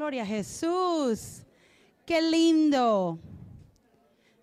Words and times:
Gloria 0.00 0.22
a 0.22 0.26
Jesús. 0.26 1.42
Qué 2.06 2.22
lindo. 2.22 3.18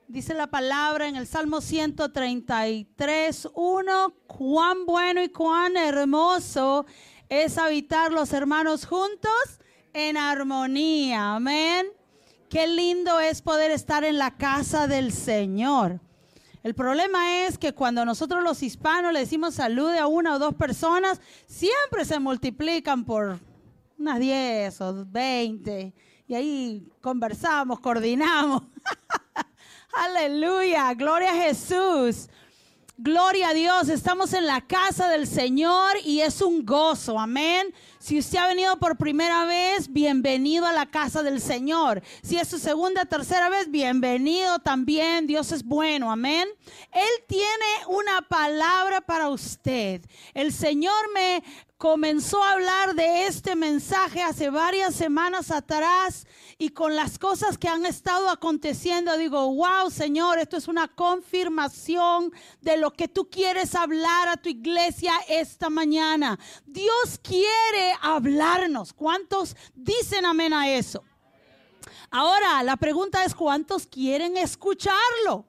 Dice 0.07 0.35
la 0.35 0.45
palabra 0.45 1.07
en 1.07 1.15
el 1.15 1.25
Salmo 1.25 1.61
133, 1.61 3.49
1, 3.55 4.13
cuán 4.27 4.85
bueno 4.85 5.23
y 5.23 5.29
cuán 5.29 5.75
hermoso 5.75 6.85
es 7.27 7.57
habitar 7.57 8.11
los 8.11 8.33
hermanos 8.33 8.85
juntos 8.85 9.31
en 9.93 10.15
armonía. 10.15 11.33
Amén. 11.33 11.87
Qué 12.51 12.67
lindo 12.67 13.19
es 13.19 13.41
poder 13.41 13.71
estar 13.71 14.03
en 14.03 14.19
la 14.19 14.37
casa 14.37 14.85
del 14.85 15.11
Señor. 15.11 15.99
El 16.61 16.75
problema 16.75 17.47
es 17.47 17.57
que 17.57 17.73
cuando 17.73 18.05
nosotros 18.05 18.43
los 18.43 18.61
hispanos 18.61 19.11
le 19.11 19.21
decimos 19.21 19.55
salude 19.55 19.97
a 19.97 20.05
una 20.05 20.35
o 20.35 20.39
dos 20.39 20.53
personas, 20.53 21.19
siempre 21.47 22.05
se 22.05 22.19
multiplican 22.19 23.05
por 23.05 23.39
unas 23.97 24.19
10 24.19 24.81
o 24.81 25.05
20. 25.05 25.93
Y 26.27 26.35
ahí 26.35 26.87
conversamos, 27.01 27.79
coordinamos. 27.79 28.63
Aleluya, 29.93 30.93
gloria 30.93 31.31
a 31.31 31.35
Jesús. 31.35 32.29
Gloria 32.99 33.49
a 33.49 33.53
Dios, 33.53 33.89
estamos 33.89 34.33
en 34.33 34.47
la 34.47 34.61
casa 34.61 35.07
del 35.07 35.27
Señor 35.27 35.97
y 36.03 36.21
es 36.21 36.41
un 36.41 36.65
gozo, 36.65 37.19
amén. 37.19 37.71
Si 37.99 38.17
usted 38.17 38.39
ha 38.39 38.47
venido 38.47 38.79
por 38.79 38.97
primera 38.97 39.45
vez, 39.45 39.93
bienvenido 39.93 40.65
a 40.65 40.73
la 40.73 40.87
casa 40.87 41.21
del 41.21 41.39
Señor. 41.39 42.01
Si 42.23 42.37
es 42.37 42.47
su 42.47 42.57
segunda, 42.57 43.05
tercera 43.05 43.49
vez, 43.49 43.69
bienvenido 43.69 44.57
también. 44.57 45.27
Dios 45.27 45.51
es 45.51 45.63
bueno, 45.63 46.09
amén. 46.09 46.47
Él 46.91 47.23
tiene 47.27 47.85
una 47.87 48.23
palabra 48.23 49.01
para 49.01 49.29
usted. 49.29 50.01
El 50.33 50.51
Señor 50.51 51.13
me 51.13 51.43
comenzó 51.77 52.43
a 52.43 52.53
hablar 52.53 52.95
de 52.95 53.27
este 53.27 53.55
mensaje 53.55 54.23
hace 54.23 54.49
varias 54.49 54.95
semanas 54.95 55.51
atrás 55.51 56.25
y 56.57 56.69
con 56.69 56.95
las 56.95 57.19
cosas 57.19 57.57
que 57.57 57.67
han 57.67 57.85
estado 57.85 58.29
aconteciendo, 58.29 59.15
digo, 59.15 59.53
wow, 59.53 59.91
Señor, 59.91 60.39
esto 60.39 60.57
es 60.57 60.67
una 60.67 60.87
confirmación 60.87 62.31
de 62.61 62.77
lo 62.77 62.91
que 62.91 63.07
tú 63.07 63.29
quieres 63.29 63.75
hablar 63.75 64.27
a 64.27 64.37
tu 64.37 64.49
iglesia 64.49 65.13
esta 65.29 65.69
mañana. 65.69 66.39
Dios 66.65 67.19
quiere 67.21 67.93
hablarnos. 68.01 68.91
¿Cuántos 68.93 69.55
dicen 69.75 70.25
amén 70.25 70.53
a 70.53 70.69
eso? 70.69 71.03
Ahora, 72.09 72.63
la 72.63 72.77
pregunta 72.77 73.23
es, 73.23 73.35
¿cuántos 73.35 73.85
quieren 73.85 74.35
escucharlo? 74.37 75.45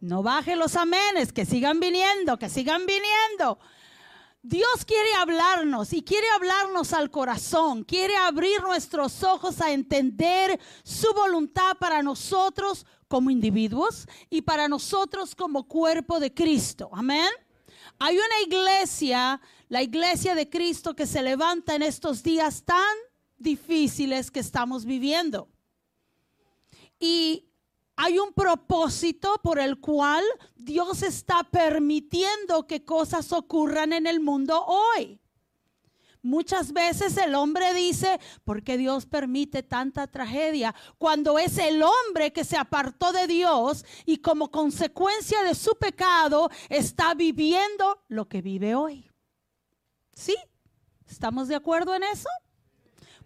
No 0.00 0.22
baje 0.22 0.56
los 0.56 0.76
amenes, 0.76 1.32
que 1.32 1.44
sigan 1.44 1.80
viniendo, 1.80 2.38
que 2.38 2.48
sigan 2.48 2.86
viniendo. 2.86 3.58
Dios 4.46 4.84
quiere 4.84 5.10
hablarnos 5.14 5.94
y 5.94 6.02
quiere 6.02 6.26
hablarnos 6.36 6.92
al 6.92 7.10
corazón, 7.10 7.82
quiere 7.82 8.14
abrir 8.14 8.60
nuestros 8.60 9.22
ojos 9.22 9.62
a 9.62 9.72
entender 9.72 10.60
su 10.82 11.10
voluntad 11.14 11.78
para 11.78 12.02
nosotros 12.02 12.84
como 13.08 13.30
individuos 13.30 14.06
y 14.28 14.42
para 14.42 14.68
nosotros 14.68 15.34
como 15.34 15.66
cuerpo 15.66 16.20
de 16.20 16.34
Cristo. 16.34 16.90
Amén. 16.92 17.30
Hay 17.98 18.18
una 18.18 18.42
iglesia, 18.46 19.40
la 19.70 19.82
iglesia 19.82 20.34
de 20.34 20.50
Cristo, 20.50 20.94
que 20.94 21.06
se 21.06 21.22
levanta 21.22 21.74
en 21.74 21.82
estos 21.82 22.22
días 22.22 22.64
tan 22.66 22.96
difíciles 23.38 24.30
que 24.30 24.40
estamos 24.40 24.84
viviendo. 24.84 25.48
Y 27.00 27.48
hay 27.96 28.18
un 28.18 28.32
propósito 28.32 29.40
por 29.42 29.58
el 29.58 29.80
cual 29.80 30.24
Dios 30.56 31.02
está 31.02 31.44
permitiendo 31.44 32.66
que 32.66 32.84
cosas 32.84 33.32
ocurran 33.32 33.92
en 33.92 34.06
el 34.06 34.20
mundo 34.20 34.64
hoy. 34.64 35.20
Muchas 36.22 36.72
veces 36.72 37.18
el 37.18 37.34
hombre 37.34 37.74
dice, 37.74 38.18
¿por 38.44 38.62
qué 38.62 38.78
Dios 38.78 39.04
permite 39.04 39.62
tanta 39.62 40.06
tragedia? 40.06 40.74
Cuando 40.96 41.38
es 41.38 41.58
el 41.58 41.82
hombre 41.82 42.32
que 42.32 42.44
se 42.44 42.56
apartó 42.56 43.12
de 43.12 43.26
Dios 43.26 43.84
y 44.06 44.16
como 44.16 44.50
consecuencia 44.50 45.42
de 45.42 45.54
su 45.54 45.76
pecado 45.76 46.48
está 46.70 47.12
viviendo 47.12 48.02
lo 48.08 48.26
que 48.26 48.40
vive 48.40 48.74
hoy. 48.74 49.10
¿Sí? 50.14 50.34
¿Estamos 51.06 51.48
de 51.48 51.56
acuerdo 51.56 51.94
en 51.94 52.04
eso? 52.04 52.30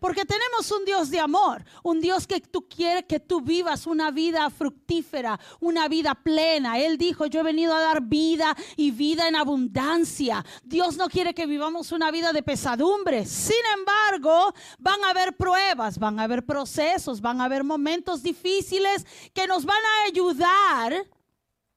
Porque 0.00 0.24
tenemos 0.24 0.70
un 0.70 0.84
Dios 0.84 1.10
de 1.10 1.20
amor, 1.20 1.64
un 1.82 2.00
Dios 2.00 2.26
que 2.26 2.40
tú 2.40 2.68
quieres 2.68 3.04
que 3.08 3.20
tú 3.20 3.40
vivas 3.40 3.86
una 3.86 4.10
vida 4.10 4.48
fructífera, 4.50 5.38
una 5.60 5.88
vida 5.88 6.14
plena. 6.14 6.78
Él 6.78 6.98
dijo, 6.98 7.26
yo 7.26 7.40
he 7.40 7.44
venido 7.44 7.74
a 7.74 7.80
dar 7.80 8.02
vida 8.02 8.56
y 8.76 8.90
vida 8.90 9.28
en 9.28 9.36
abundancia. 9.36 10.44
Dios 10.62 10.96
no 10.96 11.08
quiere 11.08 11.34
que 11.34 11.46
vivamos 11.46 11.92
una 11.92 12.10
vida 12.10 12.32
de 12.32 12.42
pesadumbre. 12.42 13.26
Sin 13.26 13.56
embargo, 13.76 14.54
van 14.78 15.02
a 15.04 15.10
haber 15.10 15.36
pruebas, 15.36 15.98
van 15.98 16.20
a 16.20 16.24
haber 16.24 16.44
procesos, 16.44 17.20
van 17.20 17.40
a 17.40 17.44
haber 17.44 17.64
momentos 17.64 18.22
difíciles 18.22 19.06
que 19.34 19.46
nos 19.46 19.64
van 19.64 19.82
a 19.84 20.06
ayudar 20.06 21.06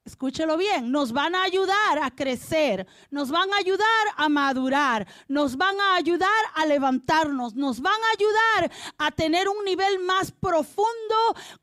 escúchelo 0.03 0.57
bien, 0.57 0.91
nos 0.91 1.11
van 1.11 1.35
a 1.35 1.43
ayudar 1.43 1.99
a 2.01 2.11
crecer, 2.11 2.87
nos 3.11 3.29
van 3.29 3.53
a 3.53 3.57
ayudar 3.57 4.07
a 4.17 4.29
madurar, 4.29 5.07
nos 5.27 5.55
van 5.55 5.79
a 5.79 5.95
ayudar 5.95 6.29
a 6.55 6.65
levantarnos, 6.65 7.53
nos 7.55 7.79
van 7.79 7.93
a 7.93 8.11
ayudar 8.17 8.71
a 8.97 9.11
tener 9.11 9.47
un 9.47 9.63
nivel 9.63 9.99
más 9.99 10.31
profundo 10.31 11.15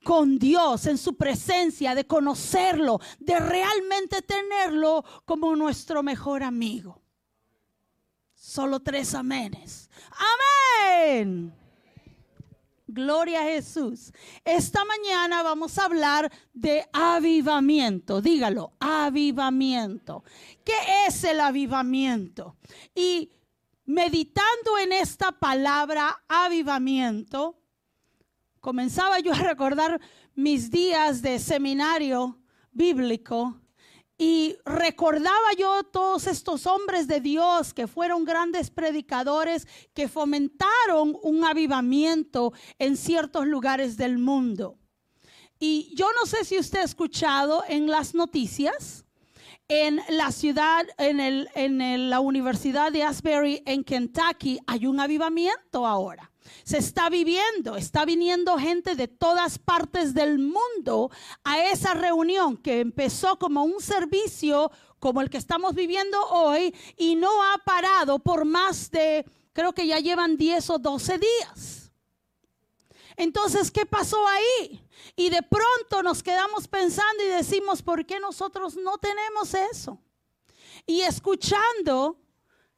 con 0.04 0.38
Dios 0.38 0.86
en 0.86 0.98
su 0.98 1.16
presencia, 1.16 1.94
de 1.94 2.06
conocerlo, 2.06 3.00
de 3.18 3.38
realmente 3.38 4.22
tenerlo 4.22 5.04
como 5.24 5.54
nuestro 5.56 6.02
mejor 6.02 6.42
amigo. 6.42 7.02
Solo 8.34 8.80
tres 8.80 9.14
amenes. 9.14 9.90
Amén. 10.96 11.52
Gloria 12.90 13.42
a 13.42 13.44
Jesús. 13.44 14.12
Esta 14.44 14.82
mañana 14.86 15.42
vamos 15.42 15.78
a 15.78 15.84
hablar 15.84 16.32
de 16.54 16.86
avivamiento. 16.90 18.22
Dígalo, 18.22 18.72
avivamiento. 18.80 20.24
¿Qué 20.64 20.72
es 21.06 21.22
el 21.24 21.38
avivamiento? 21.40 22.56
Y 22.94 23.30
meditando 23.84 24.78
en 24.82 24.92
esta 24.92 25.32
palabra 25.32 26.24
avivamiento, 26.28 27.60
comenzaba 28.58 29.20
yo 29.20 29.32
a 29.34 29.36
recordar 29.38 30.00
mis 30.34 30.70
días 30.70 31.20
de 31.20 31.38
seminario 31.38 32.40
bíblico 32.72 33.60
y 34.18 34.56
recordaba 34.64 35.52
yo 35.56 35.84
todos 35.84 36.26
estos 36.26 36.66
hombres 36.66 37.06
de 37.06 37.20
Dios 37.20 37.72
que 37.72 37.86
fueron 37.86 38.24
grandes 38.24 38.68
predicadores 38.68 39.68
que 39.94 40.08
fomentaron 40.08 41.16
un 41.22 41.44
avivamiento 41.44 42.52
en 42.80 42.96
ciertos 42.96 43.46
lugares 43.46 43.96
del 43.96 44.18
mundo. 44.18 44.76
Y 45.60 45.94
yo 45.94 46.08
no 46.18 46.26
sé 46.26 46.44
si 46.44 46.58
usted 46.58 46.80
ha 46.80 46.84
escuchado 46.84 47.62
en 47.68 47.86
las 47.86 48.14
noticias, 48.14 49.04
en 49.68 50.00
la 50.08 50.32
ciudad, 50.32 50.84
en, 50.98 51.20
el, 51.20 52.10
la 52.10 52.18
Universidad 52.18 52.90
de 52.90 53.04
Asbury, 53.04 53.62
en 53.66 53.84
Kentucky, 53.84 54.58
hay 54.66 54.86
un 54.86 54.98
avivamiento 54.98 55.86
ahora 55.86 56.32
se 56.64 56.78
está 56.78 57.08
viviendo, 57.08 57.76
está 57.76 58.04
viniendo 58.04 58.58
gente 58.58 58.94
de 58.94 59.08
todas 59.08 59.58
partes 59.58 60.14
del 60.14 60.38
mundo 60.38 61.10
a 61.44 61.64
esa 61.64 61.94
reunión 61.94 62.56
que 62.56 62.80
empezó 62.80 63.38
como 63.38 63.64
un 63.64 63.80
servicio 63.80 64.70
como 64.98 65.20
el 65.20 65.30
que 65.30 65.38
estamos 65.38 65.74
viviendo 65.74 66.20
hoy 66.28 66.74
y 66.96 67.14
no 67.14 67.30
ha 67.42 67.58
parado 67.58 68.18
por 68.18 68.44
más 68.44 68.90
de, 68.90 69.24
creo 69.52 69.72
que 69.72 69.86
ya 69.86 69.98
llevan 69.98 70.36
10 70.36 70.70
o 70.70 70.78
12 70.78 71.18
días. 71.18 71.92
Entonces, 73.16 73.70
¿qué 73.70 73.84
pasó 73.84 74.24
ahí? 74.28 74.80
Y 75.16 75.28
de 75.30 75.42
pronto 75.42 76.02
nos 76.04 76.22
quedamos 76.22 76.68
pensando 76.68 77.22
y 77.24 77.26
decimos, 77.26 77.82
¿por 77.82 78.06
qué 78.06 78.20
nosotros 78.20 78.76
no 78.76 78.98
tenemos 78.98 79.54
eso? 79.54 80.00
Y 80.86 81.00
escuchando 81.00 82.16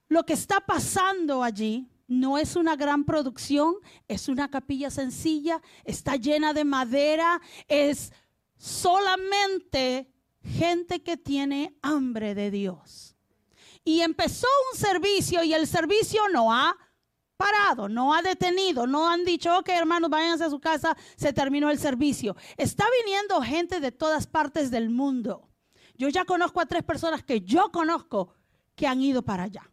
lo 0.08 0.24
que 0.24 0.32
está 0.32 0.60
pasando 0.60 1.42
allí, 1.42 1.89
no 2.10 2.38
es 2.38 2.56
una 2.56 2.74
gran 2.74 3.04
producción, 3.04 3.76
es 4.08 4.28
una 4.28 4.50
capilla 4.50 4.90
sencilla, 4.90 5.62
está 5.84 6.16
llena 6.16 6.52
de 6.52 6.64
madera, 6.64 7.40
es 7.68 8.12
solamente 8.56 10.12
gente 10.42 11.04
que 11.04 11.16
tiene 11.16 11.78
hambre 11.82 12.34
de 12.34 12.50
Dios. 12.50 13.16
Y 13.84 14.00
empezó 14.00 14.48
un 14.72 14.78
servicio 14.78 15.44
y 15.44 15.54
el 15.54 15.68
servicio 15.68 16.28
no 16.32 16.52
ha 16.52 16.76
parado, 17.36 17.88
no 17.88 18.12
ha 18.12 18.22
detenido, 18.22 18.88
no 18.88 19.08
han 19.08 19.24
dicho, 19.24 19.56
ok 19.56 19.68
hermanos, 19.68 20.10
váyanse 20.10 20.44
a 20.44 20.50
su 20.50 20.58
casa, 20.58 20.96
se 21.16 21.32
terminó 21.32 21.70
el 21.70 21.78
servicio. 21.78 22.34
Está 22.56 22.86
viniendo 23.04 23.40
gente 23.40 23.78
de 23.78 23.92
todas 23.92 24.26
partes 24.26 24.72
del 24.72 24.90
mundo. 24.90 25.48
Yo 25.94 26.08
ya 26.08 26.24
conozco 26.24 26.60
a 26.60 26.66
tres 26.66 26.82
personas 26.82 27.22
que 27.22 27.40
yo 27.42 27.70
conozco 27.70 28.34
que 28.74 28.88
han 28.88 29.00
ido 29.00 29.22
para 29.22 29.44
allá 29.44 29.69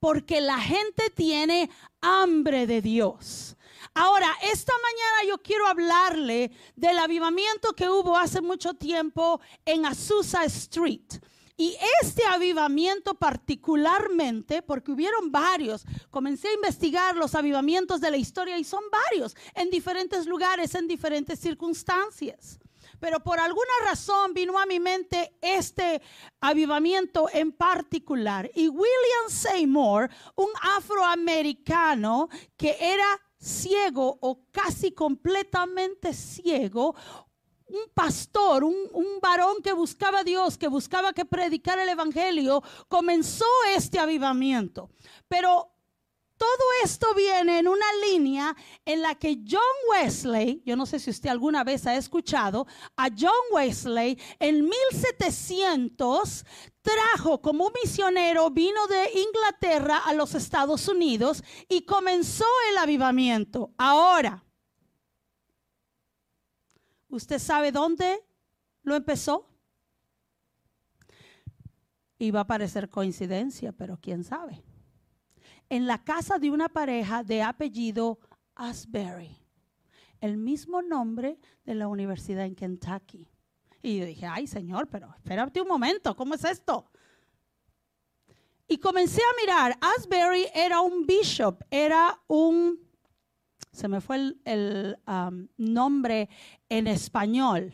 porque 0.00 0.40
la 0.40 0.60
gente 0.60 1.10
tiene 1.10 1.70
hambre 2.00 2.66
de 2.66 2.82
Dios. 2.82 3.56
Ahora, 3.94 4.32
esta 4.42 4.72
mañana 4.72 5.28
yo 5.28 5.42
quiero 5.42 5.66
hablarle 5.66 6.52
del 6.76 6.98
avivamiento 6.98 7.72
que 7.74 7.88
hubo 7.88 8.16
hace 8.16 8.40
mucho 8.40 8.74
tiempo 8.74 9.40
en 9.64 9.86
Azusa 9.86 10.44
Street. 10.44 11.20
Y 11.56 11.76
este 12.00 12.24
avivamiento 12.24 13.14
particularmente, 13.14 14.62
porque 14.62 14.92
hubieron 14.92 15.32
varios, 15.32 15.84
comencé 16.10 16.46
a 16.46 16.54
investigar 16.54 17.16
los 17.16 17.34
avivamientos 17.34 18.00
de 18.00 18.12
la 18.12 18.16
historia 18.16 18.56
y 18.58 18.62
son 18.62 18.84
varios, 19.10 19.36
en 19.56 19.68
diferentes 19.68 20.26
lugares, 20.26 20.76
en 20.76 20.86
diferentes 20.86 21.40
circunstancias. 21.40 22.60
Pero 23.00 23.20
por 23.20 23.38
alguna 23.38 23.72
razón 23.84 24.34
vino 24.34 24.58
a 24.58 24.66
mi 24.66 24.80
mente 24.80 25.36
este 25.40 26.02
avivamiento 26.40 27.28
en 27.32 27.52
particular. 27.52 28.50
Y 28.54 28.68
William 28.68 29.28
Seymour, 29.28 30.10
un 30.36 30.50
afroamericano 30.76 32.28
que 32.56 32.76
era 32.80 33.06
ciego 33.38 34.18
o 34.20 34.40
casi 34.50 34.92
completamente 34.92 36.12
ciego, 36.12 36.94
un 37.68 37.90
pastor, 37.92 38.64
un, 38.64 38.74
varón 39.20 39.56
que 39.62 39.72
buscaba 39.72 40.20
a 40.20 40.24
Dios, 40.24 40.56
que 40.56 40.68
buscaba 40.68 41.12
que 41.12 41.24
predicara 41.24 41.82
el 41.82 41.88
Evangelio, 41.90 42.62
comenzó 42.88 43.44
este 43.74 43.98
avivamiento. 43.98 44.90
Pero 45.28 45.70
todo 46.38 46.64
esto 46.84 47.14
viene 47.14 47.58
en 47.58 47.68
una 47.68 47.86
línea 48.06 48.56
en 48.84 49.02
la 49.02 49.16
que 49.16 49.42
John 49.46 49.60
Wesley, 49.90 50.62
yo 50.64 50.76
no 50.76 50.86
sé 50.86 51.00
si 51.00 51.10
usted 51.10 51.28
alguna 51.28 51.64
vez 51.64 51.86
ha 51.86 51.96
escuchado, 51.96 52.66
a 52.96 53.08
John 53.08 53.32
Wesley 53.52 54.18
en 54.38 54.64
1700 54.64 56.46
trajo 56.80 57.42
como 57.42 57.70
misionero, 57.82 58.50
vino 58.50 58.86
de 58.86 59.20
Inglaterra 59.20 59.98
a 59.98 60.14
los 60.14 60.34
Estados 60.34 60.88
Unidos 60.88 61.42
y 61.68 61.82
comenzó 61.82 62.46
el 62.70 62.78
avivamiento. 62.78 63.74
Ahora, 63.76 64.44
¿usted 67.08 67.40
sabe 67.40 67.72
dónde 67.72 68.24
lo 68.82 68.94
empezó? 68.94 69.46
Iba 72.20 72.40
a 72.40 72.46
parecer 72.46 72.88
coincidencia, 72.88 73.72
pero 73.72 73.98
quién 74.00 74.24
sabe 74.24 74.62
en 75.68 75.86
la 75.86 76.02
casa 76.02 76.38
de 76.38 76.50
una 76.50 76.68
pareja 76.68 77.22
de 77.22 77.42
apellido 77.42 78.18
Asbury, 78.54 79.36
el 80.20 80.36
mismo 80.36 80.82
nombre 80.82 81.38
de 81.64 81.74
la 81.74 81.88
universidad 81.88 82.44
en 82.44 82.54
Kentucky. 82.54 83.28
Y 83.82 83.98
yo 83.98 84.06
dije, 84.06 84.26
ay 84.26 84.46
Señor, 84.46 84.88
pero 84.88 85.14
espérate 85.14 85.60
un 85.60 85.68
momento, 85.68 86.16
¿cómo 86.16 86.34
es 86.34 86.44
esto? 86.44 86.90
Y 88.66 88.78
comencé 88.78 89.22
a 89.22 89.40
mirar, 89.40 89.78
Asbury 89.80 90.46
era 90.54 90.80
un 90.80 91.06
bishop, 91.06 91.62
era 91.70 92.20
un, 92.26 92.78
se 93.72 93.88
me 93.88 94.00
fue 94.00 94.34
el, 94.44 94.98
um, 95.06 95.48
nombre 95.56 96.28
en 96.68 96.86
español. 96.86 97.72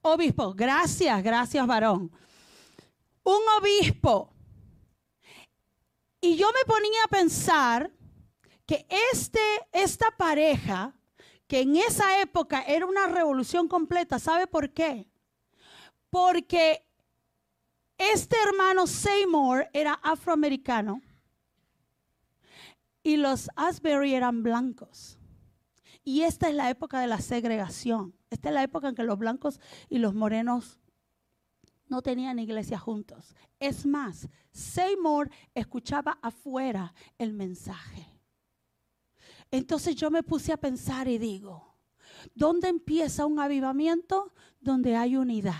Obispo, 0.00 0.54
gracias, 0.54 1.22
gracias 1.22 1.66
varón. 1.66 2.10
Un 3.24 3.40
obispo 3.60 4.32
y 6.20 6.36
yo 6.36 6.48
me 6.48 6.64
ponía 6.66 7.04
a 7.04 7.08
pensar 7.08 7.90
que 8.66 8.86
este, 9.12 9.40
esta 9.72 10.10
pareja, 10.16 10.94
que 11.46 11.60
en 11.60 11.76
esa 11.76 12.20
época 12.20 12.62
era 12.62 12.86
una 12.86 13.06
revolución 13.06 13.68
completa, 13.68 14.18
¿sabe 14.18 14.46
por 14.46 14.72
qué? 14.72 15.08
Porque 16.10 16.84
este 17.96 18.36
hermano 18.46 18.86
Seymour 18.86 19.68
era 19.72 19.94
afroamericano 19.94 21.00
y 23.02 23.16
los 23.16 23.48
Asbury 23.56 24.14
eran 24.14 24.42
blancos. 24.42 25.18
Y 26.04 26.22
esta 26.22 26.48
es 26.48 26.54
la 26.54 26.70
época 26.70 27.00
de 27.00 27.06
la 27.06 27.20
segregación. 27.20 28.14
Esta 28.30 28.48
es 28.48 28.54
la 28.54 28.62
época 28.62 28.88
en 28.88 28.94
que 28.94 29.02
los 29.02 29.18
blancos 29.18 29.60
y 29.88 29.98
los 29.98 30.14
morenos 30.14 30.78
no 31.88 32.02
tenían 32.02 32.38
iglesia 32.38 32.78
juntos. 32.78 33.34
Es 33.58 33.86
más, 33.86 34.28
Seymour 34.50 35.30
escuchaba 35.54 36.18
afuera 36.22 36.94
el 37.18 37.32
mensaje. 37.32 38.06
Entonces 39.50 39.96
yo 39.96 40.10
me 40.10 40.22
puse 40.22 40.52
a 40.52 40.58
pensar 40.58 41.08
y 41.08 41.18
digo, 41.18 41.74
¿dónde 42.34 42.68
empieza 42.68 43.26
un 43.26 43.40
avivamiento? 43.40 44.32
Donde 44.60 44.96
hay 44.96 45.16
unidad. 45.16 45.54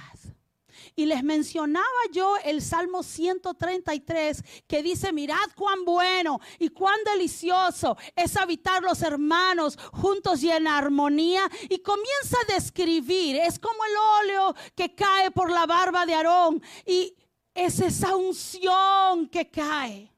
Y 0.96 1.06
les 1.06 1.22
mencionaba 1.22 1.86
yo 2.12 2.36
el 2.44 2.62
Salmo 2.62 3.02
133 3.02 4.42
que 4.66 4.82
dice, 4.82 5.12
mirad 5.12 5.36
cuán 5.54 5.84
bueno 5.84 6.40
y 6.58 6.68
cuán 6.68 6.98
delicioso 7.04 7.96
es 8.16 8.36
habitar 8.36 8.82
los 8.82 9.02
hermanos 9.02 9.78
juntos 9.92 10.42
y 10.42 10.50
en 10.50 10.66
armonía. 10.66 11.48
Y 11.68 11.78
comienza 11.78 12.36
a 12.42 12.54
describir, 12.54 13.36
es 13.36 13.58
como 13.58 13.84
el 13.84 13.96
óleo 14.22 14.54
que 14.74 14.94
cae 14.94 15.30
por 15.30 15.50
la 15.50 15.66
barba 15.66 16.06
de 16.06 16.14
Aarón 16.14 16.62
y 16.86 17.14
es 17.54 17.80
esa 17.80 18.16
unción 18.16 19.28
que 19.28 19.50
cae. 19.50 20.12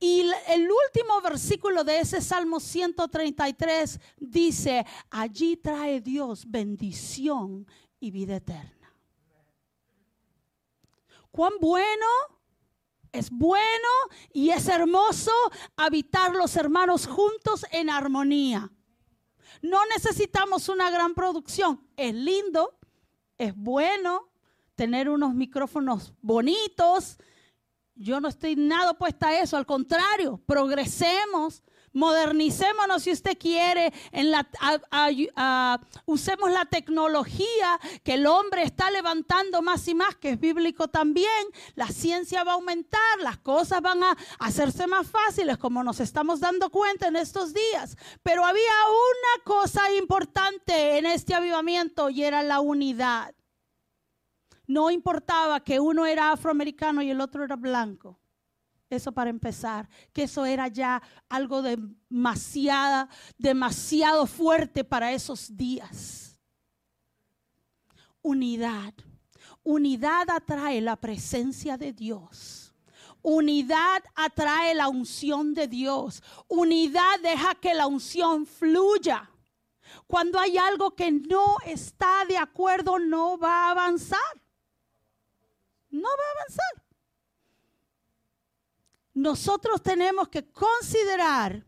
Y 0.00 0.20
el 0.46 0.68
último 0.70 1.20
versículo 1.22 1.82
de 1.82 2.00
ese 2.00 2.20
Salmo 2.20 2.60
133 2.60 3.98
dice, 4.18 4.86
allí 5.10 5.56
trae 5.56 6.00
Dios 6.00 6.48
bendición 6.48 7.66
y 7.98 8.12
vida 8.12 8.36
eterna 8.36 8.77
cuán 11.38 11.52
bueno 11.60 12.06
es 13.12 13.30
bueno 13.30 13.88
y 14.32 14.50
es 14.50 14.66
hermoso 14.66 15.30
habitar 15.76 16.34
los 16.34 16.56
hermanos 16.56 17.06
juntos 17.06 17.64
en 17.70 17.90
armonía. 17.90 18.72
No 19.62 19.78
necesitamos 19.94 20.68
una 20.68 20.90
gran 20.90 21.14
producción. 21.14 21.80
Es 21.96 22.12
lindo, 22.12 22.76
es 23.36 23.54
bueno 23.54 24.28
tener 24.74 25.08
unos 25.08 25.32
micrófonos 25.32 26.12
bonitos. 26.20 27.18
Yo 27.94 28.20
no 28.20 28.26
estoy 28.26 28.56
nada 28.56 28.90
opuesta 28.90 29.28
a 29.28 29.40
eso, 29.40 29.56
al 29.56 29.64
contrario, 29.64 30.42
progresemos 30.44 31.62
Modernicémonos 31.92 33.02
si 33.02 33.12
usted 33.12 33.36
quiere, 33.38 33.92
la, 34.12 34.48
usemos 36.06 36.50
la 36.50 36.64
tecnología 36.66 37.80
que 38.04 38.14
el 38.14 38.26
hombre 38.26 38.62
está 38.62 38.90
levantando 38.90 39.62
más 39.62 39.86
y 39.88 39.94
más, 39.94 40.16
que 40.16 40.30
es 40.30 40.40
bíblico 40.40 40.88
también. 40.88 41.28
La 41.74 41.88
ciencia 41.88 42.44
va 42.44 42.52
a 42.52 42.54
aumentar, 42.54 43.00
las 43.20 43.38
cosas 43.38 43.80
van 43.80 44.02
a 44.02 44.16
hacerse 44.38 44.86
más 44.86 45.06
fáciles, 45.06 45.58
como 45.58 45.82
nos 45.82 46.00
estamos 46.00 46.40
dando 46.40 46.70
cuenta 46.70 47.08
en 47.08 47.16
estos 47.16 47.52
días. 47.52 47.96
Pero 48.22 48.44
había 48.44 48.62
una 48.62 49.44
cosa 49.44 49.92
importante 49.94 50.98
en 50.98 51.06
este 51.06 51.34
avivamiento 51.34 52.10
y 52.10 52.24
era 52.24 52.42
la 52.42 52.60
unidad. 52.60 53.34
No 54.66 54.90
importaba 54.90 55.60
que 55.60 55.80
uno 55.80 56.04
era 56.04 56.32
afroamericano 56.32 57.00
y 57.00 57.10
el 57.10 57.20
otro 57.20 57.42
era 57.42 57.56
blanco. 57.56 58.20
Eso 58.90 59.12
para 59.12 59.28
empezar, 59.28 59.86
que 60.14 60.22
eso 60.22 60.46
era 60.46 60.68
ya 60.68 61.02
algo 61.28 61.60
demasiado, 61.60 63.08
demasiado 63.36 64.26
fuerte 64.26 64.82
para 64.82 65.12
esos 65.12 65.54
días. 65.54 66.38
Unidad. 68.22 68.94
Unidad 69.62 70.30
atrae 70.30 70.80
la 70.80 70.96
presencia 70.96 71.76
de 71.76 71.92
Dios. 71.92 72.74
Unidad 73.20 74.02
atrae 74.14 74.74
la 74.74 74.88
unción 74.88 75.52
de 75.52 75.68
Dios. 75.68 76.22
Unidad 76.46 77.20
deja 77.22 77.54
que 77.56 77.74
la 77.74 77.86
unción 77.86 78.46
fluya. 78.46 79.30
Cuando 80.06 80.38
hay 80.38 80.56
algo 80.56 80.94
que 80.94 81.10
no 81.10 81.56
está 81.66 82.24
de 82.26 82.38
acuerdo, 82.38 82.98
no 82.98 83.36
va 83.36 83.66
a 83.66 83.70
avanzar. 83.72 84.18
No 85.90 86.08
va 86.08 86.24
a 86.24 86.40
avanzar 86.40 86.87
nosotros 89.18 89.82
tenemos 89.82 90.28
que 90.28 90.46
considerar 90.46 91.66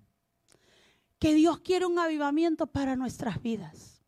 que 1.19 1.35
Dios 1.35 1.59
quiere 1.59 1.85
un 1.85 1.99
avivamiento 1.99 2.69
para 2.69 2.95
nuestras 2.95 3.42
vidas. 3.42 4.00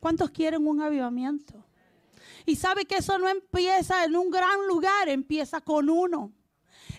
¿Cuántos 0.00 0.30
quieren 0.30 0.66
un 0.66 0.80
avivamiento? 0.82 1.64
Y 2.44 2.56
sabe 2.56 2.86
que 2.86 2.96
eso 2.96 3.16
no 3.18 3.28
empieza 3.28 4.04
en 4.04 4.16
un 4.16 4.30
gran 4.30 4.66
lugar, 4.66 5.08
empieza 5.08 5.60
con 5.60 5.88
uno. 5.88 6.32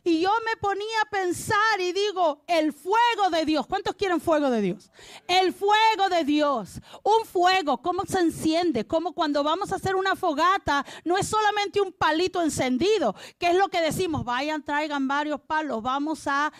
Y 0.03 0.21
yo 0.21 0.31
me 0.45 0.55
ponía 0.57 1.01
a 1.01 1.09
pensar 1.09 1.79
y 1.79 1.91
digo, 1.91 2.43
el 2.47 2.73
fuego 2.73 3.29
de 3.31 3.45
Dios. 3.45 3.67
¿Cuántos 3.67 3.95
quieren 3.95 4.21
fuego 4.21 4.49
de 4.49 4.61
Dios? 4.61 4.91
El 5.27 5.53
fuego 5.53 6.09
de 6.09 6.23
Dios. 6.23 6.79
Un 7.03 7.25
fuego, 7.25 7.81
¿cómo 7.81 8.03
se 8.05 8.19
enciende? 8.19 8.85
Como 8.85 9.13
cuando 9.13 9.43
vamos 9.43 9.71
a 9.71 9.75
hacer 9.75 9.95
una 9.95 10.15
fogata, 10.15 10.85
no 11.03 11.17
es 11.17 11.27
solamente 11.27 11.81
un 11.81 11.91
palito 11.91 12.41
encendido. 12.41 13.15
¿Qué 13.37 13.49
es 13.49 13.55
lo 13.55 13.69
que 13.69 13.81
decimos? 13.81 14.23
Vayan, 14.23 14.63
traigan 14.63 15.07
varios 15.07 15.41
palos, 15.41 15.81
vamos 15.81 16.27
a 16.27 16.51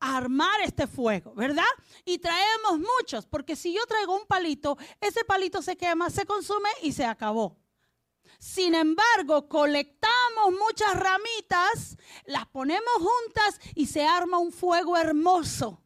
armar 0.00 0.60
este 0.62 0.86
fuego, 0.86 1.34
¿verdad? 1.34 1.64
Y 2.04 2.18
traemos 2.18 2.78
muchos, 2.78 3.26
porque 3.26 3.56
si 3.56 3.72
yo 3.72 3.84
traigo 3.86 4.16
un 4.16 4.26
palito, 4.26 4.78
ese 5.00 5.24
palito 5.24 5.62
se 5.62 5.76
quema, 5.76 6.10
se 6.10 6.24
consume 6.24 6.68
y 6.82 6.92
se 6.92 7.04
acabó. 7.04 7.56
Sin 8.38 8.76
embargo, 8.76 9.48
colectamos 9.48 10.52
muchas 10.52 10.94
ramitas, 10.94 11.96
las 12.24 12.46
ponemos 12.46 12.94
juntas 12.94 13.60
y 13.74 13.86
se 13.86 14.04
arma 14.04 14.38
un 14.38 14.52
fuego 14.52 14.96
hermoso. 14.96 15.82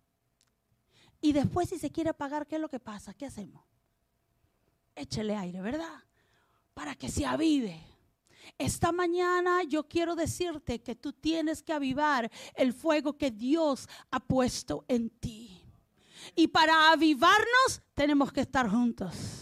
Y 1.23 1.33
después 1.33 1.71
si 1.71 1.79
se 1.79 1.91
quiere 1.91 2.11
apagar, 2.11 2.47
¿qué 2.47 2.57
es 2.57 2.61
lo 2.61 2.69
que 2.69 2.79
pasa? 2.79 3.15
¿Qué 3.15 3.25
hacemos? 3.25 3.65
Échele 4.95 5.35
aire, 5.35 5.63
¿verdad? 5.63 6.05
Para 6.75 6.95
que 6.95 7.09
se 7.09 7.25
avive. 7.25 7.81
Esta 8.59 8.93
mañana 8.93 9.63
yo 9.63 9.89
quiero 9.89 10.15
decirte 10.15 10.83
que 10.83 10.95
tú 10.95 11.15
tienes 11.15 11.63
que 11.63 11.73
avivar 11.73 12.31
el 12.55 12.75
fuego 12.75 13.17
que 13.17 13.31
Dios 13.31 13.89
ha 14.11 14.21
puesto 14.21 14.85
en 14.89 15.09
ti. 15.09 15.65
Y 16.35 16.49
para 16.49 16.91
avivarnos 16.91 17.83
tenemos 17.95 18.31
que 18.31 18.43
estar 18.43 18.69
juntos 18.69 19.42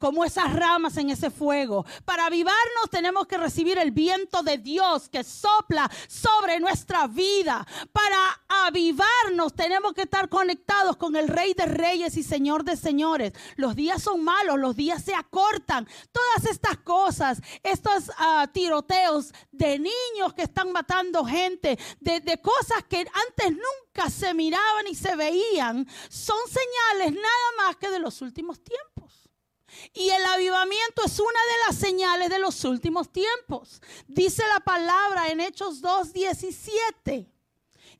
como 0.00 0.24
esas 0.24 0.52
ramas 0.52 0.96
en 0.96 1.10
ese 1.10 1.30
fuego. 1.30 1.84
Para 2.04 2.26
avivarnos 2.26 2.90
tenemos 2.90 3.26
que 3.26 3.36
recibir 3.36 3.78
el 3.78 3.92
viento 3.92 4.42
de 4.42 4.58
Dios 4.58 5.08
que 5.08 5.22
sopla 5.22 5.88
sobre 6.08 6.58
nuestra 6.58 7.06
vida. 7.06 7.64
Para 7.92 8.40
avivarnos 8.66 9.54
tenemos 9.54 9.92
que 9.92 10.02
estar 10.02 10.28
conectados 10.28 10.96
con 10.96 11.14
el 11.16 11.28
Rey 11.28 11.52
de 11.54 11.66
Reyes 11.66 12.16
y 12.16 12.22
Señor 12.22 12.64
de 12.64 12.76
Señores. 12.76 13.34
Los 13.56 13.76
días 13.76 14.02
son 14.02 14.24
malos, 14.24 14.58
los 14.58 14.74
días 14.74 15.04
se 15.04 15.14
acortan. 15.14 15.86
Todas 16.10 16.50
estas 16.50 16.78
cosas, 16.78 17.40
estos 17.62 18.10
ah, 18.16 18.48
tiroteos 18.52 19.34
de 19.52 19.78
niños 19.78 20.32
que 20.34 20.42
están 20.42 20.72
matando 20.72 21.26
gente, 21.26 21.78
de, 22.00 22.20
de 22.20 22.40
cosas 22.40 22.84
que 22.88 23.00
antes 23.00 23.50
nunca 23.50 24.08
se 24.08 24.32
miraban 24.32 24.86
y 24.88 24.94
se 24.94 25.14
veían, 25.14 25.86
son 26.08 26.38
señales 26.46 27.12
nada 27.12 27.66
más 27.66 27.76
que 27.76 27.90
de 27.90 27.98
los 27.98 28.22
últimos 28.22 28.62
tiempos. 28.64 29.19
Y 29.94 30.10
el 30.10 30.24
avivamiento 30.24 31.02
es 31.04 31.18
una 31.18 31.28
de 31.28 31.66
las 31.66 31.76
señales 31.76 32.30
de 32.30 32.38
los 32.38 32.64
últimos 32.64 33.10
tiempos. 33.12 33.80
Dice 34.06 34.42
la 34.52 34.60
palabra 34.60 35.28
en 35.28 35.40
Hechos 35.40 35.82
2.17. 35.82 37.28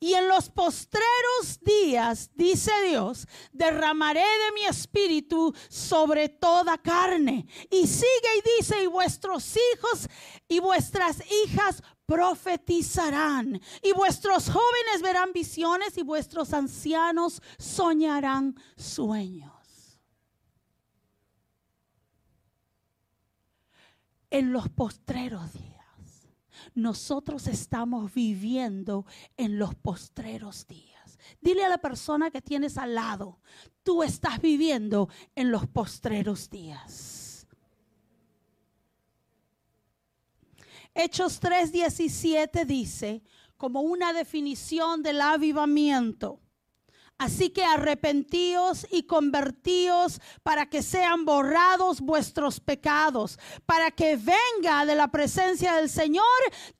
Y 0.02 0.14
en 0.14 0.28
los 0.28 0.48
postreros 0.48 1.60
días, 1.60 2.30
dice 2.34 2.72
Dios, 2.88 3.28
derramaré 3.52 4.20
de 4.20 4.52
mi 4.54 4.64
espíritu 4.64 5.54
sobre 5.68 6.30
toda 6.30 6.78
carne. 6.78 7.46
Y 7.70 7.86
sigue 7.86 8.38
y 8.38 8.58
dice, 8.58 8.82
y 8.82 8.86
vuestros 8.86 9.54
hijos 9.56 10.08
y 10.48 10.58
vuestras 10.58 11.18
hijas 11.44 11.82
profetizarán, 12.06 13.60
y 13.82 13.92
vuestros 13.92 14.50
jóvenes 14.50 15.00
verán 15.00 15.32
visiones, 15.32 15.96
y 15.96 16.02
vuestros 16.02 16.52
ancianos 16.52 17.40
soñarán 17.58 18.60
sueños. 18.76 19.59
En 24.30 24.52
los 24.52 24.68
postreros 24.68 25.52
días. 25.52 25.70
Nosotros 26.74 27.46
estamos 27.46 28.12
viviendo 28.14 29.04
en 29.36 29.58
los 29.58 29.74
postreros 29.74 30.66
días. 30.66 31.18
Dile 31.40 31.64
a 31.64 31.68
la 31.68 31.78
persona 31.78 32.30
que 32.30 32.40
tienes 32.40 32.78
al 32.78 32.94
lado, 32.94 33.40
tú 33.82 34.02
estás 34.02 34.40
viviendo 34.40 35.08
en 35.34 35.50
los 35.50 35.66
postreros 35.66 36.48
días. 36.48 37.46
Hechos 40.94 41.40
3:17 41.40 42.64
dice, 42.64 43.22
como 43.56 43.82
una 43.82 44.12
definición 44.12 45.02
del 45.02 45.20
avivamiento, 45.20 46.40
Así 47.20 47.50
que 47.50 47.62
arrepentíos 47.62 48.86
y 48.90 49.02
convertíos 49.02 50.22
para 50.42 50.70
que 50.70 50.82
sean 50.82 51.26
borrados 51.26 52.00
vuestros 52.00 52.60
pecados, 52.60 53.38
para 53.66 53.90
que 53.90 54.16
venga 54.16 54.86
de 54.86 54.94
la 54.94 55.08
presencia 55.08 55.74
del 55.74 55.90
Señor 55.90 56.24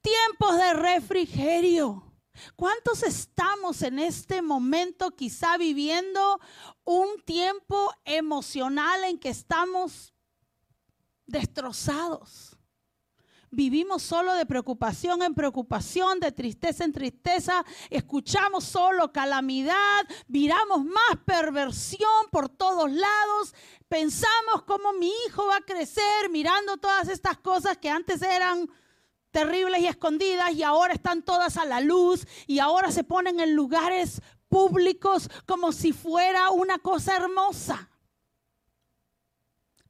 tiempos 0.00 0.56
de 0.56 0.72
refrigerio. 0.72 2.10
¿Cuántos 2.56 3.02
estamos 3.02 3.82
en 3.82 3.98
este 3.98 4.40
momento 4.40 5.10
quizá 5.10 5.58
viviendo 5.58 6.40
un 6.84 7.20
tiempo 7.26 7.92
emocional 8.06 9.04
en 9.04 9.18
que 9.18 9.28
estamos 9.28 10.14
destrozados? 11.26 12.49
Vivimos 13.52 14.02
solo 14.02 14.34
de 14.34 14.46
preocupación 14.46 15.22
en 15.22 15.34
preocupación, 15.34 16.20
de 16.20 16.30
tristeza 16.30 16.84
en 16.84 16.92
tristeza, 16.92 17.64
escuchamos 17.90 18.62
solo 18.62 19.12
calamidad, 19.12 20.06
miramos 20.28 20.84
más 20.84 21.18
perversión 21.24 22.28
por 22.30 22.48
todos 22.48 22.88
lados, 22.92 23.54
pensamos 23.88 24.62
cómo 24.68 24.92
mi 24.92 25.10
hijo 25.26 25.46
va 25.46 25.56
a 25.56 25.62
crecer 25.62 26.30
mirando 26.30 26.76
todas 26.76 27.08
estas 27.08 27.38
cosas 27.38 27.76
que 27.78 27.90
antes 27.90 28.22
eran 28.22 28.70
terribles 29.32 29.80
y 29.80 29.86
escondidas 29.88 30.52
y 30.52 30.62
ahora 30.62 30.94
están 30.94 31.24
todas 31.24 31.56
a 31.56 31.64
la 31.64 31.80
luz 31.80 32.28
y 32.46 32.60
ahora 32.60 32.92
se 32.92 33.02
ponen 33.02 33.40
en 33.40 33.56
lugares 33.56 34.22
públicos 34.48 35.28
como 35.44 35.72
si 35.72 35.92
fuera 35.92 36.50
una 36.50 36.78
cosa 36.78 37.16
hermosa. 37.16 37.90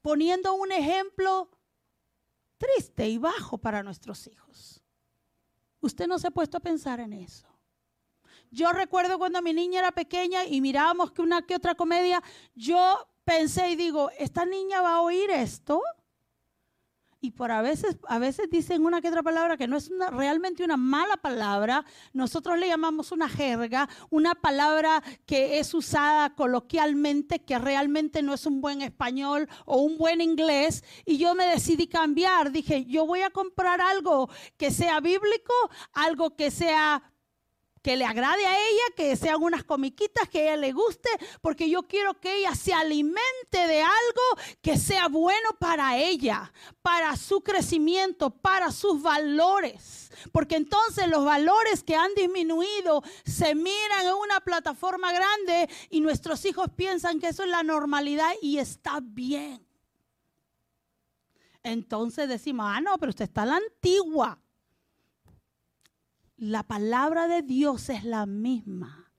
Poniendo 0.00 0.55
un 0.55 0.73
ejemplo 0.73 1.50
triste 2.61 3.09
y 3.09 3.19
bajo 3.19 3.59
para 3.59 3.83
nuestros 3.83 4.26
hijos. 4.26 4.83
Usted 5.81 6.07
no 6.07 6.19
se 6.19 6.29
ha 6.29 6.31
puesto 6.31 6.59
a 6.59 6.61
pensar 6.61 7.00
en 7.00 7.14
eso. 7.14 7.49
Yo 8.50 8.73
recuerdo 8.73 9.19
cuando 9.19 9.40
mi 9.40 9.55
niña 9.55 9.79
era 9.79 9.93
pequeña 9.93 10.45
y 10.45 10.61
mirábamos 10.61 11.11
que 11.12 11.23
una 11.23 11.43
que 11.43 11.57
otra 11.57 11.75
comedia, 11.75 12.23
yo 12.55 13.09
pensé 13.25 13.71
y 13.71 13.76
digo, 13.76 14.11
¿esta 14.19 14.45
niña 14.45 14.83
va 14.83 14.97
a 14.97 15.00
oír 15.00 15.31
esto? 15.31 15.81
Y 17.21 17.33
por 17.33 17.53
a 17.53 17.61
veces, 17.62 17.99
a 18.09 18.19
veces 18.19 18.49
dicen 18.50 18.85
una 18.85 19.00
que 19.00 19.09
otra 19.09 19.23
palabra 19.23 19.57
que 19.57 19.69
no 19.69 19.77
es 19.77 19.91
realmente 20.11 20.65
una 20.65 20.77
mala 20.77 21.17
palabra, 21.19 21.85
nosotros 22.12 22.59
le 22.59 22.69
llamamos 22.69 23.12
una 23.12 23.29
jerga, 23.29 23.89
una 24.09 24.35
palabra 24.35 25.03
que 25.27 25.59
es 25.59 25.75
usada 25.75 26.35
coloquialmente, 26.35 27.41
que 27.41 27.59
realmente 27.59 28.23
no 28.23 28.33
es 28.33 28.47
un 28.47 28.61
buen 28.61 28.81
español 28.81 29.49
o 29.67 29.79
un 29.79 29.99
buen 29.99 30.21
inglés, 30.21 30.83
y 31.05 31.19
yo 31.19 31.35
me 31.35 31.45
decidí 31.47 31.87
cambiar, 31.87 32.53
dije, 32.53 32.87
yo 32.87 33.07
voy 33.07 33.21
a 33.21 33.31
comprar 33.31 33.81
algo 33.81 34.31
que 34.57 34.71
sea 34.71 35.00
bíblico, 35.00 35.53
algo 35.93 36.37
que 36.37 36.50
sea 36.50 37.03
que 37.83 37.97
le 37.97 38.05
agrade 38.05 38.47
a 38.47 38.55
ella, 38.55 38.95
que 38.97 39.17
sean 39.17 39.43
unas 39.43 39.65
comiquitas 39.65 40.29
que 40.29 40.43
ella 40.43 40.57
le 40.57 40.73
guste, 40.73 41.09
porque 41.41 41.69
yo 41.71 41.83
quiero 41.85 42.15
que 42.21 42.37
ella 42.37 42.55
se 42.55 42.73
alimente 42.73 43.19
de 43.53 43.83
algo 43.83 44.23
que 44.61 44.77
sea 44.77 45.09
bueno 45.09 45.51
para 45.59 45.97
ella, 45.97 46.53
para 46.83 47.17
su 47.17 47.41
crecimiento, 47.43 48.31
para 48.31 48.71
sus 48.71 49.01
valores. 49.01 50.11
Porque 50.33 50.57
entonces 50.57 51.09
los 51.09 51.25
valores 51.25 51.83
que 51.83 51.97
han 51.97 52.15
disminuido 52.15 53.03
se 53.25 53.55
miran 53.55 54.07
en 54.07 54.15
una 54.15 54.41
plataforma 54.41 55.13
grande 55.13 55.69
y 55.89 56.01
nuestros 56.01 56.45
hijos 56.45 56.69
piensan 56.77 57.21
que 57.21 57.29
eso 57.29 57.45
es 57.45 57.49
la 57.49 57.63
normalidad 57.63 58.31
y 58.43 58.59
está 58.59 59.01
bien. 59.03 59.67
Entonces 61.63 62.29
decimos, 62.29 62.67
ah, 62.69 62.81
no, 62.81 62.97
pero 62.99 63.11
usted 63.11 63.25
está 63.25 63.45
la 63.45 63.57
antigua. 63.57 64.39
La 66.40 66.62
palabra 66.62 67.28
de 67.28 67.42
Dios 67.42 67.90
es 67.90 68.02
la 68.02 68.25
misma. 68.25 69.12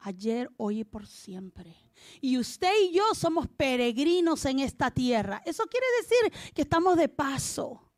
Ayer, 0.00 0.50
hoy 0.58 0.80
y 0.80 0.84
por 0.84 1.06
siempre. 1.06 1.74
Y 2.20 2.36
usted 2.36 2.70
y 2.82 2.92
yo 2.92 3.14
somos 3.14 3.48
peregrinos 3.48 4.44
en 4.44 4.58
esta 4.58 4.90
tierra. 4.90 5.40
Eso 5.46 5.64
quiere 5.64 5.86
decir 6.02 6.52
que 6.52 6.60
estamos 6.60 6.98
de 6.98 7.08
paso. 7.08 7.90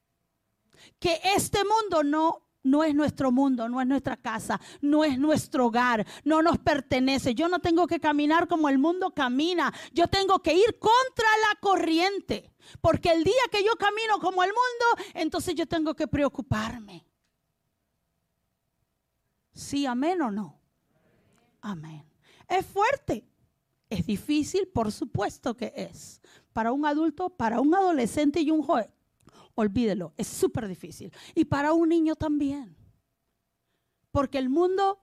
Que 1.01 1.21
este 1.35 1.59
mundo 1.65 2.05
no 2.05 2.47
no 2.63 2.85
es 2.85 2.95
nuestro 2.95 3.33
mundo, 3.33 3.69
no 3.69 3.81
es 3.81 3.89
nuestra 3.89 4.17
casa, 4.17 4.61
no 4.81 5.03
es 5.03 5.19
nuestro 5.19 5.67
hogar, 5.67 6.07
no 6.23 6.41
nos 6.41 6.59
pertenece. 6.59 7.35
Yo 7.35 7.49
no 7.49 7.59
tengo 7.59 7.89
que 7.89 7.99
caminar 7.99 8.47
como 8.47 8.69
el 8.69 8.79
mundo 8.79 9.11
camina, 9.13 9.75
yo 9.93 10.07
tengo 10.07 10.41
que 10.41 10.55
ir 10.55 10.79
contra 10.79 11.27
la 11.49 11.59
corriente, 11.59 12.55
porque 12.81 13.11
el 13.11 13.25
día 13.25 13.43
que 13.51 13.65
yo 13.65 13.75
camino 13.75 14.21
como 14.21 14.45
el 14.45 14.51
mundo, 14.51 15.11
entonces 15.15 15.57
yo 15.57 15.67
tengo 15.67 15.95
que 15.95 16.07
preocuparme. 16.07 17.05
Sí, 19.53 19.87
amén 19.87 20.21
o 20.23 20.31
no. 20.31 20.59
Amén. 21.61 22.05
Es 22.49 22.67
fuerte. 22.67 23.27
Es 23.89 24.07
difícil, 24.07 24.69
por 24.69 24.91
supuesto 24.91 25.55
que 25.55 25.73
es. 25.77 26.21
Para 26.53 26.73
un 26.73 26.87
adulto, 26.87 27.31
para 27.31 27.61
un 27.61 27.75
adolescente 27.75 28.41
y 28.41 28.51
un 28.51 28.63
joven. 28.63 28.91
Olvídelo, 29.55 30.15
es 30.17 30.27
súper 30.27 30.67
difícil. 30.67 31.13
Y 31.35 31.45
para 31.45 31.73
un 31.75 31.91
niño 31.91 32.17
también. 32.17 32.75
Porque 34.11 34.39
el 34.39 34.49
mundo 34.49 34.99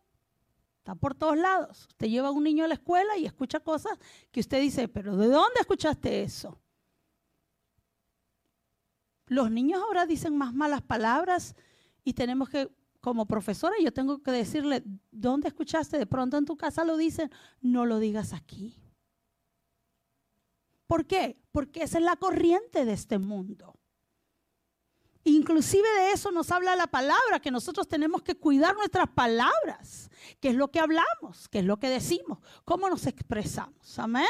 está 0.77 0.96
por 0.96 1.13
todos 1.13 1.38
lados. 1.38 1.88
Usted 1.89 2.08
lleva 2.08 2.29
a 2.29 2.32
un 2.32 2.44
niño 2.44 2.65
a 2.65 2.68
la 2.68 2.74
escuela 2.74 3.15
y 3.18 3.25
escucha 3.25 3.60
cosas 3.60 3.98
que 4.32 4.39
usted 4.39 4.60
dice, 4.60 4.88
pero 4.88 5.15
¿de 5.15 5.27
dónde 5.27 5.60
escuchaste 5.60 6.24
eso? 6.24 6.60
Los 9.27 9.51
niños 9.51 9.82
ahora 9.84 10.08
dicen 10.08 10.36
más 10.36 10.53
malas 10.56 10.82
palabras 10.82 11.56
y 12.03 12.13
tenemos 12.13 12.50
que 12.50 12.72
como 13.01 13.25
profesora 13.25 13.75
yo 13.82 13.94
tengo 13.94 14.22
que 14.22 14.32
decirle, 14.32 14.84
¿dónde 15.12 15.48
escuchaste? 15.48 15.98
De 15.98 16.06
pronto 16.06 16.38
en 16.38 16.46
tu 16.46 16.58
casa 16.58 16.84
lo 16.84 16.98
dicen, 16.98 17.32
no 17.62 17.86
lo 17.86 18.00
digas 18.00 18.34
aquí. 18.34 18.82
¿Por 20.88 21.06
qué? 21.06 21.38
Porque 21.51 21.84
esa 21.84 22.00
es 22.00 22.03
la 22.03 22.15
corriente 22.15 22.84
de 22.84 22.94
este 22.94 23.20
mundo. 23.20 23.75
Inclusive 25.24 25.88
de 26.00 26.12
eso 26.13 26.32
nos 26.32 26.50
habla 26.51 26.75
la 26.75 26.88
palabra, 26.88 27.39
que 27.39 27.51
nosotros 27.51 27.88
tenemos 27.88 28.24
que 28.24 28.36
cuidar 28.36 28.75
nuestras 28.75 29.10
palabras, 29.10 30.10
qué 30.39 30.50
es 30.50 30.56
lo 30.56 30.72
que 30.72 30.79
hablamos, 30.79 31.48
qué 31.50 31.60
es 31.60 31.65
lo 31.65 31.77
que 31.77 31.89
decimos, 31.89 32.39
cómo 32.65 32.89
nos 32.89 33.06
expresamos. 33.06 34.00
Amén. 34.00 34.27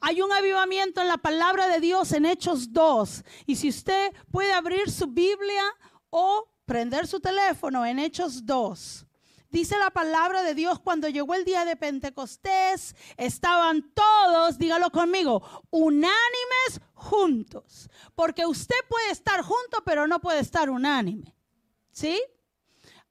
Hay 0.00 0.22
un 0.22 0.32
avivamiento 0.32 1.00
en 1.02 1.08
la 1.08 1.18
palabra 1.18 1.68
de 1.68 1.80
Dios 1.80 2.12
en 2.12 2.24
Hechos 2.24 2.72
2. 2.72 3.24
Y 3.46 3.56
si 3.56 3.68
usted 3.68 4.12
puede 4.32 4.52
abrir 4.52 4.90
su 4.90 5.06
Biblia 5.06 5.62
o 6.08 6.48
prender 6.70 7.08
su 7.08 7.18
teléfono 7.18 7.84
en 7.84 7.98
Hechos 7.98 8.46
2. 8.46 9.04
Dice 9.50 9.76
la 9.76 9.90
palabra 9.90 10.44
de 10.44 10.54
Dios, 10.54 10.78
cuando 10.78 11.08
llegó 11.08 11.34
el 11.34 11.44
día 11.44 11.64
de 11.64 11.74
Pentecostés, 11.74 12.94
estaban 13.16 13.90
todos, 13.92 14.56
dígalo 14.56 14.92
conmigo, 14.92 15.42
unánimes 15.70 16.80
juntos. 16.94 17.90
Porque 18.14 18.46
usted 18.46 18.76
puede 18.88 19.10
estar 19.10 19.42
junto, 19.42 19.82
pero 19.84 20.06
no 20.06 20.20
puede 20.20 20.38
estar 20.38 20.70
unánime. 20.70 21.34
¿Sí? 21.90 22.22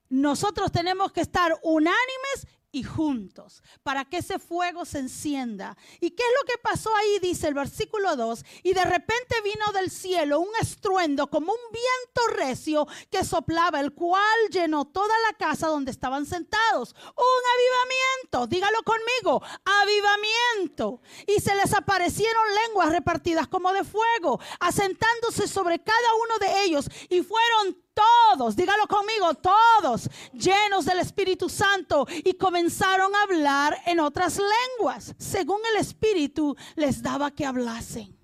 Nosotros 0.08 0.72
tenemos 0.72 1.12
que 1.12 1.20
estar 1.20 1.54
unánimes 1.62 2.48
y 2.72 2.84
juntos 2.84 3.64
para 3.84 4.06
que 4.06 4.18
ese 4.18 4.40
fuego 4.40 4.86
se 4.86 5.00
encienda. 5.00 5.76
¿Y 6.00 6.12
qué 6.12 6.24
es 6.24 6.30
lo 6.40 6.46
que 6.46 6.58
pasó 6.62 6.96
ahí? 6.96 7.20
Dice 7.20 7.48
el 7.48 7.54
versículo 7.54 8.16
2. 8.16 8.46
Y 8.64 8.74
de 8.74 8.86
repente 8.86 9.42
vino 9.44 9.72
del 9.74 9.90
cielo 9.90 10.40
un 10.40 10.56
estruendo 10.62 11.28
como 11.28 11.52
un 11.52 11.60
viento 11.72 12.38
recio 12.38 12.88
que 13.10 13.24
soplaba, 13.24 13.80
el 13.80 13.94
cual 13.94 14.38
llenó 14.52 14.86
toda 14.86 15.14
la 15.28 15.38
casa 15.38 15.68
donde 15.68 15.92
estaban 15.92 16.26
sentados. 16.26 16.96
Un 17.16 17.44
avivamiento, 17.56 18.48
dígalo 18.48 18.84
conmigo, 18.84 19.42
avivamiento. 19.66 21.02
Y 21.28 21.40
se 21.40 21.56
les 21.56 21.74
aparecieron 21.74 22.44
lenguas 22.68 22.90
repartidas 22.92 23.48
como 23.48 23.74
de 23.74 23.84
fuego, 23.84 24.40
asentándose 24.60 25.48
sobre 25.48 25.80
cada 25.80 26.14
uno 26.26 26.38
de 26.40 26.64
ellos. 26.64 26.90
Y 27.10 27.22
fueron 27.22 27.78
todos, 28.00 28.56
dígalo 28.56 28.88
conmigo, 28.88 29.34
todos 29.36 30.10
llenos 30.34 30.86
del 30.86 31.00
Espíritu 31.00 31.50
Santo 31.50 32.08
y 32.24 32.34
comenzaron 32.34 33.14
a 33.16 33.24
hablar 33.24 33.78
en 33.86 34.00
otras 34.00 34.40
lenguas, 34.40 35.16
según 35.18 35.60
el 35.74 35.82
Espíritu 35.82 36.56
les 36.76 37.02
daba 37.02 37.32
que 37.32 37.46
hablasen. 37.46 38.18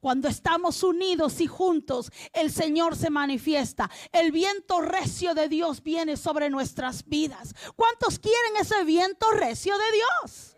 Cuando 0.00 0.28
estamos 0.28 0.82
unidos 0.82 1.40
y 1.40 1.46
juntos, 1.46 2.12
el 2.32 2.52
Señor 2.52 2.96
se 2.96 3.10
manifiesta. 3.10 3.90
El 4.12 4.30
viento 4.30 4.80
recio 4.80 5.34
de 5.34 5.48
Dios 5.48 5.82
viene 5.82 6.16
sobre 6.16 6.50
nuestras 6.50 7.04
vidas. 7.08 7.54
¿Cuántos 7.74 8.18
quieren 8.18 8.56
ese 8.60 8.84
viento 8.84 9.30
recio 9.32 9.74
de 9.76 9.84
Dios? 9.92 10.56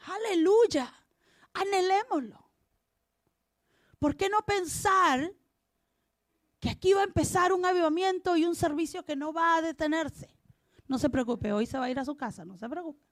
Aleluya. 0.00 0.92
Anhelémoslo. 1.54 2.44
¿Por 3.98 4.16
qué 4.16 4.28
no 4.28 4.44
pensar 4.44 5.32
que 6.64 6.70
aquí 6.70 6.94
va 6.94 7.02
a 7.02 7.04
empezar 7.04 7.52
un 7.52 7.66
avivamiento 7.66 8.38
y 8.38 8.46
un 8.46 8.54
servicio 8.54 9.04
que 9.04 9.16
no 9.16 9.34
va 9.34 9.56
a 9.56 9.60
detenerse. 9.60 10.34
No 10.88 10.98
se 10.98 11.10
preocupe, 11.10 11.52
hoy 11.52 11.66
se 11.66 11.76
va 11.76 11.84
a 11.84 11.90
ir 11.90 11.98
a 11.98 12.06
su 12.06 12.16
casa, 12.16 12.46
no 12.46 12.56
se 12.56 12.66
preocupe. 12.70 13.04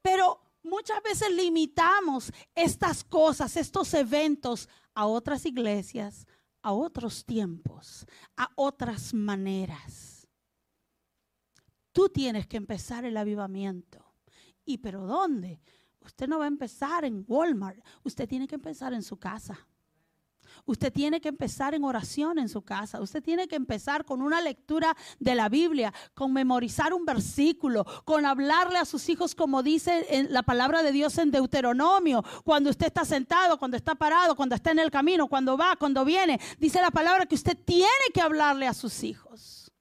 Pero 0.00 0.40
muchas 0.62 1.02
veces 1.02 1.30
limitamos 1.32 2.32
estas 2.54 3.04
cosas, 3.04 3.58
estos 3.58 3.92
eventos 3.92 4.70
a 4.94 5.04
otras 5.04 5.44
iglesias, 5.44 6.26
a 6.62 6.72
otros 6.72 7.26
tiempos, 7.26 8.06
a 8.38 8.50
otras 8.54 9.12
maneras. 9.12 10.26
Tú 11.92 12.08
tienes 12.08 12.46
que 12.46 12.56
empezar 12.56 13.04
el 13.04 13.18
avivamiento. 13.18 14.02
¿Y 14.64 14.78
pero 14.78 15.04
dónde? 15.04 15.60
Usted 16.00 16.26
no 16.26 16.38
va 16.38 16.46
a 16.46 16.48
empezar 16.48 17.04
en 17.04 17.22
Walmart, 17.28 17.84
usted 18.02 18.26
tiene 18.26 18.48
que 18.48 18.54
empezar 18.54 18.94
en 18.94 19.02
su 19.02 19.18
casa. 19.18 19.68
Usted 20.64 20.92
tiene 20.92 21.20
que 21.20 21.28
empezar 21.28 21.74
en 21.74 21.84
oración 21.84 22.38
en 22.38 22.48
su 22.48 22.62
casa. 22.62 23.00
Usted 23.00 23.22
tiene 23.22 23.48
que 23.48 23.56
empezar 23.56 24.04
con 24.04 24.22
una 24.22 24.40
lectura 24.40 24.96
de 25.18 25.34
la 25.34 25.48
Biblia, 25.48 25.92
con 26.14 26.32
memorizar 26.32 26.94
un 26.94 27.04
versículo, 27.04 27.84
con 28.04 28.24
hablarle 28.26 28.78
a 28.78 28.84
sus 28.84 29.08
hijos 29.08 29.34
como 29.34 29.62
dice 29.62 30.06
en 30.08 30.32
la 30.32 30.42
palabra 30.42 30.82
de 30.82 30.92
Dios 30.92 31.18
en 31.18 31.30
Deuteronomio. 31.30 32.24
Cuando 32.44 32.70
usted 32.70 32.86
está 32.86 33.04
sentado, 33.04 33.58
cuando 33.58 33.76
está 33.76 33.94
parado, 33.94 34.36
cuando 34.36 34.54
está 34.54 34.70
en 34.70 34.78
el 34.78 34.90
camino, 34.90 35.28
cuando 35.28 35.56
va, 35.56 35.76
cuando 35.76 36.04
viene. 36.04 36.40
Dice 36.58 36.80
la 36.80 36.90
palabra 36.90 37.26
que 37.26 37.34
usted 37.34 37.56
tiene 37.64 37.90
que 38.12 38.20
hablarle 38.20 38.66
a 38.66 38.74
sus 38.74 39.02
hijos. 39.04 39.72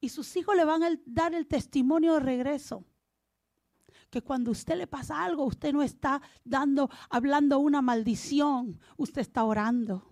Y 0.00 0.08
sus 0.08 0.36
hijos 0.36 0.54
le 0.54 0.64
van 0.64 0.82
a 0.82 0.90
dar 1.04 1.34
el 1.34 1.46
testimonio 1.46 2.14
de 2.14 2.20
regreso 2.20 2.84
que 4.10 4.22
cuando 4.22 4.50
usted 4.50 4.76
le 4.76 4.86
pasa 4.86 5.22
algo, 5.22 5.44
usted 5.44 5.72
no 5.72 5.82
está 5.82 6.22
dando, 6.44 6.90
hablando 7.10 7.58
una 7.58 7.82
maldición, 7.82 8.80
usted 8.96 9.20
está 9.20 9.44
orando. 9.44 10.08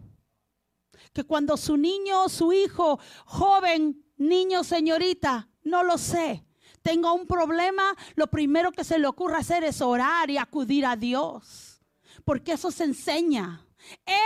Que 1.12 1.25
cuando 1.25 1.57
su 1.57 1.77
niño, 1.77 2.29
su 2.29 2.53
hijo, 2.53 2.99
joven, 3.25 4.05
niño, 4.16 4.64
señorita, 4.64 5.49
no 5.62 5.83
lo 5.83 5.99
sé, 5.99 6.45
tenga 6.83 7.12
un 7.12 7.27
problema, 7.27 7.95
lo 8.14 8.27
primero 8.27 8.73
que 8.73 8.85
se 8.85 8.99
le 8.99 9.07
ocurre 9.07 9.37
hacer 9.37 9.64
es 9.64 9.81
orar 9.81 10.31
y 10.31 10.38
acudir 10.38 10.85
a 10.87 10.97
Dios. 10.97 11.81
Porque 12.25 12.53
eso 12.53 12.71
se 12.71 12.85
enseña. 12.85 13.63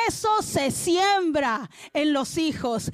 Eso 0.07 0.42
se 0.42 0.71
siembra 0.71 1.71
en 1.92 2.12
los 2.12 2.38
hijos. 2.38 2.90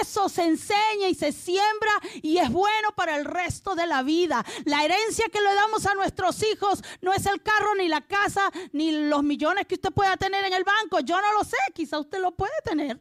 Eso 0.00 0.28
se 0.28 0.44
enseña 0.44 1.08
y 1.08 1.14
se 1.14 1.32
siembra 1.32 1.92
y 2.22 2.38
es 2.38 2.50
bueno 2.50 2.92
para 2.94 3.16
el 3.16 3.24
resto 3.24 3.74
de 3.74 3.86
la 3.86 4.02
vida. 4.02 4.44
La 4.64 4.84
herencia 4.84 5.26
que 5.30 5.40
le 5.40 5.54
damos 5.54 5.86
a 5.86 5.94
nuestros 5.94 6.42
hijos 6.42 6.82
no 7.00 7.12
es 7.12 7.26
el 7.26 7.42
carro, 7.42 7.74
ni 7.74 7.88
la 7.88 8.00
casa, 8.00 8.50
ni 8.72 9.08
los 9.08 9.22
millones 9.22 9.66
que 9.66 9.74
usted 9.74 9.92
pueda 9.92 10.16
tener 10.16 10.44
en 10.44 10.52
el 10.52 10.64
banco. 10.64 11.00
Yo 11.00 11.20
no 11.20 11.32
lo 11.32 11.44
sé, 11.44 11.56
quizá 11.74 11.98
usted 11.98 12.20
lo 12.20 12.32
puede 12.32 12.52
tener. 12.64 13.00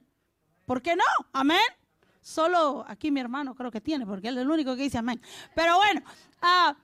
¿Por 0.65 0.82
qué 0.82 0.95
no? 0.95 1.04
Amén. 1.34 1.60
Solo 2.21 2.86
aquí 2.88 3.10
mi 3.10 3.19
hermano 3.19 3.56
creo 3.56 3.71
que 3.71 3.82
tiene, 3.82 4.06
porque 4.06 4.28
él 4.28 4.38
es 4.38 4.43
el 4.43 4.52
único 4.52 4.76
que 4.76 4.84
dice 4.84 5.00
amén. 5.00 5.21
Pero 5.56 5.76
bueno, 5.78 6.02
ah, 6.41 6.76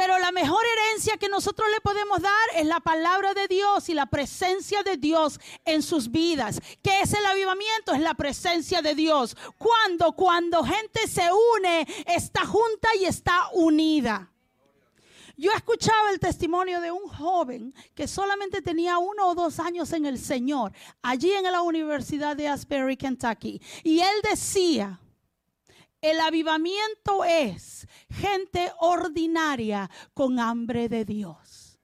pero 0.00 0.18
la 0.18 0.32
mejor 0.32 0.62
herencia 0.64 1.18
que 1.18 1.28
nosotros 1.28 1.68
le 1.70 1.82
podemos 1.82 2.22
dar 2.22 2.32
es 2.56 2.64
la 2.64 2.80
palabra 2.80 3.34
de 3.34 3.46
Dios 3.48 3.90
y 3.90 3.92
la 3.92 4.06
presencia 4.06 4.82
de 4.82 4.96
Dios 4.96 5.38
en 5.66 5.82
sus 5.82 6.10
vidas. 6.10 6.58
¿Qué 6.82 7.02
es 7.02 7.12
el 7.12 7.26
avivamiento? 7.26 7.92
Es 7.92 8.00
la 8.00 8.14
presencia 8.14 8.80
de 8.80 8.94
Dios. 8.94 9.36
Cuando, 9.58 10.12
cuando 10.12 10.64
gente 10.64 11.06
se 11.06 11.28
une, 11.58 11.86
está 12.06 12.46
junta 12.46 12.88
y 12.98 13.04
está 13.04 13.50
unida. 13.52 14.32
Yo 15.36 15.52
escuchaba 15.52 16.10
el 16.10 16.18
testimonio 16.18 16.80
de 16.80 16.90
un 16.90 17.06
joven 17.06 17.74
que 17.94 18.08
solamente 18.08 18.62
tenía 18.62 18.96
uno 18.96 19.28
o 19.28 19.34
dos 19.34 19.60
años 19.60 19.92
en 19.92 20.06
el 20.06 20.18
Señor, 20.18 20.72
allí 21.02 21.30
en 21.30 21.42
la 21.42 21.60
Universidad 21.60 22.36
de 22.36 22.48
Asbury, 22.48 22.96
Kentucky. 22.96 23.60
Y 23.84 24.00
él 24.00 24.14
decía, 24.22 24.98
el 26.00 26.20
avivamiento 26.20 27.24
es 27.24 27.86
gente 28.10 28.72
ordinaria 28.78 29.90
con 30.14 30.38
hambre 30.38 30.88
de 30.88 31.04
Dios. 31.04 31.78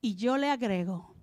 Y 0.00 0.16
yo 0.16 0.36
le 0.38 0.48
agrego, 0.48 1.14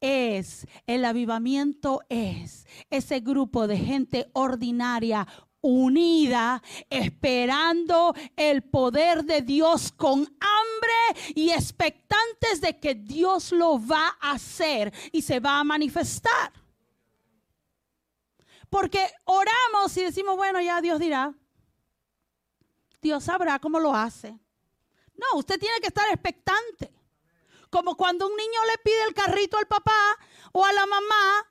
es, 0.00 0.66
el 0.86 1.04
avivamiento 1.04 2.02
es 2.08 2.66
ese 2.90 3.20
grupo 3.20 3.66
de 3.66 3.78
gente 3.78 4.30
ordinaria 4.34 5.26
unida, 5.62 6.62
esperando 6.90 8.14
el 8.36 8.62
poder 8.64 9.24
de 9.24 9.42
Dios 9.42 9.92
con 9.92 10.20
hambre 10.20 11.32
y 11.34 11.50
expectantes 11.50 12.60
de 12.60 12.78
que 12.78 12.96
Dios 12.96 13.52
lo 13.52 13.84
va 13.84 14.16
a 14.20 14.32
hacer 14.32 14.92
y 15.12 15.22
se 15.22 15.40
va 15.40 15.60
a 15.60 15.64
manifestar. 15.64 16.52
Porque 18.72 19.06
oramos 19.26 19.94
y 19.98 20.02
decimos, 20.02 20.34
bueno, 20.34 20.58
ya 20.58 20.80
Dios 20.80 20.98
dirá. 20.98 21.34
Dios 23.02 23.22
sabrá 23.22 23.58
cómo 23.58 23.78
lo 23.78 23.94
hace. 23.94 24.30
No, 25.14 25.38
usted 25.38 25.60
tiene 25.60 25.78
que 25.78 25.88
estar 25.88 26.08
expectante. 26.08 26.90
Como 27.68 27.98
cuando 27.98 28.26
un 28.26 28.34
niño 28.34 28.64
le 28.70 28.78
pide 28.78 29.04
el 29.04 29.12
carrito 29.12 29.58
al 29.58 29.66
papá 29.66 30.16
o 30.52 30.64
a 30.64 30.72
la 30.72 30.86
mamá 30.86 31.46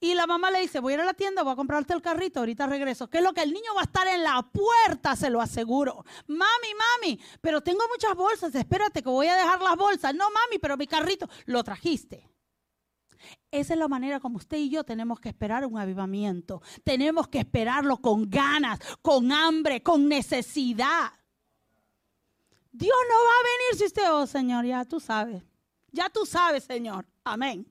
y 0.00 0.14
la 0.14 0.26
mamá 0.26 0.50
le 0.50 0.62
dice, 0.62 0.80
voy 0.80 0.94
a 0.94 0.96
ir 0.96 1.00
a 1.02 1.04
la 1.04 1.14
tienda, 1.14 1.44
voy 1.44 1.52
a 1.52 1.56
comprarte 1.56 1.94
el 1.94 2.02
carrito, 2.02 2.40
ahorita 2.40 2.66
regreso. 2.66 3.08
¿Qué 3.08 3.18
es 3.18 3.24
lo 3.24 3.32
que 3.32 3.42
el 3.42 3.52
niño 3.52 3.72
va 3.76 3.82
a 3.82 3.84
estar 3.84 4.08
en 4.08 4.24
la 4.24 4.42
puerta? 4.42 5.14
Se 5.14 5.30
lo 5.30 5.40
aseguro. 5.40 6.04
Mami, 6.26 6.74
mami, 6.74 7.20
pero 7.40 7.60
tengo 7.60 7.84
muchas 7.86 8.16
bolsas, 8.16 8.52
espérate 8.52 9.00
que 9.00 9.08
voy 9.10 9.28
a 9.28 9.36
dejar 9.36 9.62
las 9.62 9.76
bolsas. 9.76 10.12
No, 10.12 10.24
mami, 10.24 10.58
pero 10.58 10.76
mi 10.76 10.88
carrito 10.88 11.28
lo 11.46 11.62
trajiste. 11.62 12.33
Esa 13.50 13.74
es 13.74 13.78
la 13.78 13.88
manera 13.88 14.20
como 14.20 14.38
usted 14.38 14.56
y 14.56 14.70
yo 14.70 14.84
tenemos 14.84 15.20
que 15.20 15.28
esperar 15.28 15.64
un 15.66 15.78
avivamiento. 15.78 16.62
Tenemos 16.82 17.28
que 17.28 17.38
esperarlo 17.38 17.98
con 17.98 18.28
ganas, 18.28 18.78
con 19.02 19.30
hambre, 19.32 19.82
con 19.82 20.08
necesidad. 20.08 21.12
Dios 22.72 22.96
no 23.08 23.14
va 23.14 23.30
a 23.30 23.42
venir 23.42 23.78
si 23.78 23.84
usted, 23.84 24.12
oh 24.12 24.26
Señor, 24.26 24.64
ya 24.64 24.84
tú 24.84 24.98
sabes. 24.98 25.42
Ya 25.92 26.10
tú 26.10 26.26
sabes, 26.26 26.64
Señor. 26.64 27.06
Amén. 27.22 27.66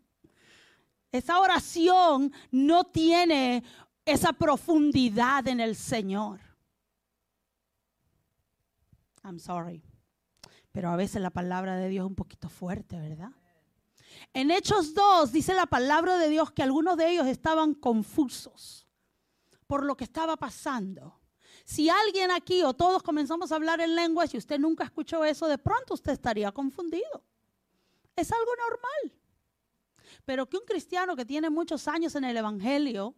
Esa 1.11 1.39
oración 1.39 2.31
no 2.51 2.85
tiene 2.85 3.63
esa 4.05 4.33
profundidad 4.33 5.47
en 5.47 5.59
el 5.59 5.75
Señor. 5.75 6.39
I'm 9.23 9.39
sorry. 9.39 9.83
Pero 10.71 10.89
a 10.89 10.95
veces 10.95 11.21
la 11.21 11.29
palabra 11.29 11.75
de 11.75 11.89
Dios 11.89 12.05
es 12.05 12.09
un 12.09 12.15
poquito 12.15 12.49
fuerte, 12.49 12.97
¿verdad? 12.97 13.31
En 14.31 14.51
Hechos 14.51 14.93
2 14.93 15.31
dice 15.31 15.53
la 15.53 15.65
palabra 15.65 16.17
de 16.17 16.29
Dios 16.29 16.51
que 16.51 16.63
algunos 16.63 16.97
de 16.97 17.09
ellos 17.09 17.27
estaban 17.27 17.73
confusos 17.73 18.87
por 19.67 19.83
lo 19.83 19.97
que 19.97 20.03
estaba 20.03 20.37
pasando. 20.37 21.19
si 21.65 21.89
alguien 21.89 22.29
aquí 22.29 22.61
o 22.63 22.73
todos 22.73 23.01
comenzamos 23.01 23.51
a 23.51 23.55
hablar 23.55 23.79
en 23.79 23.95
lenguas 23.95 24.33
y 24.33 24.37
usted 24.37 24.59
nunca 24.59 24.83
escuchó 24.83 25.23
eso, 25.23 25.47
de 25.47 25.57
pronto 25.57 25.93
usted 25.93 26.11
estaría 26.11 26.51
confundido. 26.51 27.23
Es 28.15 28.31
algo 28.31 28.51
normal. 28.55 29.19
Pero 30.25 30.47
que 30.47 30.57
un 30.57 30.65
cristiano 30.65 31.15
que 31.15 31.25
tiene 31.25 31.49
muchos 31.49 31.87
años 31.87 32.15
en 32.15 32.25
el 32.25 32.37
Evangelio, 32.37 33.15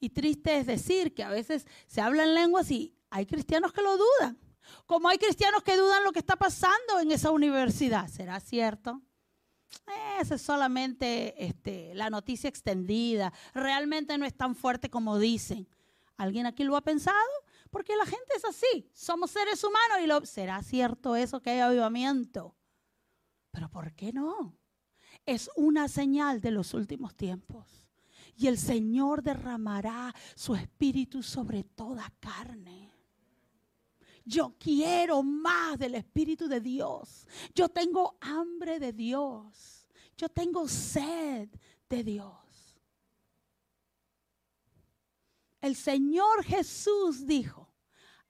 y 0.00 0.10
triste 0.10 0.58
es 0.58 0.66
decir 0.66 1.14
que 1.14 1.22
a 1.22 1.28
veces 1.28 1.66
se 1.86 2.00
habla 2.00 2.24
en 2.24 2.34
lenguas 2.34 2.70
y 2.70 2.96
hay 3.10 3.24
cristianos 3.24 3.72
que 3.72 3.82
lo 3.82 3.96
dudan, 3.96 4.38
como 4.86 5.08
hay 5.08 5.18
cristianos 5.18 5.62
que 5.62 5.76
dudan 5.76 6.02
lo 6.02 6.12
que 6.12 6.18
está 6.18 6.34
pasando 6.34 6.98
en 7.00 7.12
esa 7.12 7.30
universidad. 7.30 8.08
¿Será 8.08 8.40
cierto? 8.40 9.00
Esa 10.20 10.36
es 10.36 10.42
solamente 10.42 11.44
este, 11.44 11.94
la 11.94 12.10
noticia 12.10 12.48
extendida. 12.48 13.32
Realmente 13.54 14.16
no 14.18 14.24
es 14.24 14.34
tan 14.34 14.54
fuerte 14.54 14.88
como 14.90 15.18
dicen. 15.18 15.68
¿Alguien 16.16 16.46
aquí 16.46 16.64
lo 16.64 16.76
ha 16.76 16.82
pensado? 16.82 17.16
Porque 17.70 17.96
la 17.96 18.04
gente 18.04 18.34
es 18.36 18.44
así. 18.44 18.88
Somos 18.92 19.30
seres 19.30 19.64
humanos 19.64 19.98
y 20.02 20.06
lo, 20.06 20.24
será 20.26 20.62
cierto 20.62 21.16
eso 21.16 21.40
que 21.40 21.50
hay 21.50 21.60
avivamiento. 21.60 22.54
Pero 23.50 23.68
¿por 23.70 23.92
qué 23.94 24.12
no? 24.12 24.56
Es 25.26 25.50
una 25.56 25.88
señal 25.88 26.40
de 26.40 26.50
los 26.50 26.74
últimos 26.74 27.16
tiempos. 27.16 27.88
Y 28.36 28.46
el 28.46 28.58
Señor 28.58 29.22
derramará 29.22 30.14
su 30.34 30.54
espíritu 30.54 31.22
sobre 31.22 31.64
toda 31.64 32.12
carne. 32.20 32.91
Yo 34.24 34.54
quiero 34.58 35.22
más 35.22 35.78
del 35.78 35.94
Espíritu 35.96 36.48
de 36.48 36.60
Dios. 36.60 37.26
Yo 37.54 37.68
tengo 37.68 38.16
hambre 38.20 38.78
de 38.78 38.92
Dios. 38.92 39.86
Yo 40.16 40.28
tengo 40.28 40.68
sed 40.68 41.48
de 41.88 42.04
Dios. 42.04 42.36
El 45.60 45.76
Señor 45.76 46.44
Jesús 46.44 47.26
dijo, 47.26 47.72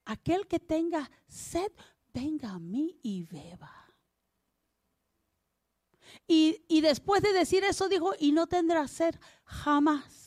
aquel 0.04 0.46
que 0.46 0.60
tenga 0.60 1.10
sed, 1.26 1.72
venga 2.12 2.50
a 2.50 2.58
mí 2.58 2.98
y 3.02 3.24
beba. 3.24 3.82
Y, 6.26 6.80
después 6.80 7.22
de 7.22 7.32
decir 7.32 7.64
eso 7.64 7.88
dijo, 7.88 8.12
y 8.18 8.32
no 8.32 8.46
tendrá 8.46 8.86
sed 8.88 9.14
jamás. 9.44 10.21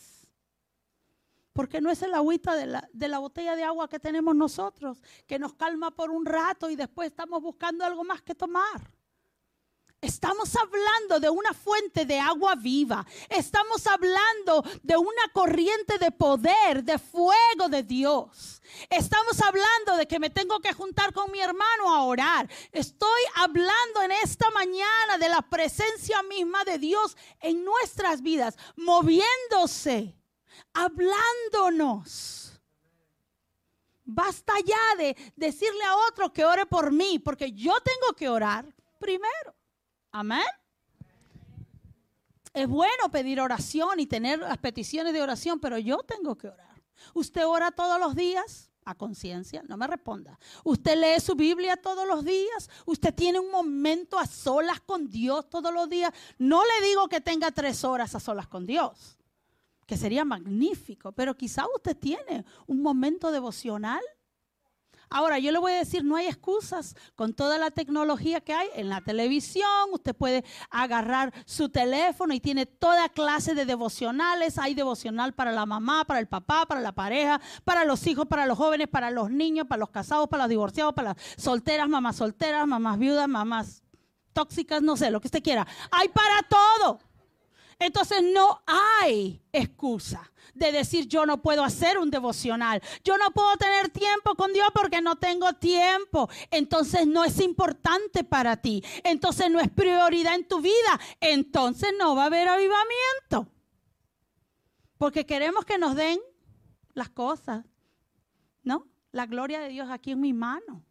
Porque 1.55 1.79
no 1.79 1.89
es 1.89 2.01
el 2.01 2.13
agüita 2.13 2.53
de 2.53 2.65
la, 2.65 2.89
de 2.91 3.07
la 3.07 3.19
botella 3.19 3.55
de 3.55 3.63
agua 3.63 3.87
que 3.87 3.97
tenemos 3.97 4.35
nosotros, 4.35 5.01
que 5.25 5.39
nos 5.39 5.53
calma 5.53 5.89
por 5.89 6.11
un 6.11 6.25
rato 6.25 6.69
y 6.69 6.75
después 6.75 7.07
estamos 7.07 7.41
buscando 7.41 7.85
algo 7.85 8.03
más 8.03 8.21
que 8.21 8.35
tomar. 8.35 8.91
Estamos 10.01 10.53
hablando 10.57 11.21
de 11.21 11.29
una 11.29 11.53
fuente 11.53 12.05
de 12.05 12.19
agua 12.19 12.55
viva. 12.55 13.05
Estamos 13.29 13.87
hablando 13.87 14.65
de 14.83 14.97
una 14.97 15.29
corriente 15.31 15.97
de 15.97 16.11
poder, 16.11 16.83
de 16.83 16.99
fuego 16.99 17.69
de 17.69 17.83
Dios. 17.83 18.61
Estamos 18.89 19.41
hablando 19.41 19.95
de 19.95 20.07
que 20.07 20.19
me 20.19 20.29
tengo 20.29 20.59
que 20.59 20.73
juntar 20.73 21.13
con 21.13 21.31
mi 21.31 21.39
hermano 21.39 21.87
a 21.87 22.03
orar. 22.03 22.49
Estoy 22.73 23.21
hablando 23.35 24.01
en 24.03 24.11
esta 24.11 24.51
mañana 24.51 25.17
de 25.17 25.29
la 25.29 25.41
presencia 25.41 26.21
misma 26.23 26.65
de 26.65 26.79
Dios 26.79 27.15
en 27.39 27.63
nuestras 27.63 28.21
vidas, 28.21 28.57
moviéndose, 28.75 30.15
hablándonos. 30.73 32.61
Basta 34.05 34.53
ya 34.63 34.95
de 34.97 35.15
decirle 35.35 35.83
a 35.83 35.97
otro 36.07 36.31
que 36.31 36.45
ore 36.45 36.65
por 36.65 36.91
mí, 36.91 37.17
porque 37.17 37.51
yo 37.51 37.73
tengo 37.81 38.15
que 38.15 38.29
orar 38.29 38.65
primero. 38.99 39.55
Amén. 40.11 40.45
Es 42.53 42.67
bueno 42.67 43.09
pedir 43.11 43.41
oración 43.41 43.99
y 43.99 44.05
tener 44.05 44.39
las 44.39 44.57
peticiones 44.59 45.11
de 45.11 45.21
oración, 45.21 45.59
pero 45.59 45.77
yo 45.77 45.97
tengo 45.97 46.37
que 46.37 46.47
orar. 46.47 46.81
¿Usted 47.13 47.45
ora 47.45 47.71
todos 47.71 47.99
los 47.99 48.15
días? 48.15 48.71
A 48.85 48.93
conciencia, 48.93 49.63
no 49.67 49.75
me 49.77 49.87
responda. 49.87 50.39
¿Usted 50.63 50.95
lee 50.95 51.19
su 51.19 51.35
Biblia 51.35 51.75
todos 51.75 52.07
los 52.07 52.23
días? 52.23 52.69
¿Usted 52.85 53.13
tiene 53.13 53.39
un 53.39 53.49
momento 53.49 54.19
a 54.19 54.27
solas 54.27 54.79
con 54.79 55.09
Dios 55.09 55.49
todos 55.49 55.73
los 55.73 55.89
días? 55.89 56.13
No 56.37 56.61
le 56.63 56.87
digo 56.87 57.09
que 57.09 57.19
tenga 57.19 57.51
tres 57.51 57.83
horas 57.83 58.13
a 58.13 58.19
solas 58.19 58.47
con 58.47 58.65
Dios, 58.67 59.17
que 59.85 59.97
sería 59.97 60.25
magnífico, 60.25 61.11
pero 61.11 61.37
quizá 61.37 61.65
usted 61.75 61.95
tiene 61.95 62.45
un 62.67 62.81
momento 62.81 63.31
devocional 63.31 64.01
Ahora, 65.09 65.39
yo 65.39 65.51
le 65.51 65.59
voy 65.59 65.73
a 65.73 65.77
decir, 65.77 66.03
no 66.03 66.15
hay 66.15 66.27
excusas 66.27 66.95
con 67.15 67.33
toda 67.33 67.57
la 67.57 67.71
tecnología 67.71 68.41
que 68.41 68.53
hay 68.53 68.67
en 68.75 68.89
la 68.89 69.01
televisión. 69.01 69.69
Usted 69.91 70.15
puede 70.15 70.43
agarrar 70.69 71.33
su 71.45 71.69
teléfono 71.69 72.33
y 72.33 72.39
tiene 72.39 72.65
toda 72.65 73.09
clase 73.09 73.53
de 73.53 73.65
devocionales. 73.65 74.57
Hay 74.57 74.73
devocional 74.73 75.33
para 75.33 75.51
la 75.51 75.65
mamá, 75.65 76.05
para 76.05 76.19
el 76.19 76.27
papá, 76.27 76.65
para 76.65 76.81
la 76.81 76.91
pareja, 76.91 77.39
para 77.63 77.85
los 77.85 78.05
hijos, 78.07 78.25
para 78.27 78.45
los 78.45 78.57
jóvenes, 78.57 78.87
para 78.87 79.11
los 79.11 79.29
niños, 79.29 79.67
para 79.67 79.79
los 79.79 79.89
casados, 79.89 80.27
para 80.27 80.43
los 80.43 80.49
divorciados, 80.49 80.93
para 80.93 81.09
las 81.09 81.17
solteras, 81.37 81.87
mamás 81.87 82.15
solteras, 82.17 82.67
mamás 82.67 82.97
viudas, 82.97 83.27
mamás 83.27 83.83
tóxicas, 84.33 84.81
no 84.81 84.97
sé, 84.97 85.11
lo 85.11 85.21
que 85.21 85.27
usted 85.27 85.43
quiera. 85.43 85.65
Hay 85.91 86.09
para 86.09 86.41
todo. 86.43 86.99
Entonces 87.79 88.23
no 88.23 88.61
hay 88.65 89.41
excusa 89.51 90.31
de 90.53 90.71
decir 90.71 91.07
yo 91.07 91.25
no 91.25 91.41
puedo 91.41 91.63
hacer 91.63 91.97
un 91.97 92.09
devocional. 92.09 92.81
Yo 93.03 93.17
no 93.17 93.31
puedo 93.31 93.55
tener 93.57 93.89
tiempo 93.89 94.35
con 94.35 94.53
Dios 94.53 94.69
porque 94.73 95.01
no 95.01 95.17
tengo 95.17 95.53
tiempo. 95.53 96.29
Entonces 96.51 97.05
no 97.05 97.23
es 97.23 97.39
importante 97.39 98.23
para 98.23 98.57
ti. 98.57 98.83
Entonces 99.03 99.51
no 99.51 99.59
es 99.59 99.69
prioridad 99.69 100.35
en 100.35 100.47
tu 100.47 100.61
vida. 100.61 100.99
Entonces 101.19 101.93
no 101.99 102.15
va 102.15 102.23
a 102.23 102.27
haber 102.27 102.47
avivamiento. 102.47 103.51
Porque 104.97 105.25
queremos 105.25 105.65
que 105.65 105.77
nos 105.77 105.95
den 105.95 106.19
las 106.93 107.09
cosas. 107.09 107.65
¿No? 108.63 108.87
La 109.11 109.25
gloria 109.25 109.59
de 109.59 109.69
Dios 109.69 109.89
aquí 109.91 110.11
en 110.11 110.21
mi 110.21 110.33
mano. 110.33 110.83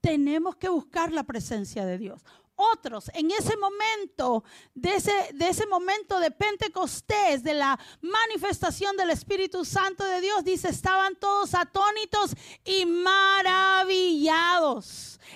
Tenemos 0.00 0.56
que 0.56 0.68
buscar 0.68 1.12
la 1.12 1.24
presencia 1.24 1.84
de 1.84 1.98
Dios 1.98 2.22
otros 2.56 3.10
en 3.14 3.30
ese 3.30 3.56
momento, 3.56 4.44
de 4.74 4.94
ese, 4.94 5.12
de 5.34 5.48
ese 5.48 5.66
momento 5.66 6.20
de 6.20 6.30
Pentecostés, 6.30 7.42
de 7.42 7.54
la 7.54 7.78
manifestación 8.00 8.96
del 8.96 9.10
Espíritu 9.10 9.64
Santo 9.64 10.04
de 10.04 10.20
Dios, 10.20 10.44
dice, 10.44 10.68
estaban 10.68 11.16
todos 11.16 11.54
atónitos 11.54 12.34
y 12.64 12.86
maravillados. 12.86 14.34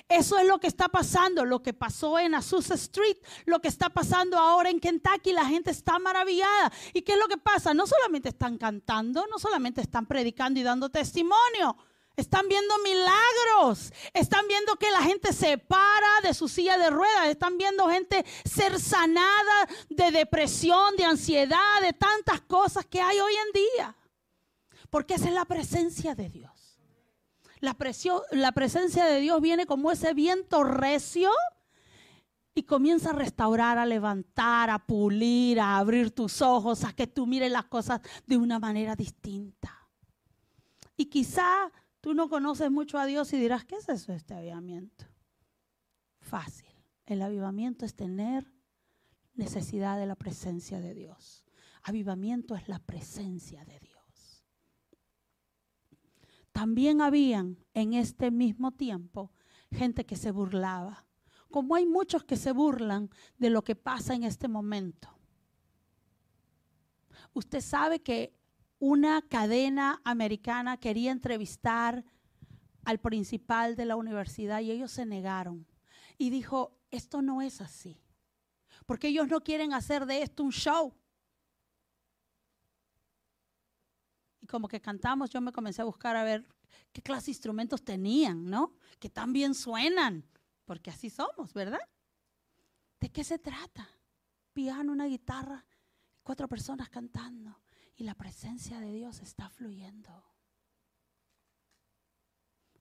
Eso 0.07 0.37
es 0.37 0.47
lo 0.47 0.59
que 0.59 0.67
está 0.67 0.87
pasando, 0.87 1.45
lo 1.45 1.61
que 1.61 1.73
pasó 1.73 2.19
en 2.19 2.35
Azusa 2.35 2.75
Street, 2.75 3.17
lo 3.45 3.59
que 3.59 3.67
está 3.67 3.89
pasando 3.89 4.37
ahora 4.37 4.69
en 4.69 4.79
Kentucky, 4.79 5.33
la 5.33 5.45
gente 5.45 5.71
está 5.71 5.99
maravillada. 5.99 6.71
¿Y 6.93 7.01
qué 7.01 7.13
es 7.13 7.19
lo 7.19 7.27
que 7.27 7.37
pasa? 7.37 7.73
No 7.73 7.87
solamente 7.87 8.29
están 8.29 8.57
cantando, 8.57 9.25
no 9.27 9.39
solamente 9.39 9.81
están 9.81 10.05
predicando 10.05 10.59
y 10.59 10.63
dando 10.63 10.89
testimonio, 10.89 11.75
están 12.19 12.47
viendo 12.47 12.73
milagros. 12.79 13.91
Están 14.13 14.47
viendo 14.47 14.75
que 14.75 14.91
la 14.91 15.01
gente 15.01 15.33
se 15.33 15.57
para 15.57 16.21
de 16.23 16.33
su 16.33 16.47
silla 16.47 16.77
de 16.77 16.89
ruedas. 16.89 17.27
Están 17.27 17.57
viendo 17.57 17.87
gente 17.89 18.25
ser 18.45 18.79
sanada 18.79 19.67
de 19.89 20.11
depresión, 20.11 20.95
de 20.95 21.05
ansiedad, 21.05 21.81
de 21.81 21.93
tantas 21.93 22.41
cosas 22.41 22.85
que 22.85 23.01
hay 23.01 23.19
hoy 23.19 23.33
en 23.33 23.61
día. 23.61 23.95
Porque 24.89 25.15
esa 25.15 25.27
es 25.27 25.33
la 25.33 25.45
presencia 25.45 26.15
de 26.15 26.29
Dios. 26.29 26.79
La, 27.59 27.75
la 28.31 28.51
presencia 28.53 29.05
de 29.05 29.19
Dios 29.19 29.41
viene 29.41 29.65
como 29.65 29.91
ese 29.91 30.13
viento 30.13 30.63
recio 30.63 31.31
y 32.55 32.63
comienza 32.63 33.11
a 33.11 33.13
restaurar, 33.13 33.77
a 33.77 33.85
levantar, 33.85 34.69
a 34.69 34.79
pulir, 34.79 35.59
a 35.59 35.77
abrir 35.77 36.11
tus 36.11 36.41
ojos, 36.41 36.83
a 36.83 36.93
que 36.93 37.07
tú 37.07 37.25
mires 37.27 37.51
las 37.51 37.65
cosas 37.65 38.01
de 38.25 38.37
una 38.37 38.59
manera 38.59 38.95
distinta. 38.95 39.87
Y 40.97 41.05
quizá 41.05 41.71
Tú 42.01 42.13
no 42.13 42.29
conoces 42.29 42.71
mucho 42.71 42.97
a 42.97 43.05
Dios 43.05 43.33
y 43.33 43.39
dirás, 43.39 43.65
¿qué 43.65 43.75
es 43.75 43.89
eso 43.89 44.13
este 44.13 44.33
avivamiento? 44.33 45.05
Fácil. 46.19 46.69
El 47.05 47.21
avivamiento 47.21 47.85
es 47.85 47.95
tener 47.95 48.53
necesidad 49.33 49.97
de 49.97 50.05
la 50.05 50.15
presencia 50.15 50.79
de 50.79 50.93
Dios. 50.93 51.45
Avivamiento 51.83 52.55
es 52.55 52.67
la 52.67 52.79
presencia 52.79 53.65
de 53.65 53.79
Dios. 53.79 53.99
También 56.51 57.01
habían 57.01 57.57
en 57.73 57.93
este 57.93 58.31
mismo 58.31 58.71
tiempo 58.71 59.31
gente 59.71 60.05
que 60.05 60.15
se 60.15 60.31
burlaba, 60.31 61.05
como 61.51 61.75
hay 61.75 61.85
muchos 61.85 62.23
que 62.23 62.35
se 62.35 62.51
burlan 62.51 63.09
de 63.37 63.49
lo 63.49 63.63
que 63.63 63.75
pasa 63.75 64.13
en 64.13 64.23
este 64.23 64.47
momento. 64.47 65.09
Usted 67.33 67.61
sabe 67.61 68.01
que 68.01 68.38
una 68.79 69.21
cadena 69.21 70.01
americana 70.05 70.77
quería 70.77 71.11
entrevistar 71.11 72.05
al 72.85 72.99
principal 72.99 73.75
de 73.75 73.85
la 73.85 73.97
universidad 73.97 74.61
y 74.61 74.71
ellos 74.71 74.91
se 74.91 75.05
negaron. 75.05 75.67
Y 76.17 76.29
dijo, 76.29 76.77
esto 76.89 77.21
no 77.21 77.41
es 77.41 77.61
así, 77.61 78.01
porque 78.85 79.09
ellos 79.09 79.27
no 79.27 79.41
quieren 79.41 79.73
hacer 79.73 80.05
de 80.05 80.21
esto 80.21 80.43
un 80.43 80.51
show. 80.51 80.95
Y 84.41 84.47
como 84.47 84.67
que 84.67 84.81
cantamos, 84.81 85.29
yo 85.29 85.41
me 85.41 85.51
comencé 85.51 85.81
a 85.81 85.85
buscar 85.85 86.15
a 86.15 86.23
ver 86.23 86.47
qué 86.93 87.01
clase 87.01 87.27
de 87.27 87.31
instrumentos 87.31 87.83
tenían, 87.83 88.49
¿no? 88.49 88.73
Que 88.97 89.09
tan 89.09 89.33
bien 89.33 89.53
suenan, 89.53 90.25
porque 90.65 90.89
así 90.89 91.09
somos, 91.09 91.53
¿verdad? 91.53 91.81
¿De 92.99 93.09
qué 93.09 93.23
se 93.23 93.39
trata? 93.39 93.89
Piano, 94.53 94.91
una 94.91 95.05
guitarra, 95.05 95.65
cuatro 96.23 96.47
personas 96.47 96.89
cantando 96.89 97.59
y 97.99 98.05
la 98.05 98.15
presencia 98.15 98.79
de 98.79 98.93
Dios 98.93 99.21
está 99.21 99.49
fluyendo. 99.49 100.25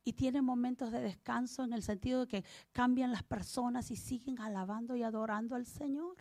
y 0.05 0.15
tiene 0.15 0.41
momentos 0.41 0.91
de 0.91 1.03
descanso 1.03 1.65
en 1.65 1.75
el 1.75 1.83
sentido 1.83 2.21
de 2.21 2.29
que 2.29 2.45
cambian 2.73 3.13
las 3.13 3.25
personas 3.25 3.91
y 3.91 3.97
siguen 3.97 4.41
alabando 4.41 4.97
y 4.97 5.03
adorando 5.03 5.55
al 5.55 5.67
Señor. 5.67 6.17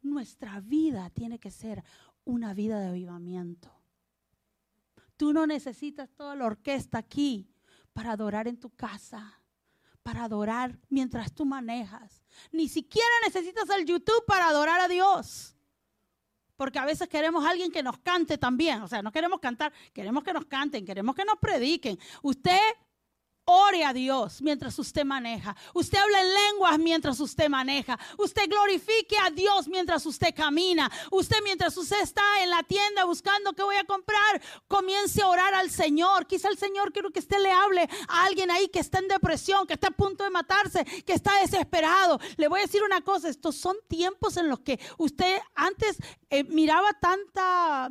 Nuestra 0.00 0.60
vida 0.60 1.10
tiene 1.10 1.40
que 1.40 1.50
ser 1.50 1.82
una 2.24 2.54
vida 2.54 2.78
de 2.78 2.86
avivamiento. 2.86 3.68
Tú 5.16 5.32
no 5.32 5.44
necesitas 5.44 6.08
toda 6.10 6.36
la 6.36 6.44
orquesta 6.44 6.98
aquí 6.98 7.52
para 7.92 8.12
adorar 8.12 8.46
en 8.46 8.60
tu 8.60 8.70
casa, 8.70 9.42
para 10.04 10.22
adorar 10.22 10.78
mientras 10.88 11.32
tú 11.32 11.44
manejas. 11.44 12.22
Ni 12.52 12.68
siquiera 12.68 13.10
necesitas 13.26 13.68
el 13.70 13.86
YouTube 13.86 14.24
para 14.24 14.46
adorar 14.46 14.80
a 14.80 14.86
Dios. 14.86 15.56
Porque 16.62 16.78
a 16.78 16.84
veces 16.84 17.08
queremos 17.08 17.44
a 17.44 17.50
alguien 17.50 17.72
que 17.72 17.82
nos 17.82 17.98
cante 17.98 18.38
también. 18.38 18.82
O 18.82 18.86
sea, 18.86 19.02
no 19.02 19.10
queremos 19.10 19.40
cantar, 19.40 19.72
queremos 19.92 20.22
que 20.22 20.32
nos 20.32 20.44
canten, 20.44 20.86
queremos 20.86 21.16
que 21.16 21.24
nos 21.24 21.36
prediquen. 21.40 21.98
Usted 22.22 22.56
Ore 23.44 23.84
a 23.84 23.92
Dios 23.92 24.40
mientras 24.40 24.78
usted 24.78 25.04
maneja. 25.04 25.56
Usted 25.74 25.98
habla 25.98 26.20
en 26.20 26.32
lenguas 26.32 26.78
mientras 26.78 27.18
usted 27.18 27.48
maneja. 27.48 27.98
Usted 28.16 28.48
glorifique 28.48 29.16
a 29.18 29.30
Dios 29.30 29.66
mientras 29.66 30.06
usted 30.06 30.32
camina. 30.32 30.88
Usted 31.10 31.38
mientras 31.42 31.76
usted 31.76 32.00
está 32.02 32.22
en 32.42 32.50
la 32.50 32.62
tienda 32.62 33.04
buscando 33.04 33.52
qué 33.52 33.64
voy 33.64 33.74
a 33.74 33.84
comprar, 33.84 34.40
comience 34.68 35.20
a 35.20 35.26
orar 35.26 35.54
al 35.54 35.70
Señor. 35.70 36.28
Quizá 36.28 36.48
el 36.50 36.56
Señor 36.56 36.92
quiero 36.92 37.10
que 37.10 37.18
usted 37.18 37.40
le 37.40 37.50
hable 37.50 37.88
a 38.06 38.24
alguien 38.24 38.48
ahí 38.52 38.68
que 38.68 38.78
está 38.78 39.00
en 39.00 39.08
depresión, 39.08 39.66
que 39.66 39.74
está 39.74 39.88
a 39.88 39.90
punto 39.90 40.22
de 40.22 40.30
matarse, 40.30 40.84
que 40.84 41.12
está 41.12 41.40
desesperado. 41.40 42.20
Le 42.36 42.46
voy 42.46 42.60
a 42.60 42.62
decir 42.62 42.84
una 42.84 43.00
cosa, 43.00 43.28
estos 43.28 43.56
son 43.56 43.76
tiempos 43.88 44.36
en 44.36 44.48
los 44.48 44.60
que 44.60 44.78
usted 44.98 45.40
antes 45.56 45.96
eh, 46.30 46.44
miraba 46.44 46.92
tanta 46.92 47.90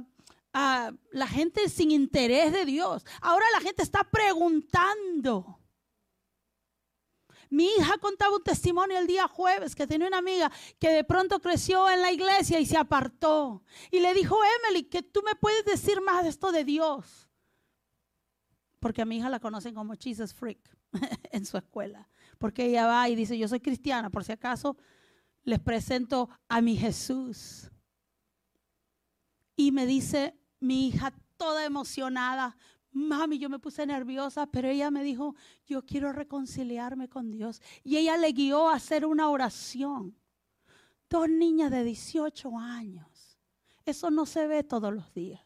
a 0.54 0.92
la 1.12 1.28
gente 1.28 1.70
sin 1.70 1.92
interés 1.92 2.52
de 2.52 2.66
Dios. 2.66 3.06
Ahora 3.22 3.46
la 3.54 3.62
gente 3.62 3.84
está 3.84 4.04
preguntando. 4.04 5.60
Mi 7.52 7.66
hija 7.66 7.98
contaba 7.98 8.38
un 8.38 8.44
testimonio 8.44 8.98
el 8.98 9.08
día 9.08 9.28
jueves 9.28 9.76
que 9.76 9.86
tenía 9.86 10.08
una 10.08 10.20
amiga 10.20 10.50
que 10.80 10.90
de 10.90 11.04
pronto 11.04 11.42
creció 11.42 11.90
en 11.90 12.02
la 12.02 12.12
iglesia 12.12 12.62
y 12.62 12.66
se 12.66 12.78
apartó. 12.78 13.64
Y 13.92 14.00
le 14.00 14.14
dijo, 14.14 14.38
Emily, 14.60 14.84
que 14.84 15.04
tú 15.04 15.22
me 15.22 15.36
puedes 15.36 15.66
decir 15.66 16.00
más 16.00 16.24
de 16.24 16.30
esto 16.30 16.54
de 16.54 16.64
Dios. 16.64 17.30
Porque 18.80 19.02
a 19.02 19.06
mi 19.06 19.18
hija 19.18 19.30
la 19.30 19.42
conocen 19.42 19.76
como 19.76 19.96
Jesus 19.96 20.34
Freak 20.34 20.60
en 21.32 21.46
su 21.46 21.58
escuela. 21.58 22.08
Porque 22.38 22.66
ella 22.66 22.88
va 22.88 23.10
y 23.10 23.16
dice, 23.16 23.38
yo 23.38 23.50
soy 23.50 23.60
cristiana, 23.60 24.10
por 24.10 24.24
si 24.24 24.32
acaso 24.32 24.78
les 25.44 25.60
presento 25.60 26.30
a 26.48 26.62
mi 26.62 26.78
Jesús. 26.78 27.70
Y 29.58 29.74
me 29.74 29.86
dice, 29.86 30.41
mi 30.62 30.88
hija 30.88 31.14
toda 31.36 31.66
emocionada. 31.66 32.56
Mami, 32.94 33.38
yo 33.38 33.50
me 33.50 33.60
puse 33.60 33.86
nerviosa, 33.86 34.46
pero 34.48 34.70
ella 34.70 34.92
me 34.92 35.04
dijo, 35.04 35.36
yo 35.66 35.86
quiero 35.86 36.14
reconciliarme 36.14 37.10
con 37.10 37.32
Dios. 37.32 37.62
Y 37.84 37.98
ella 37.98 38.16
le 38.18 38.32
guió 38.32 38.70
a 38.70 38.76
hacer 38.76 39.06
una 39.06 39.30
oración. 39.30 40.16
Dos 41.10 41.28
niñas 41.30 41.72
de 41.72 41.84
18 41.84 42.58
años. 42.58 43.38
Eso 43.86 44.10
no 44.12 44.26
se 44.26 44.48
ve 44.48 44.64
todos 44.64 44.94
los 44.94 45.14
días. 45.14 45.42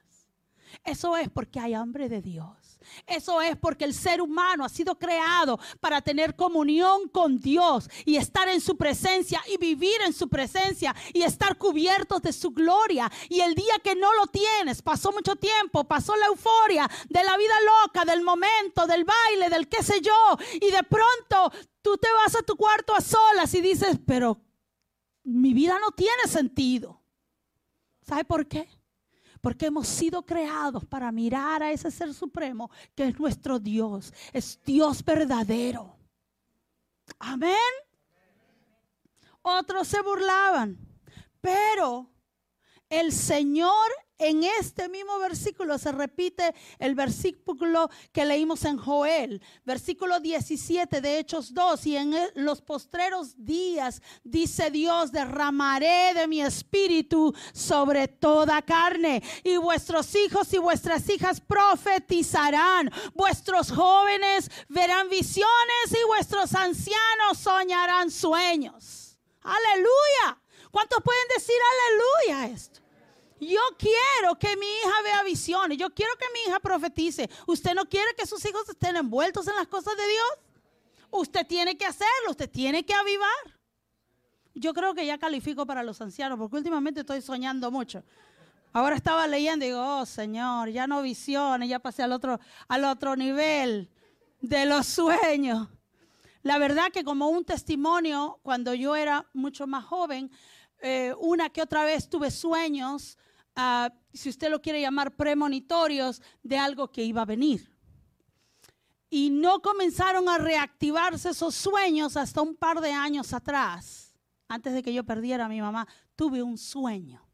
Eso 0.84 1.15
es 1.17 1.30
porque 1.30 1.60
hay 1.60 1.73
hambre 1.73 2.10
de 2.10 2.21
Dios. 2.21 2.64
Eso 3.07 3.41
es 3.41 3.57
porque 3.57 3.85
el 3.85 3.93
ser 3.93 4.21
humano 4.21 4.63
ha 4.63 4.69
sido 4.69 4.97
creado 4.97 5.59
para 5.79 6.01
tener 6.01 6.35
comunión 6.35 7.07
con 7.09 7.39
Dios 7.39 7.89
y 8.05 8.17
estar 8.17 8.47
en 8.47 8.61
su 8.61 8.77
presencia 8.77 9.41
y 9.51 9.57
vivir 9.57 10.01
en 10.05 10.13
su 10.13 10.27
presencia 10.29 10.95
y 11.13 11.23
estar 11.23 11.57
cubiertos 11.57 12.21
de 12.21 12.33
su 12.33 12.51
gloria. 12.51 13.11
Y 13.29 13.41
el 13.41 13.55
día 13.55 13.75
que 13.83 13.95
no 13.95 14.13
lo 14.15 14.27
tienes, 14.27 14.81
pasó 14.81 15.11
mucho 15.11 15.35
tiempo, 15.35 15.83
pasó 15.83 16.15
la 16.15 16.27
euforia 16.27 16.89
de 17.09 17.23
la 17.23 17.38
vida 17.38 17.55
loca, 17.83 18.05
del 18.05 18.23
momento, 18.23 18.88
del 18.88 19.05
baile, 19.05 19.49
del 19.49 19.67
qué 19.67 19.83
sé 19.83 20.01
yo. 20.01 20.38
Y 20.53 20.71
de 20.71 20.83
pronto 20.83 21.51
tú 21.81 21.97
te 21.97 22.11
vas 22.13 22.35
a 22.35 22.43
tu 22.43 22.55
cuarto 22.55 22.95
a 22.95 23.01
solas 23.01 23.53
y 23.53 23.61
dices, 23.61 23.97
pero 24.05 24.41
mi 25.23 25.53
vida 25.53 25.77
no 25.79 25.91
tiene 25.91 26.23
sentido. 26.27 27.01
¿Sabe 28.01 28.23
por 28.23 28.47
qué? 28.47 28.69
Porque 29.45 29.67
hemos 29.67 29.88
sido 29.88 30.25
creados 30.25 30.84
para 30.86 31.12
mirar 31.12 31.62
a 31.62 31.71
ese 31.71 31.91
ser 31.91 32.12
supremo 32.15 32.71
que 32.95 33.10
es 33.10 33.19
nuestro 33.19 33.60
Dios. 33.60 34.12
Es 34.34 34.60
Dios 34.65 35.05
verdadero. 35.05 35.95
Amén. 37.19 37.53
Otros 39.43 39.88
se 39.88 40.01
burlaban. 40.01 40.79
Pero 41.41 42.10
el 42.89 43.12
Señor 43.12 43.86
en 44.17 44.43
este 44.43 44.89
mismo 44.89 45.19
versículo 45.19 45.78
se 45.78 45.91
repite 45.91 46.54
el 46.80 46.95
versículo 46.95 47.89
que 48.12 48.25
leímos 48.25 48.63
en 48.65 48.78
Joel, 48.78 49.41
versículo 49.65 50.19
17 50.19 51.01
de 51.01 51.19
Hechos 51.19 51.54
2, 51.54 51.86
y 51.88 51.97
en 51.97 52.15
los 52.36 52.62
postreros 52.62 53.36
días, 53.38 54.01
dice 54.23 54.71
Dios, 54.71 55.12
derramaré 55.12 56.13
de 56.13 56.28
mi 56.28 56.41
espíritu 56.41 57.34
sobre 57.54 58.08
toda 58.08 58.62
carne, 58.62 59.21
y 59.43 59.58
vuestros 59.58 60.15
hijos 60.15 60.54
y 60.54 60.58
vuestras 60.60 61.10
hijas 61.10 61.41
profetizarán, 61.41 62.91
vuestros 63.13 63.71
jóvenes 63.71 64.49
verán 64.69 65.10
visiones 65.10 65.91
y 65.91 66.06
vuestros 66.08 66.54
ancianos 66.56 67.38
soñarán 67.38 68.10
sueños. 68.10 69.17
Aleluya. 69.41 70.41
¿Cuántos 70.71 71.01
pueden 71.04 71.28
decir 71.36 71.56
aleluya 72.25 72.41
a 72.41 72.54
esto? 72.54 72.85
Yo 73.39 73.60
quiero 73.78 74.38
que 74.39 74.56
mi 74.56 74.65
hija 74.65 75.02
vea 75.04 75.24
visiones. 75.24 75.78
Yo 75.78 75.93
quiero 75.93 76.13
que 76.17 76.26
mi 76.34 76.39
hija 76.48 76.60
profetice. 76.60 77.30
¿Usted 77.48 77.74
no 77.74 77.86
quiere 77.86 78.13
que 78.17 78.26
sus 78.26 78.43
hijos 78.45 78.67
estén 78.69 78.95
envueltos 78.95 79.48
en 79.48 79.56
las 79.56 79.67
cosas 79.67 79.95
de 79.98 80.08
Dios? 80.08 80.30
Usted 81.12 81.45
tiene 81.45 81.78
que 81.78 81.86
hacerlo. 81.86 82.32
Usted 82.32 82.50
tiene 82.50 82.86
que 82.86 82.93
avivar. 82.93 83.60
Yo 84.54 84.74
creo 84.74 84.93
que 84.93 85.06
ya 85.06 85.17
califico 85.17 85.65
para 85.65 85.84
los 85.84 86.00
ancianos 86.00 86.39
porque 86.39 86.56
últimamente 86.56 87.02
estoy 87.02 87.21
soñando 87.21 87.69
mucho. 87.71 88.04
Ahora 88.71 88.95
estaba 88.95 89.28
leyendo 89.28 89.65
y 89.65 89.69
digo, 89.69 90.00
oh 90.00 90.06
Señor, 90.06 90.69
ya 90.69 90.88
no 90.88 91.02
visiones, 91.02 91.69
ya 91.69 91.80
pasé 91.80 92.04
al 92.04 92.12
otro, 92.12 92.39
al 92.67 92.84
otro 92.86 93.15
nivel 93.15 93.89
de 94.41 94.65
los 94.65 94.86
sueños. 94.86 95.67
La 96.41 96.58
verdad 96.58 96.91
que 96.91 97.04
como 97.04 97.30
un 97.30 97.43
testimonio, 97.43 98.39
cuando 98.43 98.74
yo 98.74 98.95
era 98.95 99.28
mucho 99.34 99.65
más 99.65 99.84
joven, 99.84 100.32
eh, 100.86 101.13
una 101.19 101.50
que 101.50 101.62
otra 101.62 101.84
vez 101.84 102.10
tuve 102.10 102.32
sueños 102.32 103.17
Ah, 103.56 103.89
si 104.13 104.30
usted 104.30 104.50
lo 104.50 104.62
quiere 104.62 104.82
llamar 104.82 105.15
premonitorios, 105.15 106.21
de 106.43 106.58
algo 106.58 106.91
que 106.91 107.04
iba 107.04 107.21
a 107.21 107.26
venir. 107.26 107.74
Y 109.10 109.30
no 109.30 109.62
comenzaron 109.62 110.28
a 110.28 110.38
reactivarse 110.38 111.30
esos 111.30 111.56
sueños 111.56 112.17
hasta 112.17 112.41
un 112.41 112.56
par 112.56 112.82
de 112.82 112.91
años 112.91 113.34
atrás. 113.34 114.13
Antes 114.50 114.74
de 114.74 114.84
que 114.84 114.93
yo 114.93 115.06
perdiera 115.06 115.45
a 115.45 115.50
mi 115.50 115.62
mamá, 115.62 115.88
tuve 116.15 116.43
un 116.43 116.58
sueño. 116.58 117.26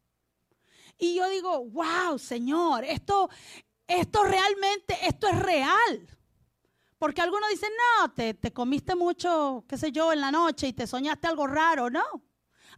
Y 0.97 1.15
yo 1.15 1.27
digo, 1.29 1.65
wow, 1.69 2.19
Señor, 2.19 2.83
esto, 2.83 3.29
esto 3.87 4.23
realmente, 4.23 4.95
esto 5.07 5.27
es 5.27 5.39
real. 5.39 6.07
Porque 6.99 7.21
algunos 7.21 7.49
dicen, 7.49 7.71
no, 7.99 8.11
te, 8.11 8.35
te 8.35 8.53
comiste 8.53 8.95
mucho, 8.95 9.65
qué 9.67 9.75
sé 9.75 9.91
yo, 9.91 10.13
en 10.13 10.21
la 10.21 10.31
noche 10.31 10.67
y 10.67 10.73
te 10.73 10.85
soñaste 10.85 11.27
algo 11.27 11.47
raro. 11.47 11.89
No, 11.89 12.03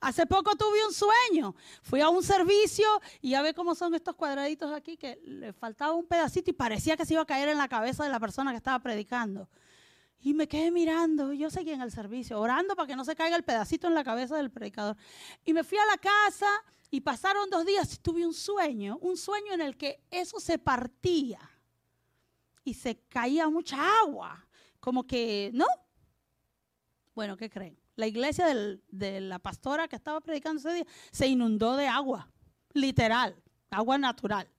Hace 0.03 0.25
poco 0.25 0.53
tuve 0.57 0.85
un 0.85 0.93
sueño. 0.93 1.55
Fui 1.81 2.01
a 2.01 2.09
un 2.09 2.21
servicio 2.21 2.85
y 3.21 3.29
ya 3.29 3.41
ve 3.41 3.53
cómo 3.53 3.73
son 3.73 3.95
estos 3.95 4.15
cuadraditos 4.17 4.69
aquí 4.73 4.97
que 4.97 5.21
le 5.23 5.53
faltaba 5.53 5.93
un 5.93 6.05
pedacito 6.05 6.49
y 6.49 6.53
parecía 6.53 6.97
que 6.97 7.05
se 7.05 7.13
iba 7.13 7.21
a 7.21 7.25
caer 7.25 7.47
en 7.47 7.57
la 7.57 7.69
cabeza 7.69 8.03
de 8.03 8.09
la 8.09 8.19
persona 8.19 8.51
que 8.51 8.57
estaba 8.57 8.79
predicando. 8.79 9.47
Y 10.19 10.33
me 10.33 10.45
quedé 10.49 10.71
mirando, 10.71 11.31
yo 11.31 11.49
seguí 11.49 11.71
en 11.71 11.81
el 11.81 11.89
servicio, 11.89 12.37
orando 12.37 12.75
para 12.75 12.85
que 12.85 12.97
no 12.97 13.05
se 13.05 13.15
caiga 13.15 13.37
el 13.37 13.43
pedacito 13.43 13.87
en 13.87 13.93
la 13.93 14.03
cabeza 14.03 14.35
del 14.35 14.51
predicador. 14.51 14.97
Y 15.45 15.53
me 15.53 15.63
fui 15.63 15.77
a 15.77 15.85
la 15.85 15.97
casa 15.97 16.47
y 16.91 16.99
pasaron 16.99 17.49
dos 17.49 17.65
días 17.65 17.93
y 17.93 17.97
tuve 17.99 18.25
un 18.25 18.33
sueño, 18.33 18.97
un 18.99 19.15
sueño 19.15 19.53
en 19.53 19.61
el 19.61 19.77
que 19.77 20.03
eso 20.11 20.37
se 20.41 20.59
partía 20.59 21.39
y 22.65 22.73
se 22.73 22.99
caía 23.07 23.47
mucha 23.47 23.77
agua, 24.01 24.45
como 24.81 25.07
que, 25.07 25.49
¿no? 25.53 25.65
Bueno, 27.15 27.37
¿qué 27.37 27.49
creen? 27.49 27.82
La 27.95 28.07
iglesia 28.07 28.47
de 28.89 29.21
la 29.21 29.39
pastora 29.39 29.87
que 29.87 29.95
estaba 29.95 30.19
predicando 30.19 30.59
ese 30.59 30.73
día 30.73 30.85
se 31.11 31.27
inundó 31.27 31.75
de 31.75 31.87
agua, 31.87 32.31
literal, 32.73 33.35
agua 33.69 33.97
natural. 33.97 34.49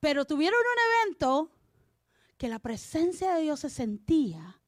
Pero 0.00 0.24
tuvieron 0.24 0.58
un 0.58 1.08
evento 1.08 1.50
que 2.38 2.48
la 2.48 2.58
presencia 2.58 3.34
de 3.34 3.42
Dios 3.42 3.60
se 3.60 3.70
sentía 3.70 4.60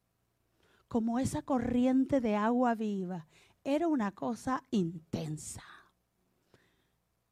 como 0.88 1.18
esa 1.18 1.42
corriente 1.42 2.20
de 2.20 2.36
agua 2.36 2.74
viva. 2.74 3.28
Era 3.64 3.88
una 3.88 4.12
cosa 4.12 4.62
intensa. 4.70 5.64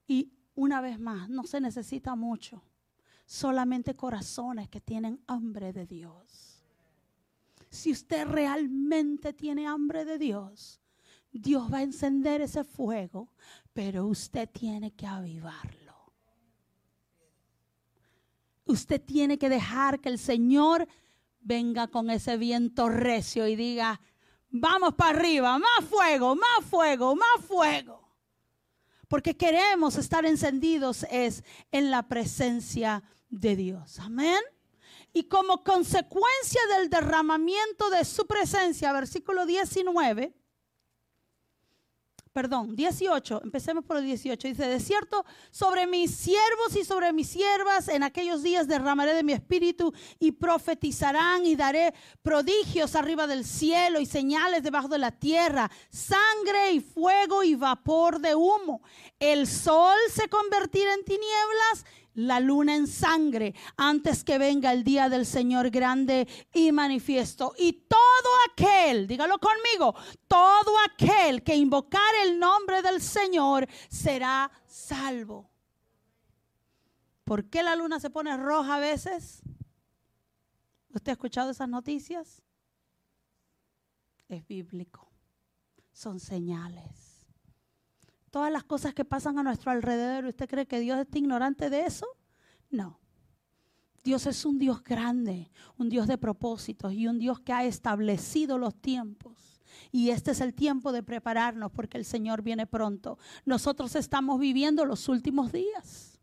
Y 0.07 0.33
una 0.55 0.81
vez 0.81 0.99
más, 0.99 1.29
no 1.29 1.45
se 1.45 1.61
necesita 1.61 2.15
mucho, 2.15 2.63
solamente 3.27 3.95
corazones 3.95 4.69
que 4.69 4.81
tienen 4.81 5.23
hambre 5.27 5.73
de 5.73 5.87
Dios 5.87 6.44
si 7.75 7.93
usted 7.93 8.27
realmente 8.27 9.33
tiene 9.33 9.67
hambre 9.67 10.05
de 10.05 10.19
Dios, 10.19 10.81
Dios 11.33 11.73
va 11.73 11.79
a 11.79 11.83
encender 11.83 12.41
ese 12.41 12.65
fuego, 12.65 13.33
pero 13.73 14.07
usted 14.07 14.49
tiene 14.49 14.93
que 14.93 15.07
avivarlo. 15.07 16.13
Usted 18.67 19.01
tiene 19.03 19.37
que 19.37 19.49
dejar 19.49 20.01
que 20.01 20.09
el 20.09 20.19
Señor 20.19 20.89
venga 21.41 21.89
con 21.89 22.09
ese 22.09 22.37
viento 22.37 22.89
recio 22.89 23.47
y 23.47 23.57
diga, 23.57 24.01
vamos 24.49 24.95
para 24.95 25.19
arriba, 25.19 25.59
más 25.59 25.85
fuego, 25.89 26.37
más 26.37 26.65
fuego, 26.71 27.17
más 27.17 27.45
fuego. 27.47 28.09
Porque 29.09 29.37
queremos 29.37 29.97
estar 29.97 30.25
encendidos 30.25 31.05
es 31.11 31.45
en 31.73 31.91
la 31.91 32.05
presencia 32.09 33.03
de 33.29 33.57
Dios. 33.57 33.99
Amén. 33.99 34.41
Y 35.17 35.29
como 35.29 35.63
consecuencia 35.63 36.61
del 36.77 36.91
derramamiento 36.91 37.89
de 37.89 38.05
su 38.05 38.27
presencia, 38.27 38.93
versículo 38.93 39.47
19, 39.47 40.35
perdón, 42.35 42.75
18, 42.75 43.43
empecemos 43.45 43.85
por 43.85 43.97
el 43.97 44.07
18, 44.07 44.49
dice, 44.49 44.67
de 44.67 44.81
cierto, 44.81 45.25
sobre 45.53 45.87
mis 45.87 46.13
siervos 46.13 46.75
y 46.75 46.85
sobre 46.85 47.13
mis 47.13 47.29
siervas 47.29 47.87
en 47.87 48.03
aquellos 48.03 48.43
días 48.43 48.67
derramaré 48.67 49.15
de 49.15 49.23
mi 49.23 49.33
espíritu 49.33 49.95
y 50.19 50.33
profetizarán 50.33 51.47
y 51.47 51.55
daré 51.55 51.95
prodigios 52.23 52.97
arriba 52.97 53.29
del 53.29 53.45
cielo 53.45 54.01
y 54.01 54.07
señales 54.07 54.65
debajo 54.65 54.89
de 54.89 54.99
la 54.99 55.13
tierra, 55.13 55.71
sangre 55.91 56.73
y 56.73 56.81
fuego 56.81 57.45
y 57.45 57.55
vapor 57.55 58.19
de 58.19 58.35
humo. 58.35 58.83
El 59.21 59.47
sol 59.47 59.97
se 60.13 60.29
convertirá 60.29 60.93
en 60.93 61.05
tinieblas 61.05 61.85
la 62.15 62.41
luna 62.41 62.75
en 62.75 62.87
sangre 62.87 63.55
antes 63.77 64.25
que 64.25 64.39
venga 64.39 64.73
el 64.73 64.85
día 64.85 65.09
del 65.09 65.27
Señor 65.27 65.71
grande 65.71 66.29
y 66.53 66.73
manifiesto. 66.73 67.55
Y 67.59 67.73
todo 67.73 68.31
aquel, 68.51 69.07
dígalo 69.07 69.39
conmigo, 69.39 69.95
todo 70.29 70.77
aquel 70.85 71.43
que 71.43 71.57
invocar 71.57 72.15
el 72.25 72.39
nombre 72.39 72.83
del 72.83 73.01
Señor 73.01 73.69
será 73.89 74.51
salvo. 74.67 75.51
¿Por 77.25 77.49
qué 77.49 77.63
la 77.63 77.75
luna 77.77 78.01
se 78.01 78.11
pone 78.11 78.37
roja 78.37 78.77
a 78.77 78.81
veces? 78.81 79.43
¿Usted 80.91 81.11
ha 81.11 81.13
escuchado 81.13 81.51
esas 81.51 81.69
noticias? 81.69 82.43
Es 84.29 84.47
bíblico. 84.47 85.11
Son 85.93 86.21
señales 86.21 87.04
todas 88.35 88.51
las 88.51 88.65
cosas 88.65 88.95
que 88.95 89.05
pasan 89.05 89.39
a 89.39 89.45
nuestro 89.45 89.71
alrededor, 89.71 90.25
¿usted 90.25 90.49
cree 90.49 90.67
que 90.67 90.81
Dios 90.81 90.99
está 90.99 91.19
ignorante 91.19 91.71
de 91.71 91.83
eso? 91.83 92.05
No. 92.69 92.99
Dios 94.03 94.27
es 94.27 94.45
un 94.45 94.59
Dios 94.59 94.83
grande, 94.83 95.53
un 95.79 95.89
Dios 95.89 96.09
de 96.09 96.19
propósitos 96.19 96.93
y 96.95 97.07
un 97.07 97.21
Dios 97.21 97.39
que 97.39 97.53
ha 97.53 97.65
establecido 97.65 98.59
los 98.59 98.75
tiempos. 98.75 99.61
Y 99.93 100.11
este 100.11 100.33
es 100.33 100.41
el 100.41 100.53
tiempo 100.53 100.91
de 100.91 101.05
prepararnos 101.05 101.71
porque 101.71 101.97
el 101.97 102.05
Señor 102.05 102.43
viene 102.43 102.67
pronto. 102.67 103.21
Nosotros 103.45 103.95
estamos 103.95 104.41
viviendo 104.41 104.85
los 104.85 105.09
últimos 105.09 105.53
días. 105.53 106.19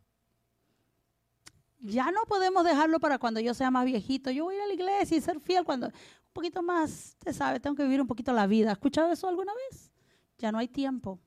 Ya 1.80 2.12
no 2.12 2.26
podemos 2.28 2.66
dejarlo 2.66 3.00
para 3.00 3.20
cuando 3.20 3.40
yo 3.40 3.54
sea 3.54 3.72
más 3.72 3.86
viejito. 3.86 4.32
Yo 4.32 4.44
voy 4.44 4.56
a 4.56 4.58
ir 4.58 4.64
a 4.64 4.68
la 4.68 4.74
iglesia 4.74 5.16
y 5.16 5.22
ser 5.22 5.40
fiel 5.40 5.64
cuando 5.64 5.88
un 5.88 6.34
poquito 6.34 6.62
más, 6.62 7.16
usted 7.20 7.32
sabe, 7.32 7.62
tengo 7.62 7.78
que 7.78 7.84
vivir 7.84 8.02
un 8.02 8.08
poquito 8.08 8.34
la 8.34 8.48
vida. 8.48 8.72
¿Ha 8.72 8.74
escuchado 8.74 9.14
eso 9.14 9.30
alguna 9.30 9.54
vez? 9.70 9.94
Ya 10.40 10.52
no 10.52 10.58
hay 10.58 10.68
tiempo. 10.68 11.22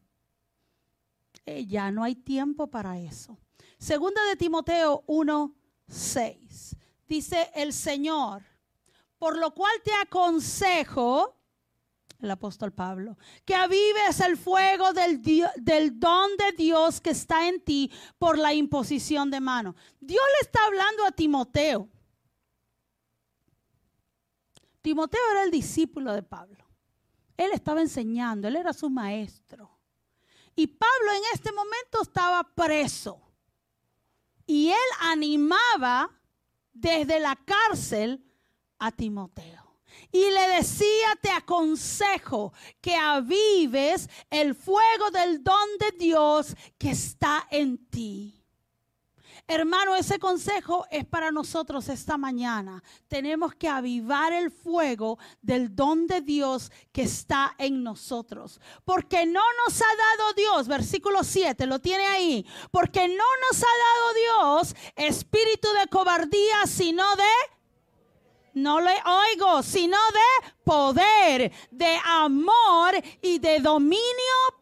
Eh, 1.46 1.66
ya 1.66 1.90
no 1.90 2.02
hay 2.02 2.14
tiempo 2.14 2.68
para 2.68 2.98
eso. 2.98 3.38
Segunda 3.78 4.22
de 4.24 4.36
Timoteo 4.36 5.04
1, 5.06 5.54
6. 5.88 6.76
Dice 7.06 7.50
el 7.54 7.72
Señor, 7.72 8.42
por 9.18 9.36
lo 9.36 9.52
cual 9.52 9.72
te 9.84 9.92
aconsejo, 9.92 11.36
el 12.20 12.30
apóstol 12.30 12.72
Pablo, 12.72 13.18
que 13.44 13.54
avives 13.54 14.20
el 14.20 14.38
fuego 14.38 14.94
del, 14.94 15.20
del 15.56 16.00
don 16.00 16.30
de 16.38 16.52
Dios 16.56 17.00
que 17.00 17.10
está 17.10 17.46
en 17.48 17.62
ti 17.62 17.92
por 18.18 18.38
la 18.38 18.54
imposición 18.54 19.30
de 19.30 19.40
mano. 19.40 19.76
Dios 20.00 20.24
le 20.38 20.46
está 20.46 20.64
hablando 20.64 21.04
a 21.04 21.12
Timoteo. 21.12 21.88
Timoteo 24.80 25.20
era 25.32 25.42
el 25.44 25.50
discípulo 25.50 26.12
de 26.14 26.22
Pablo. 26.22 26.64
Él 27.36 27.50
estaba 27.52 27.82
enseñando, 27.82 28.48
él 28.48 28.56
era 28.56 28.72
su 28.72 28.88
maestro. 28.88 29.73
Y 30.56 30.66
Pablo 30.66 31.12
en 31.12 31.22
este 31.32 31.52
momento 31.52 32.02
estaba 32.02 32.42
preso. 32.42 33.20
Y 34.46 34.68
él 34.68 34.90
animaba 35.00 36.10
desde 36.72 37.18
la 37.18 37.36
cárcel 37.36 38.24
a 38.78 38.90
Timoteo. 38.92 39.64
Y 40.12 40.30
le 40.30 40.56
decía, 40.56 41.16
te 41.20 41.30
aconsejo 41.30 42.52
que 42.80 42.94
avives 42.94 44.08
el 44.30 44.54
fuego 44.54 45.10
del 45.10 45.42
don 45.42 45.68
de 45.78 45.92
Dios 45.98 46.54
que 46.78 46.90
está 46.90 47.46
en 47.50 47.86
ti. 47.86 48.43
Hermano, 49.46 49.94
ese 49.94 50.18
consejo 50.18 50.86
es 50.90 51.04
para 51.04 51.30
nosotros 51.30 51.90
esta 51.90 52.16
mañana. 52.16 52.82
Tenemos 53.08 53.54
que 53.54 53.68
avivar 53.68 54.32
el 54.32 54.50
fuego 54.50 55.18
del 55.42 55.76
don 55.76 56.06
de 56.06 56.22
Dios 56.22 56.72
que 56.92 57.02
está 57.02 57.54
en 57.58 57.82
nosotros. 57.82 58.58
Porque 58.86 59.26
no 59.26 59.42
nos 59.64 59.82
ha 59.82 59.84
dado 59.84 60.32
Dios, 60.32 60.66
versículo 60.66 61.22
7, 61.22 61.66
lo 61.66 61.78
tiene 61.78 62.06
ahí. 62.06 62.46
Porque 62.70 63.06
no 63.06 63.24
nos 63.50 63.62
ha 63.62 63.66
dado 63.66 64.62
Dios 64.64 64.76
espíritu 64.96 65.68
de 65.78 65.88
cobardía, 65.88 66.66
sino 66.66 67.04
de 67.16 67.54
no 68.54 68.80
le 68.80 68.94
oigo, 69.04 69.62
sino 69.62 69.98
de 69.98 70.52
poder, 70.64 71.52
de 71.70 71.98
amor 72.02 72.94
y 73.20 73.38
de 73.38 73.58
dominio 73.58 74.00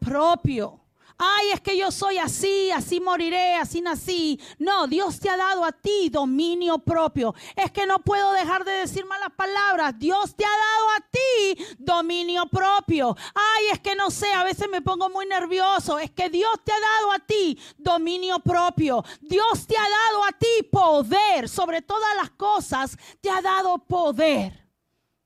propio 0.01 0.82
ay, 1.18 1.51
es 1.53 1.61
que 1.61 1.77
yo 1.77 1.90
soy 1.90 2.18
así, 2.18 2.70
así 2.70 3.01
moriré, 3.01 3.55
así 3.57 3.81
nací. 3.81 4.40
No, 4.59 4.87
Dios 4.87 5.20
te 5.20 5.29
ha 5.29 5.37
dado 5.37 5.64
a 5.64 5.72
ti 5.72 6.09
dominio 6.11 6.79
propio. 6.79 7.35
Es 7.57 7.70
que 7.70 7.87
no 7.87 7.98
puedo 7.98 8.33
dejar 8.33 8.64
de 8.64 8.72
decir 8.72 9.05
malas 9.07 9.33
palabras. 9.37 9.98
Dios 9.98 10.35
te 10.35 10.44
ha 10.44 10.48
dado 10.48 10.90
a 10.96 11.01
ti 11.11 11.64
dominio 11.79 12.46
propio. 12.46 13.16
Ay, 13.35 13.66
es 13.72 13.81
que 13.81 13.94
no 13.94 14.11
sé, 14.11 14.33
a 14.33 14.44
veces 14.44 14.68
me 14.68 14.83
pongo 14.83 15.09
muy 15.09 15.27
nervioso. 15.27 15.98
Es 15.98 16.11
que 16.11 16.31
Dios 16.31 16.53
te 16.64 16.72
ha 16.72 16.81
dado 16.81 17.12
a 17.12 17.18
ti 17.18 17.59
dominio 17.79 18.38
propio. 18.40 19.05
Dios 19.20 19.66
te 19.66 19.77
ha 19.77 19.88
dado 19.88 20.25
a 20.25 20.33
ti 20.33 20.62
poder 20.70 21.48
sobre 21.48 21.83
todas 21.83 22.16
las 22.16 22.31
cosas. 22.31 22.96
Te 23.20 23.31
ha 23.31 23.40
dado 23.40 23.79
poder. 23.79 24.66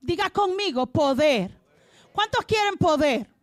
Diga 0.00 0.30
conmigo, 0.30 0.86
poder. 0.86 1.60
¿Cuántos 2.12 2.44
quieren 2.44 2.76
poder? 2.76 3.35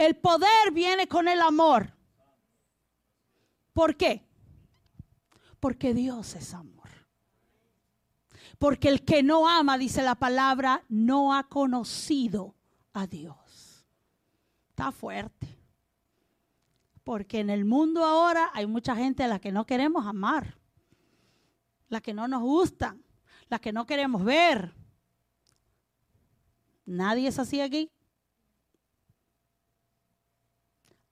El 0.00 0.16
poder 0.16 0.70
viene 0.72 1.06
con 1.08 1.28
el 1.28 1.42
amor. 1.42 1.92
¿Por 3.74 3.98
qué? 3.98 4.26
Porque 5.60 5.92
Dios 5.92 6.36
es 6.36 6.54
amor. 6.54 6.88
Porque 8.58 8.88
el 8.88 9.04
que 9.04 9.22
no 9.22 9.46
ama, 9.46 9.76
dice 9.76 10.00
la 10.00 10.14
palabra, 10.14 10.86
no 10.88 11.34
ha 11.34 11.50
conocido 11.50 12.54
a 12.94 13.06
Dios. 13.06 13.84
Está 14.70 14.90
fuerte. 14.90 15.60
Porque 17.04 17.40
en 17.40 17.50
el 17.50 17.66
mundo 17.66 18.02
ahora 18.02 18.48
hay 18.54 18.66
mucha 18.66 18.96
gente 18.96 19.24
a 19.24 19.28
la 19.28 19.38
que 19.38 19.52
no 19.52 19.66
queremos 19.66 20.06
amar. 20.06 20.56
La 21.90 22.00
que 22.00 22.14
no 22.14 22.26
nos 22.26 22.40
gustan. 22.40 23.04
La 23.50 23.58
que 23.58 23.70
no 23.70 23.84
queremos 23.84 24.24
ver. 24.24 24.72
Nadie 26.86 27.28
es 27.28 27.38
así 27.38 27.60
aquí. 27.60 27.90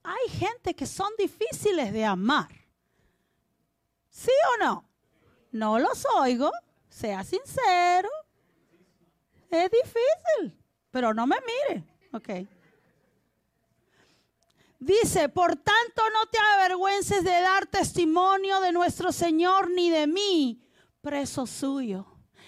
Hay 0.03 0.29
gente 0.29 0.75
que 0.75 0.85
son 0.85 1.09
difíciles 1.17 1.91
de 1.93 2.05
amar. 2.05 2.49
¿Sí 4.09 4.31
o 4.53 4.63
no? 4.63 4.89
No 5.51 5.79
los 5.79 6.05
oigo, 6.17 6.51
sea 6.89 7.23
sincero. 7.23 8.09
Es 9.49 9.69
difícil, 9.71 10.57
pero 10.91 11.13
no 11.13 11.25
me 11.25 11.37
mire. 11.41 11.83
Ok. 12.13 12.47
Dice, 14.79 15.27
por 15.27 15.55
tanto 15.55 16.01
no 16.13 16.25
te 16.27 16.37
avergüences 16.37 17.23
de 17.23 17.41
dar 17.41 17.67
testimonio 17.67 18.61
de 18.61 18.71
nuestro 18.71 19.11
Señor 19.11 19.69
ni 19.69 19.89
de 19.89 20.07
mí, 20.07 20.63
preso 21.01 21.45
suyo. 21.45 22.05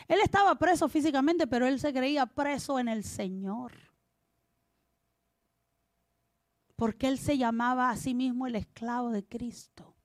Él 0.07 0.19
estaba 0.23 0.55
preso 0.55 0.87
físicamente, 0.87 1.47
pero 1.47 1.67
él 1.67 1.79
se 1.79 1.93
creía 1.93 2.25
preso 2.25 2.79
en 2.79 2.87
el 2.87 3.03
Señor 3.03 3.90
porque 6.81 7.07
él 7.07 7.19
se 7.19 7.37
llamaba 7.37 7.91
a 7.91 7.95
sí 7.95 8.15
mismo 8.15 8.47
el 8.47 8.55
esclavo 8.55 9.11
de 9.11 9.23
Cristo. 9.23 9.95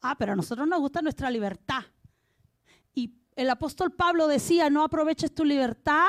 Ah, 0.00 0.16
pero 0.16 0.32
a 0.32 0.34
nosotros 0.34 0.66
nos 0.66 0.80
gusta 0.80 1.02
nuestra 1.02 1.30
libertad. 1.30 1.82
Y 2.94 3.12
el 3.36 3.50
apóstol 3.50 3.92
Pablo 3.92 4.28
decía, 4.28 4.70
no 4.70 4.82
aproveches 4.82 5.34
tu 5.34 5.44
libertad 5.44 6.06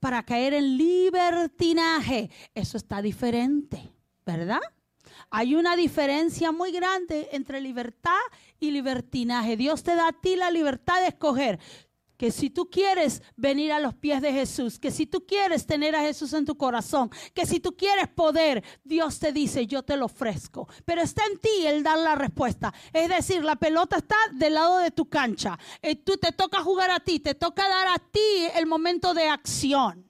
para 0.00 0.22
caer 0.22 0.52
en 0.52 0.76
libertinaje. 0.76 2.30
Eso 2.54 2.76
está 2.76 3.00
diferente, 3.00 3.90
¿verdad? 4.26 4.60
Hay 5.30 5.54
una 5.54 5.74
diferencia 5.74 6.52
muy 6.52 6.72
grande 6.72 7.30
entre 7.32 7.58
libertad 7.58 8.20
y 8.60 8.70
libertinaje. 8.70 9.56
Dios 9.56 9.82
te 9.82 9.94
da 9.94 10.08
a 10.08 10.20
ti 10.20 10.36
la 10.36 10.50
libertad 10.50 11.00
de 11.00 11.08
escoger 11.08 11.58
que 12.22 12.30
si 12.30 12.50
tú 12.50 12.70
quieres 12.70 13.20
venir 13.34 13.72
a 13.72 13.80
los 13.80 13.94
pies 13.94 14.22
de 14.22 14.32
Jesús, 14.32 14.78
que 14.78 14.92
si 14.92 15.06
tú 15.06 15.26
quieres 15.26 15.66
tener 15.66 15.96
a 15.96 16.02
Jesús 16.02 16.32
en 16.34 16.44
tu 16.44 16.56
corazón, 16.56 17.10
que 17.34 17.46
si 17.46 17.58
tú 17.58 17.76
quieres 17.76 18.06
poder, 18.06 18.62
Dios 18.84 19.18
te 19.18 19.32
dice, 19.32 19.66
yo 19.66 19.82
te 19.82 19.96
lo 19.96 20.04
ofrezco. 20.04 20.68
Pero 20.84 21.02
está 21.02 21.24
en 21.26 21.40
ti 21.40 21.66
el 21.66 21.82
dar 21.82 21.98
la 21.98 22.14
respuesta. 22.14 22.72
Es 22.92 23.08
decir, 23.08 23.42
la 23.42 23.56
pelota 23.56 23.96
está 23.96 24.14
del 24.34 24.54
lado 24.54 24.78
de 24.78 24.92
tu 24.92 25.08
cancha. 25.08 25.58
Eh, 25.80 25.96
tú 25.96 26.16
te 26.16 26.30
toca 26.30 26.62
jugar 26.62 26.92
a 26.92 27.00
ti, 27.00 27.18
te 27.18 27.34
toca 27.34 27.68
dar 27.68 27.88
a 27.88 27.98
ti 27.98 28.46
el 28.54 28.66
momento 28.66 29.14
de 29.14 29.26
acción. 29.26 30.06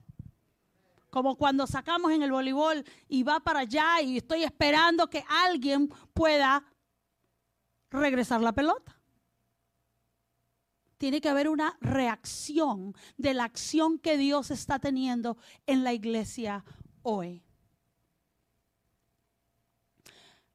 Como 1.09 1.39
cuando 1.39 1.67
sacamos 1.67 2.13
en 2.13 2.23
el 2.23 2.31
voleibol 2.31 2.85
y 3.09 3.23
va 3.23 3.41
para 3.41 3.61
allá 3.61 4.03
y 4.03 4.19
estoy 4.19 4.45
esperando 4.45 5.09
que 5.09 5.25
alguien 5.47 5.89
pueda 6.13 6.63
regresar 7.91 8.43
la 8.43 8.53
pelota 8.53 8.92
tiene 11.03 11.21
que 11.21 11.29
haber 11.29 11.49
una 11.49 11.77
reacción 11.81 12.95
de 13.17 13.35
la 13.35 13.43
acción 13.43 13.99
que 13.99 14.17
Dios 14.17 14.53
está 14.53 14.79
teniendo 14.79 15.37
en 15.67 15.83
la 15.83 15.93
iglesia 15.93 16.65
hoy. 17.03 17.43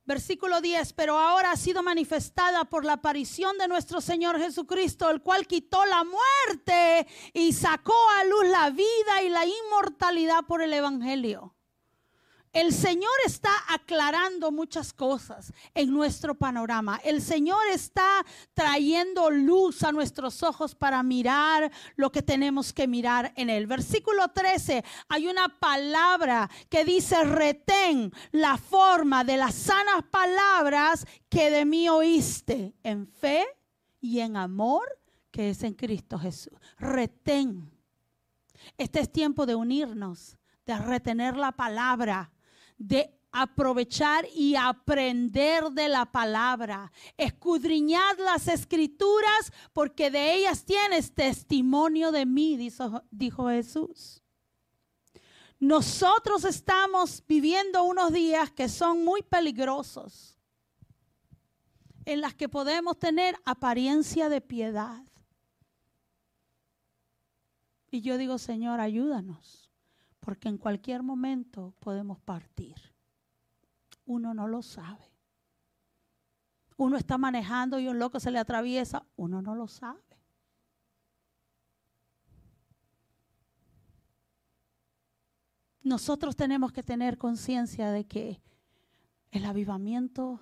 Versículo 0.05 0.61
10, 0.61 0.93
pero 0.93 1.19
ahora 1.19 1.51
ha 1.51 1.57
sido 1.57 1.83
manifestada 1.83 2.63
por 2.63 2.85
la 2.85 2.93
aparición 2.93 3.57
de 3.57 3.67
nuestro 3.67 3.99
Señor 3.99 4.39
Jesucristo, 4.39 5.09
el 5.09 5.21
cual 5.21 5.47
quitó 5.47 5.85
la 5.85 6.05
muerte 6.05 7.05
y 7.33 7.51
sacó 7.51 7.97
a 8.17 8.23
luz 8.23 8.47
la 8.47 8.69
vida 8.69 9.23
y 9.25 9.27
la 9.27 9.43
inmortalidad 9.45 10.45
por 10.45 10.61
el 10.61 10.71
Evangelio. 10.71 11.56
El 12.53 12.73
Señor 12.73 13.11
está 13.25 13.51
aclarando 13.69 14.51
muchas 14.51 14.93
cosas 14.93 15.53
en 15.73 15.91
nuestro 15.91 16.33
panorama. 16.35 16.99
El 17.03 17.21
Señor 17.21 17.59
está 17.71 18.25
trayendo 18.53 19.29
luz 19.29 19.83
a 19.83 19.91
nuestros 19.91 20.41
ojos 20.43 20.73
para 20.73 21.03
mirar 21.03 21.71
lo 21.95 22.11
que 22.11 22.21
tenemos 22.21 22.73
que 22.73 22.87
mirar 22.87 23.33
en 23.35 23.49
Él. 23.49 23.67
Versículo 23.67 24.29
13, 24.29 24.83
hay 25.09 25.27
una 25.27 25.49
palabra 25.59 26.49
que 26.69 26.83
dice, 26.83 27.23
retén 27.23 28.11
la 28.31 28.57
forma 28.57 29.23
de 29.23 29.37
las 29.37 29.53
sanas 29.53 30.03
palabras 30.09 31.05
que 31.29 31.51
de 31.51 31.65
mí 31.65 31.89
oíste 31.89 32.73
en 32.81 33.07
fe 33.07 33.45
y 33.99 34.19
en 34.19 34.37
amor 34.37 34.87
que 35.31 35.51
es 35.51 35.61
en 35.63 35.73
Cristo 35.73 36.17
Jesús. 36.17 36.57
Retén. 36.79 37.71
Este 38.77 38.99
es 38.99 39.11
tiempo 39.11 39.45
de 39.45 39.53
unirnos, 39.53 40.37
de 40.65 40.77
retener 40.79 41.37
la 41.37 41.51
palabra 41.51 42.31
de 42.77 43.17
aprovechar 43.31 44.25
y 44.33 44.55
aprender 44.55 45.65
de 45.71 45.89
la 45.89 46.05
palabra. 46.05 46.91
Escudriñad 47.17 48.17
las 48.19 48.47
escrituras 48.47 49.51
porque 49.73 50.09
de 50.09 50.35
ellas 50.35 50.63
tienes 50.63 51.13
testimonio 51.13 52.11
de 52.11 52.25
mí, 52.25 52.57
dijo, 53.11 53.47
Jesús. 53.49 54.23
Nosotros 55.59 56.45
estamos 56.45 57.23
viviendo 57.27 57.83
unos 57.83 58.13
días 58.13 58.51
que 58.51 58.69
son 58.69 59.03
muy 59.03 59.23
peligrosos, 59.23 60.37
en 62.05 62.21
las 62.21 62.35
que 62.35 62.47
podemos 62.47 62.97
tener 62.97 63.35
apariencia 63.43 64.29
de 64.29 64.39
piedad. 64.39 65.03
Y 67.89 68.01
yo 68.01 68.17
digo, 68.17 68.37
Señor, 68.37 68.79
ayúdanos 68.79 69.66
porque 70.19 70.49
en 70.49 70.57
cualquier 70.57 71.03
momento 71.03 71.73
podemos 71.79 72.19
partir. 72.19 72.75
Uno 74.05 74.33
no 74.33 74.47
lo 74.47 74.61
sabe. 74.61 75.11
Uno 76.77 76.97
está 76.97 77.17
manejando 77.17 77.79
y 77.79 77.87
un 77.87 77.97
loco 77.97 78.19
se 78.19 78.31
le 78.31 78.39
atraviesa, 78.39 79.05
uno 79.15 79.41
no 79.41 79.55
lo 79.55 79.67
sabe. 79.67 80.01
Nosotros 85.81 86.35
tenemos 86.35 86.71
que 86.71 86.83
tener 86.83 87.17
conciencia 87.17 87.91
de 87.91 88.05
que 88.05 88.41
el 89.31 89.45
avivamiento 89.45 90.41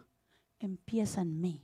empieza 0.59 1.21
en 1.21 1.39
mí 1.39 1.63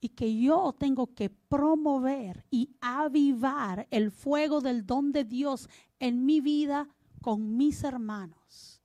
y 0.00 0.10
que 0.10 0.38
yo 0.38 0.74
tengo 0.78 1.14
que 1.14 1.30
promover 1.30 2.44
y 2.50 2.76
avivar 2.80 3.88
el 3.90 4.10
fuego 4.10 4.60
del 4.60 4.86
don 4.86 5.12
de 5.12 5.24
Dios 5.24 5.68
en 6.04 6.26
mi 6.26 6.42
vida 6.42 6.86
con 7.22 7.56
mis 7.56 7.82
hermanos. 7.82 8.82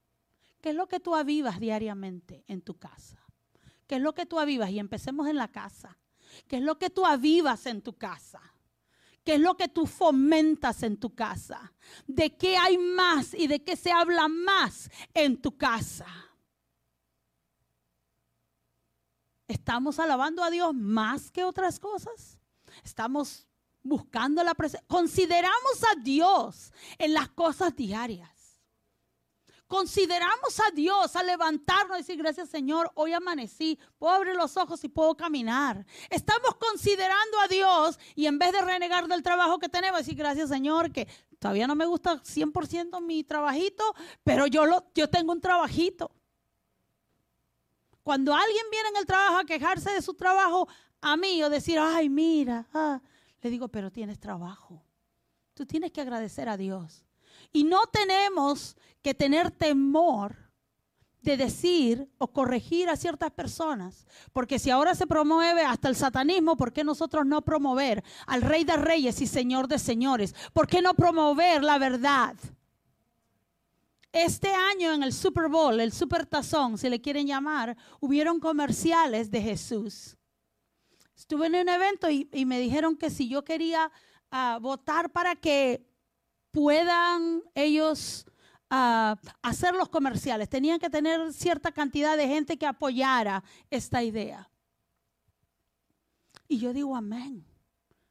¿Qué 0.62 0.70
es 0.70 0.74
lo 0.74 0.88
que 0.88 1.00
tú 1.00 1.14
avivas 1.14 1.60
diariamente 1.60 2.44
en 2.48 2.62
tu 2.62 2.78
casa? 2.78 3.18
¿Qué 3.86 3.96
es 3.96 4.00
lo 4.00 4.14
que 4.14 4.24
tú 4.24 4.38
avivas? 4.38 4.70
Y 4.70 4.78
empecemos 4.78 5.28
en 5.28 5.36
la 5.36 5.48
casa. 5.48 5.98
¿Qué 6.48 6.56
es 6.56 6.62
lo 6.62 6.78
que 6.78 6.88
tú 6.88 7.04
avivas 7.04 7.66
en 7.66 7.82
tu 7.82 7.92
casa? 7.92 8.40
¿Qué 9.22 9.34
es 9.34 9.40
lo 9.40 9.54
que 9.58 9.68
tú 9.68 9.84
fomentas 9.86 10.82
en 10.82 10.96
tu 10.96 11.14
casa? 11.14 11.74
¿De 12.06 12.38
qué 12.38 12.56
hay 12.56 12.78
más 12.78 13.34
y 13.34 13.48
de 13.48 13.62
qué 13.62 13.76
se 13.76 13.92
habla 13.92 14.26
más 14.26 14.88
en 15.12 15.42
tu 15.42 15.58
casa? 15.58 16.06
¿Estamos 19.46 19.98
alabando 19.98 20.42
a 20.42 20.50
Dios 20.50 20.74
más 20.74 21.30
que 21.30 21.44
otras 21.44 21.78
cosas? 21.78 22.38
¿Estamos 22.82 23.46
buscando 23.82 24.42
la 24.42 24.54
presencia? 24.54 24.86
Consideramos 24.88 25.84
a 25.90 26.00
Dios 26.00 26.72
en 26.98 27.14
las 27.14 27.28
cosas 27.30 27.74
diarias. 27.74 28.40
Consideramos 29.70 30.58
a 30.58 30.72
Dios 30.72 31.14
a 31.14 31.22
levantarnos 31.22 31.96
y 31.96 32.00
decir, 32.00 32.16
gracias 32.16 32.48
Señor, 32.48 32.90
hoy 32.96 33.12
amanecí, 33.12 33.78
puedo 33.98 34.12
abrir 34.12 34.34
los 34.34 34.56
ojos 34.56 34.82
y 34.82 34.88
puedo 34.88 35.16
caminar. 35.16 35.86
Estamos 36.08 36.56
considerando 36.56 37.38
a 37.38 37.46
Dios 37.46 37.96
y 38.16 38.26
en 38.26 38.36
vez 38.36 38.50
de 38.50 38.62
renegar 38.62 39.06
del 39.06 39.22
trabajo 39.22 39.60
que 39.60 39.68
tenemos, 39.68 40.00
decir, 40.00 40.16
gracias 40.16 40.48
Señor, 40.48 40.90
que 40.90 41.06
todavía 41.38 41.68
no 41.68 41.76
me 41.76 41.86
gusta 41.86 42.20
100% 42.20 43.00
mi 43.00 43.22
trabajito, 43.22 43.84
pero 44.24 44.48
yo, 44.48 44.66
lo, 44.66 44.86
yo 44.92 45.08
tengo 45.08 45.30
un 45.30 45.40
trabajito. 45.40 46.10
Cuando 48.02 48.34
alguien 48.34 48.64
viene 48.72 48.88
en 48.88 48.96
el 48.96 49.06
trabajo 49.06 49.36
a 49.36 49.44
quejarse 49.44 49.92
de 49.92 50.02
su 50.02 50.14
trabajo, 50.14 50.66
a 51.00 51.16
mí 51.16 51.44
o 51.44 51.48
decir, 51.48 51.78
ay, 51.78 52.08
mira, 52.08 52.66
ah", 52.74 53.00
le 53.40 53.50
digo, 53.50 53.68
pero 53.68 53.90
tienes 53.90 54.18
trabajo. 54.18 54.82
Tú 55.54 55.66
tienes 55.66 55.92
que 55.92 56.00
agradecer 56.00 56.48
a 56.48 56.56
Dios. 56.56 57.04
Y 57.52 57.64
no 57.64 57.86
tenemos 57.86 58.76
que 59.02 59.14
tener 59.14 59.50
temor 59.50 60.50
de 61.22 61.36
decir 61.36 62.08
o 62.18 62.32
corregir 62.32 62.88
a 62.88 62.96
ciertas 62.96 63.30
personas. 63.30 64.06
Porque 64.32 64.58
si 64.58 64.70
ahora 64.70 64.94
se 64.94 65.06
promueve 65.06 65.62
hasta 65.62 65.88
el 65.88 65.96
satanismo, 65.96 66.56
¿por 66.56 66.72
qué 66.72 66.84
nosotros 66.84 67.26
no 67.26 67.42
promover 67.42 68.02
al 68.26 68.42
Rey 68.42 68.64
de 68.64 68.76
Reyes 68.76 69.20
y 69.20 69.26
Señor 69.26 69.68
de 69.68 69.78
Señores? 69.78 70.34
¿Por 70.52 70.66
qué 70.66 70.82
no 70.82 70.94
promover 70.94 71.62
la 71.62 71.78
verdad? 71.78 72.36
Este 74.12 74.52
año 74.52 74.92
en 74.92 75.02
el 75.02 75.12
Super 75.12 75.48
Bowl, 75.48 75.78
el 75.78 75.92
Super 75.92 76.26
Tazón, 76.26 76.78
si 76.78 76.88
le 76.88 77.00
quieren 77.00 77.26
llamar, 77.26 77.76
hubieron 78.00 78.40
comerciales 78.40 79.30
de 79.30 79.40
Jesús. 79.40 80.16
Estuve 81.20 81.48
en 81.48 81.54
un 81.54 81.68
evento 81.68 82.08
y, 82.08 82.46
me 82.46 82.58
dijeron 82.58 82.96
que 82.96 83.10
si 83.10 83.28
yo 83.28 83.44
quería 83.44 83.92
ah, 84.30 84.58
votar 84.58 85.12
para 85.12 85.36
que 85.36 85.86
puedan 86.50 87.42
ellos 87.54 88.24
ah, 88.70 89.20
hacer 89.42 89.74
los 89.74 89.90
comerciales, 89.90 90.48
tenían 90.48 90.78
que 90.78 90.88
tener 90.88 91.30
cierta 91.34 91.72
cantidad 91.72 92.16
de 92.16 92.26
gente 92.26 92.56
que 92.56 92.64
apoyara 92.64 93.44
esta 93.68 94.02
idea. 94.02 94.50
Y 96.48 96.58
yo 96.58 96.72
digo, 96.72 96.96
amén. 96.96 97.44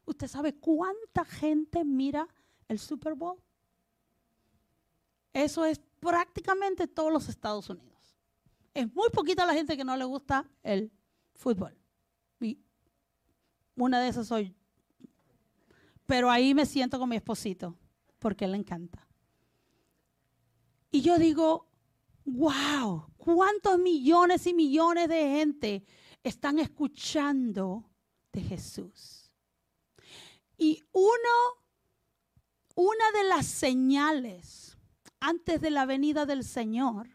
¿Usted 0.05 0.27
sabe 0.27 0.53
cuánta 0.53 1.25
gente 1.25 1.83
mira 1.83 2.27
el 2.67 2.77
Super 2.77 3.15
Bowl? 3.15 3.41
Eso 5.33 5.65
es 5.65 5.81
prácticamente 5.99 6.87
todos 6.87 7.11
los 7.11 7.27
Estados 7.27 7.71
Unidos. 7.71 8.15
Es 8.71 8.93
muy 8.93 9.09
poquita 9.09 9.47
la 9.47 9.55
gente 9.55 9.75
que 9.75 9.83
no 9.83 9.97
le 9.97 10.05
gusta 10.05 10.47
el 10.61 10.91
fútbol. 11.33 11.78
Una 13.79 14.01
de 14.01 14.09
esas 14.09 14.27
soy. 14.27 14.55
Pero 16.05 16.29
ahí 16.29 16.53
me 16.53 16.65
siento 16.65 16.99
con 16.99 17.09
mi 17.09 17.15
esposito, 17.15 17.77
porque 18.19 18.47
le 18.47 18.57
encanta. 18.57 19.07
Y 20.91 21.01
yo 21.01 21.17
digo, 21.17 21.67
wow, 22.25 23.11
¿cuántos 23.17 23.79
millones 23.79 24.47
y 24.47 24.53
millones 24.53 25.07
de 25.07 25.21
gente 25.21 25.85
están 26.23 26.59
escuchando 26.59 27.89
de 28.33 28.41
Jesús? 28.41 29.31
Y 30.57 30.83
uno, 30.91 31.63
una 32.75 33.11
de 33.13 33.23
las 33.29 33.45
señales 33.45 34.77
antes 35.19 35.61
de 35.61 35.69
la 35.69 35.85
venida 35.85 36.25
del 36.25 36.43
Señor 36.43 37.07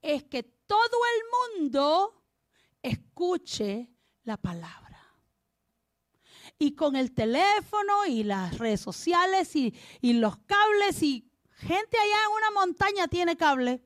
es 0.00 0.24
que 0.24 0.42
todo 0.42 0.98
el 1.14 1.60
mundo 1.60 2.22
escuche 2.80 3.90
la 4.22 4.36
palabra. 4.36 4.85
Y 6.58 6.72
con 6.72 6.96
el 6.96 7.12
teléfono 7.12 8.06
y 8.06 8.24
las 8.24 8.58
redes 8.58 8.80
sociales 8.80 9.54
y, 9.56 9.74
los 10.02 10.38
cables 10.38 11.02
y 11.02 11.28
gente 11.50 11.98
allá 11.98 12.16
en 12.24 12.32
una 12.36 12.60
montaña 12.60 13.08
tiene 13.08 13.36
cable 13.36 13.82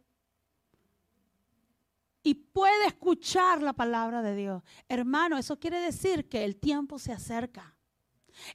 y 2.22 2.34
puede 2.34 2.86
escuchar 2.86 3.62
la 3.62 3.72
palabra 3.72 4.22
de 4.22 4.36
Dios. 4.36 4.62
Hermano, 4.88 5.38
eso 5.38 5.58
quiere 5.58 5.80
decir 5.80 6.28
que 6.28 6.44
el 6.44 6.56
tiempo 6.56 6.98
se 6.98 7.12
acerca. 7.12 7.74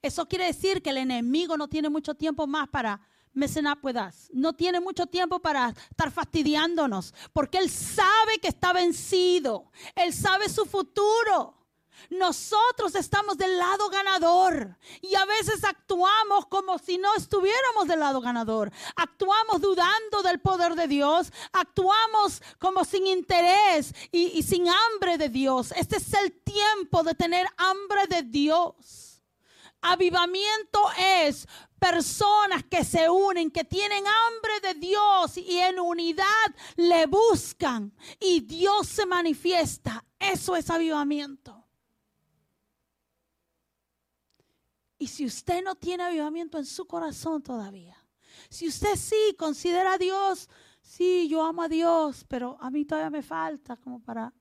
Eso 0.01 0.27
quiere 0.27 0.45
decir 0.45 0.81
que 0.81 0.91
el 0.91 0.97
enemigo 0.97 1.57
no 1.57 1.67
tiene 1.67 1.89
mucho 1.89 2.15
tiempo 2.15 2.47
más 2.47 2.69
para 2.69 3.01
messing 3.33 3.67
up 3.67 3.79
with 3.83 3.97
us. 3.97 4.29
No 4.33 4.53
tiene 4.53 4.79
mucho 4.79 5.05
tiempo 5.05 5.39
para 5.39 5.69
estar 5.89 6.11
fastidiándonos, 6.11 7.13
porque 7.33 7.57
él 7.57 7.69
sabe 7.69 8.39
que 8.41 8.47
está 8.47 8.73
vencido. 8.73 9.71
Él 9.93 10.13
sabe 10.13 10.49
su 10.49 10.65
futuro. 10.65 11.64
Nosotros 12.09 12.95
estamos 12.95 13.37
del 13.37 13.57
lado 13.57 13.89
ganador 13.89 14.77
y 15.01 15.15
a 15.15 15.25
veces 15.25 15.63
actuamos 15.63 16.45
como 16.47 16.77
si 16.77 16.97
no 16.97 17.13
estuviéramos 17.15 17.87
del 17.87 17.99
lado 17.99 18.21
ganador. 18.21 18.71
Actuamos 18.95 19.61
dudando 19.61 20.21
del 20.23 20.39
poder 20.39 20.75
de 20.75 20.87
Dios, 20.87 21.31
actuamos 21.51 22.41
como 22.59 22.85
sin 22.85 23.07
interés 23.07 23.93
y, 24.11 24.37
y 24.37 24.43
sin 24.43 24.67
hambre 24.69 25.17
de 25.17 25.29
Dios. 25.29 25.71
Este 25.75 25.97
es 25.97 26.13
el 26.13 26.31
tiempo 26.43 27.03
de 27.03 27.15
tener 27.15 27.47
hambre 27.57 28.07
de 28.07 28.23
Dios. 28.23 29.21
Avivamiento 29.81 30.79
es 30.97 31.47
personas 31.79 32.63
que 32.63 32.83
se 32.83 33.09
unen, 33.09 33.51
que 33.51 33.63
tienen 33.63 34.03
hambre 34.07 34.73
de 34.73 34.79
Dios 34.79 35.37
y 35.37 35.59
en 35.59 35.79
unidad 35.79 36.25
le 36.75 37.05
buscan 37.05 37.93
y 38.19 38.41
Dios 38.41 38.87
se 38.87 39.05
manifiesta. 39.05 40.03
Eso 40.17 40.55
es 40.55 40.69
avivamiento. 40.69 41.64
Y 44.97 45.07
si 45.07 45.25
usted 45.25 45.63
no 45.63 45.75
tiene 45.75 46.03
avivamiento 46.03 46.57
en 46.57 46.65
su 46.65 46.85
corazón 46.85 47.41
todavía, 47.41 47.97
si 48.49 48.67
usted 48.67 48.95
sí 48.95 49.35
considera 49.37 49.93
a 49.93 49.97
Dios, 49.97 50.49
sí, 50.81 51.27
yo 51.29 51.43
amo 51.43 51.63
a 51.63 51.69
Dios, 51.69 52.25
pero 52.27 52.57
a 52.59 52.69
mí 52.69 52.85
todavía 52.85 53.09
me 53.09 53.23
falta 53.23 53.77
como 53.77 54.01
para... 54.01 54.33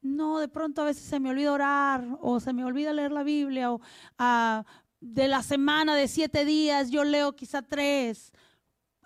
No, 0.00 0.40
de 0.40 0.48
pronto 0.48 0.82
a 0.82 0.86
veces 0.86 1.04
se 1.04 1.20
me 1.20 1.30
olvida 1.30 1.52
orar 1.52 2.18
o 2.20 2.40
se 2.40 2.52
me 2.52 2.64
olvida 2.64 2.92
leer 2.92 3.12
la 3.12 3.22
Biblia 3.22 3.70
o 3.70 3.76
uh, 3.76 4.64
de 5.00 5.28
la 5.28 5.44
semana 5.44 5.94
de 5.94 6.08
siete 6.08 6.44
días 6.44 6.90
yo 6.90 7.04
leo 7.04 7.36
quizá 7.36 7.62
tres. 7.62 8.32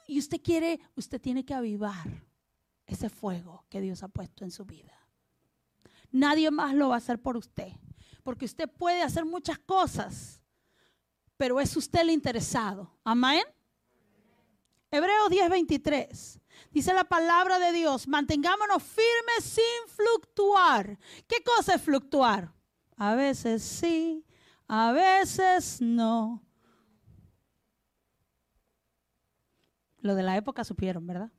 Y 0.06 0.18
usted 0.18 0.40
quiere, 0.40 0.80
usted 0.94 1.20
tiene 1.20 1.44
que 1.44 1.52
avivar 1.52 2.06
ese 2.86 3.10
fuego 3.10 3.64
que 3.68 3.80
Dios 3.80 4.02
ha 4.02 4.08
puesto 4.08 4.44
en 4.44 4.50
su 4.50 4.64
vida. 4.64 4.92
Nadie 6.12 6.50
más 6.50 6.74
lo 6.74 6.90
va 6.90 6.94
a 6.94 6.98
hacer 6.98 7.20
por 7.20 7.36
usted, 7.36 7.72
porque 8.22 8.44
usted 8.44 8.70
puede 8.70 9.02
hacer 9.02 9.24
muchas 9.24 9.58
cosas, 9.58 10.40
pero 11.36 11.60
es 11.60 11.76
usted 11.76 12.00
el 12.00 12.10
interesado. 12.10 12.90
Amén. 13.04 13.42
Hebreos 14.90 15.30
10:23. 15.30 16.40
Dice 16.70 16.94
la 16.94 17.04
palabra 17.04 17.58
de 17.58 17.72
Dios, 17.72 18.08
mantengámonos 18.08 18.82
firmes 18.82 19.44
sin 19.44 19.88
fluctuar. 19.88 20.98
¿Qué 21.26 21.42
cosa 21.42 21.74
es 21.74 21.82
fluctuar? 21.82 22.52
A 22.96 23.14
veces 23.14 23.62
sí, 23.62 24.24
a 24.66 24.92
veces 24.92 25.80
no. 25.80 26.42
Lo 29.98 30.14
de 30.14 30.22
la 30.22 30.36
época 30.36 30.64
supieron, 30.64 31.06
¿verdad? 31.06 31.30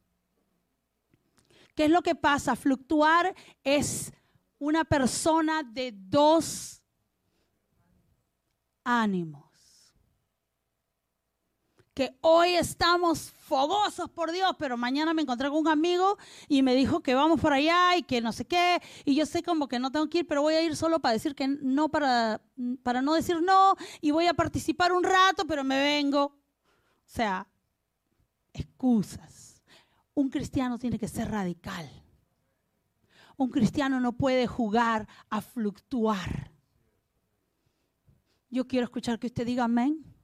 ¿Qué 1.73 1.85
es 1.85 1.91
lo 1.91 2.01
que 2.01 2.15
pasa? 2.15 2.55
Fluctuar 2.55 3.33
es 3.63 4.11
una 4.59 4.83
persona 4.83 5.63
de 5.63 5.93
dos 5.95 6.83
ánimos 8.83 9.46
que 11.97 12.15
hoy 12.21 12.53
estamos 12.53 13.31
fogosos 13.31 14.07
por 14.07 14.31
Dios, 14.31 14.55
pero 14.59 14.77
mañana 14.77 15.15
me 15.15 15.23
encontré 15.23 15.49
con 15.49 15.57
un 15.57 15.67
amigo 15.67 16.19
y 16.47 16.61
me 16.61 16.75
dijo 16.75 16.99
que 16.99 17.15
vamos 17.15 17.41
por 17.41 17.53
allá 17.53 17.97
y 17.97 18.03
que 18.03 18.21
no 18.21 18.31
sé 18.31 18.45
qué, 18.45 18.79
y 19.03 19.15
yo 19.15 19.25
sé 19.25 19.41
como 19.41 19.67
que 19.67 19.79
no 19.79 19.91
tengo 19.91 20.07
que 20.07 20.19
ir, 20.19 20.27
pero 20.27 20.43
voy 20.43 20.53
a 20.53 20.61
ir 20.61 20.75
solo 20.75 20.99
para 20.99 21.13
decir 21.13 21.33
que 21.33 21.47
no, 21.47 21.89
para, 21.89 22.39
para 22.83 23.01
no 23.01 23.15
decir 23.15 23.41
no, 23.41 23.73
y 23.99 24.11
voy 24.11 24.27
a 24.27 24.35
participar 24.35 24.93
un 24.93 25.03
rato, 25.03 25.47
pero 25.47 25.63
me 25.63 25.79
vengo. 25.79 26.25
O 26.25 26.35
sea, 27.03 27.47
excusas. 28.53 29.63
Un 30.13 30.29
cristiano 30.29 30.77
tiene 30.77 30.99
que 30.99 31.07
ser 31.07 31.31
radical. 31.31 31.89
Un 33.37 33.49
cristiano 33.49 33.99
no 33.99 34.11
puede 34.11 34.45
jugar 34.45 35.07
a 35.31 35.41
fluctuar. 35.41 36.51
Yo 38.51 38.67
quiero 38.67 38.83
escuchar 38.83 39.17
que 39.17 39.25
usted 39.25 39.47
diga 39.47 39.63
amén. 39.63 40.16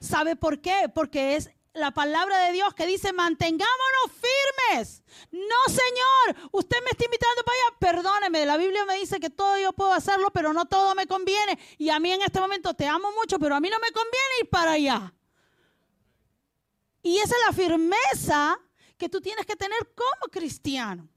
¿Sabe 0.00 0.36
por 0.36 0.60
qué? 0.60 0.90
Porque 0.94 1.36
es 1.36 1.50
la 1.72 1.92
palabra 1.92 2.38
de 2.46 2.52
Dios 2.52 2.74
que 2.74 2.86
dice, 2.86 3.12
mantengámonos 3.12 4.12
firmes. 4.12 5.02
No, 5.30 5.56
Señor, 5.66 6.50
usted 6.52 6.76
me 6.84 6.90
está 6.90 7.04
invitando 7.04 7.42
para 7.44 7.56
allá. 7.56 7.78
Perdóneme, 7.78 8.46
la 8.46 8.56
Biblia 8.56 8.84
me 8.84 8.96
dice 8.96 9.20
que 9.20 9.30
todo 9.30 9.58
yo 9.58 9.72
puedo 9.72 9.92
hacerlo, 9.92 10.30
pero 10.30 10.52
no 10.52 10.66
todo 10.66 10.94
me 10.94 11.06
conviene. 11.06 11.58
Y 11.78 11.90
a 11.90 11.98
mí 11.98 12.12
en 12.12 12.22
este 12.22 12.40
momento 12.40 12.74
te 12.74 12.86
amo 12.86 13.10
mucho, 13.12 13.38
pero 13.38 13.54
a 13.54 13.60
mí 13.60 13.70
no 13.70 13.78
me 13.78 13.92
conviene 13.92 14.40
ir 14.42 14.50
para 14.50 14.72
allá. 14.72 15.14
Y 17.02 17.18
esa 17.18 17.34
es 17.36 17.42
la 17.46 17.52
firmeza 17.52 18.58
que 18.96 19.08
tú 19.08 19.20
tienes 19.20 19.46
que 19.46 19.56
tener 19.56 19.78
como 19.94 20.30
cristiano. 20.30 21.08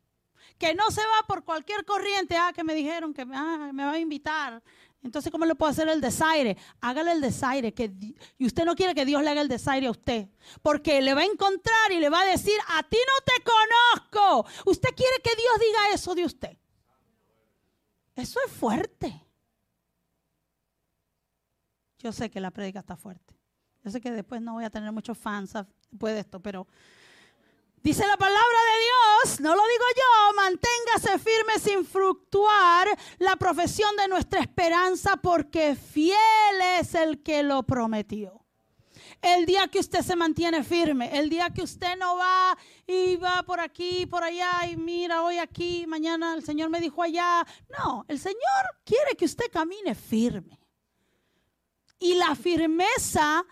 Que 0.57 0.75
no 0.75 0.91
se 0.91 1.01
va 1.01 1.25
por 1.27 1.43
cualquier 1.43 1.83
corriente, 1.85 2.37
ah, 2.37 2.53
que 2.53 2.63
me 2.63 2.75
dijeron 2.75 3.13
que 3.13 3.25
ah, 3.33 3.71
me 3.73 3.83
va 3.83 3.93
a 3.93 3.99
invitar. 3.99 4.61
Entonces, 5.03 5.31
¿cómo 5.31 5.45
le 5.45 5.55
puedo 5.55 5.71
hacer 5.71 5.89
el 5.89 5.99
desaire? 5.99 6.57
Hágale 6.79 7.13
el 7.13 7.21
desaire. 7.21 7.73
Que, 7.73 7.91
y 8.37 8.45
usted 8.45 8.65
no 8.65 8.75
quiere 8.75 8.93
que 8.93 9.05
Dios 9.05 9.23
le 9.23 9.29
haga 9.29 9.41
el 9.41 9.47
desaire 9.47 9.87
a 9.87 9.91
usted. 9.91 10.27
Porque 10.61 11.01
le 11.01 11.13
va 11.13 11.21
a 11.21 11.25
encontrar 11.25 11.91
y 11.91 11.99
le 11.99 12.09
va 12.09 12.21
a 12.21 12.25
decir, 12.25 12.53
a 12.67 12.83
ti 12.83 12.97
no 12.97 13.25
te 13.25 13.43
conozco. 13.43 14.47
Usted 14.65 14.89
quiere 14.95 15.17
que 15.23 15.35
Dios 15.35 15.59
diga 15.59 15.79
eso 15.93 16.13
de 16.13 16.25
usted. 16.25 16.57
Eso 18.15 18.39
es 18.45 18.51
fuerte. 18.51 19.25
Yo 21.97 22.11
sé 22.11 22.29
que 22.29 22.39
la 22.39 22.51
prédica 22.51 22.79
está 22.79 22.95
fuerte. 22.95 23.35
Yo 23.83 23.89
sé 23.89 24.01
que 24.01 24.11
después 24.11 24.41
no 24.41 24.53
voy 24.53 24.65
a 24.65 24.69
tener 24.69 24.91
muchos 24.91 25.17
fans 25.17 25.53
después 25.89 26.13
de 26.13 26.19
esto, 26.19 26.39
pero 26.39 26.67
Dice 27.83 28.05
la 28.05 28.15
palabra 28.15 28.39
de 28.39 29.25
Dios, 29.25 29.39
no 29.39 29.55
lo 29.55 29.61
digo 29.63 29.85
yo, 29.95 30.35
manténgase 30.35 31.17
firme 31.17 31.57
sin 31.59 31.83
fluctuar 31.83 32.87
la 33.17 33.35
profesión 33.37 33.95
de 33.95 34.07
nuestra 34.07 34.39
esperanza 34.39 35.17
porque 35.17 35.75
fiel 35.75 36.61
es 36.79 36.93
el 36.93 37.23
que 37.23 37.41
lo 37.41 37.63
prometió. 37.63 38.45
El 39.19 39.47
día 39.47 39.67
que 39.67 39.79
usted 39.79 40.01
se 40.01 40.15
mantiene 40.15 40.63
firme, 40.63 41.17
el 41.17 41.27
día 41.27 41.49
que 41.49 41.63
usted 41.63 41.97
no 41.97 42.17
va 42.17 42.55
y 42.85 43.15
va 43.15 43.41
por 43.41 43.59
aquí, 43.59 44.05
por 44.05 44.23
allá 44.23 44.67
y 44.67 44.77
mira 44.77 45.23
hoy 45.23 45.39
aquí, 45.39 45.85
mañana 45.87 46.35
el 46.35 46.43
Señor 46.43 46.69
me 46.69 46.81
dijo 46.81 47.01
allá. 47.01 47.45
No, 47.79 48.05
el 48.07 48.19
Señor 48.19 48.37
quiere 48.85 49.15
que 49.17 49.25
usted 49.25 49.45
camine 49.51 49.95
firme. 49.95 50.59
Y 51.97 52.13
la 52.13 52.35
firmeza 52.35 53.43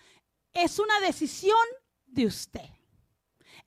es 0.53 0.77
una 0.77 0.99
decisión 0.99 1.57
de 2.05 2.27
usted. 2.27 2.78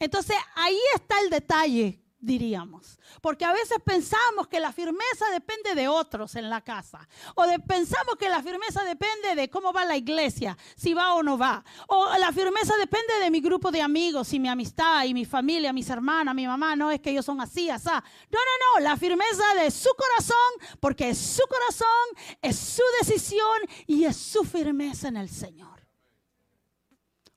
Entonces 0.03 0.37
ahí 0.57 0.81
está 0.97 1.21
el 1.21 1.31
detalle, 1.31 2.03
diríamos. 2.19 2.99
Porque 3.21 3.45
a 3.45 3.53
veces 3.53 3.79
pensamos 3.85 4.49
que 4.49 4.59
la 4.59 4.73
firmeza 4.73 5.31
depende 5.31 5.77
de 5.77 5.87
otros 5.87 6.35
en 6.35 6.51
la 6.51 6.61
casa. 6.61 7.09
O 7.37 7.45
pensamos 7.65 8.17
que 8.19 8.29
la 8.29 8.43
firmeza 8.43 8.83
depende 8.83 9.37
de 9.37 9.49
cómo 9.49 9.73
va 9.73 9.85
la 9.85 9.97
iglesia, 9.97 10.59
si 10.75 10.93
va 10.93 11.15
o 11.15 11.23
no 11.23 11.39
va. 11.39 11.65
O 11.87 12.19
la 12.19 12.33
firmeza 12.33 12.77
depende 12.79 13.21
de 13.21 13.31
mi 13.31 13.41
grupo 13.41 13.71
de 13.71 13.81
amigos 13.81 14.33
y 14.33 14.41
mi 14.41 14.49
amistad 14.49 15.05
y 15.05 15.15
mi 15.15 15.25
familia, 15.25 15.73
mis 15.73 15.89
hermanas, 15.89 16.35
mi 16.35 16.49
mamá. 16.49 16.75
No 16.75 16.91
es 16.91 17.01
que 17.01 17.11
ellos 17.11 17.25
son 17.25 17.41
así, 17.41 17.71
así. 17.71 17.89
No, 17.89 18.41
no, 18.41 18.81
no. 18.81 18.81
La 18.81 18.97
firmeza 18.97 19.55
de 19.55 19.71
su 19.71 19.91
corazón, 19.97 20.79
porque 20.81 21.11
es 21.11 21.19
su 21.19 21.45
corazón, 21.47 22.37
es 22.41 22.57
su 22.57 22.83
decisión 22.99 23.61
y 23.87 24.03
es 24.03 24.17
su 24.17 24.43
firmeza 24.43 25.07
en 25.07 25.19
el 25.19 25.29
Señor. 25.29 25.87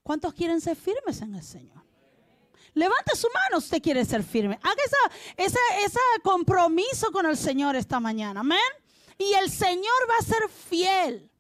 ¿Cuántos 0.02 0.34
quieren 0.34 0.60
ser 0.62 0.76
firmes 0.76 1.22
en 1.22 1.36
el 1.36 1.44
Señor? 1.44 1.85
Levante 2.76 3.16
su 3.16 3.28
mano, 3.34 3.58
usted 3.58 3.82
quiere 3.82 4.04
ser 4.04 4.22
firme. 4.22 4.60
Haga 4.62 4.84
ese 5.38 6.00
compromiso 6.22 7.10
con 7.12 7.26
el 7.26 7.38
Señor 7.38 7.76
esta 7.78 8.02
mañana. 8.02 8.42
Amén. 8.42 8.60
Y 9.18 9.34
el 9.34 9.50
Señor 9.50 9.94
va 10.10 10.18
a 10.20 10.24
ser 10.24 10.50
fiel. 10.50 11.32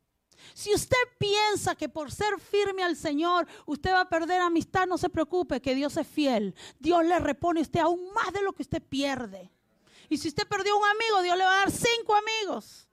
Si 0.54 0.74
usted 0.74 0.98
piensa 1.18 1.76
que 1.76 1.90
por 1.90 2.10
ser 2.10 2.40
firme 2.40 2.84
al 2.84 2.96
Señor 2.96 3.46
usted 3.66 3.92
va 3.92 4.02
a 4.02 4.10
perder 4.10 4.40
amistad, 4.40 4.88
no 4.88 4.98
se 4.98 5.10
preocupe, 5.10 5.62
que 5.62 5.76
Dios 5.76 5.98
es 5.98 6.08
fiel. 6.08 6.56
Dios 6.80 7.04
le 7.04 7.20
repone 7.20 7.60
a 7.60 7.64
usted 7.64 7.82
aún 7.82 8.14
más 8.14 8.32
de 8.32 8.42
lo 8.42 8.54
que 8.54 8.64
usted 8.64 8.82
pierde. 8.82 9.52
Y 10.08 10.18
si 10.18 10.30
usted 10.30 10.48
perdió 10.48 10.78
un 10.78 10.86
amigo, 10.86 11.22
Dios 11.22 11.38
le 11.38 11.44
va 11.44 11.54
a 11.54 11.60
dar 11.60 11.72
cinco 11.72 12.16
amigos. 12.16 12.88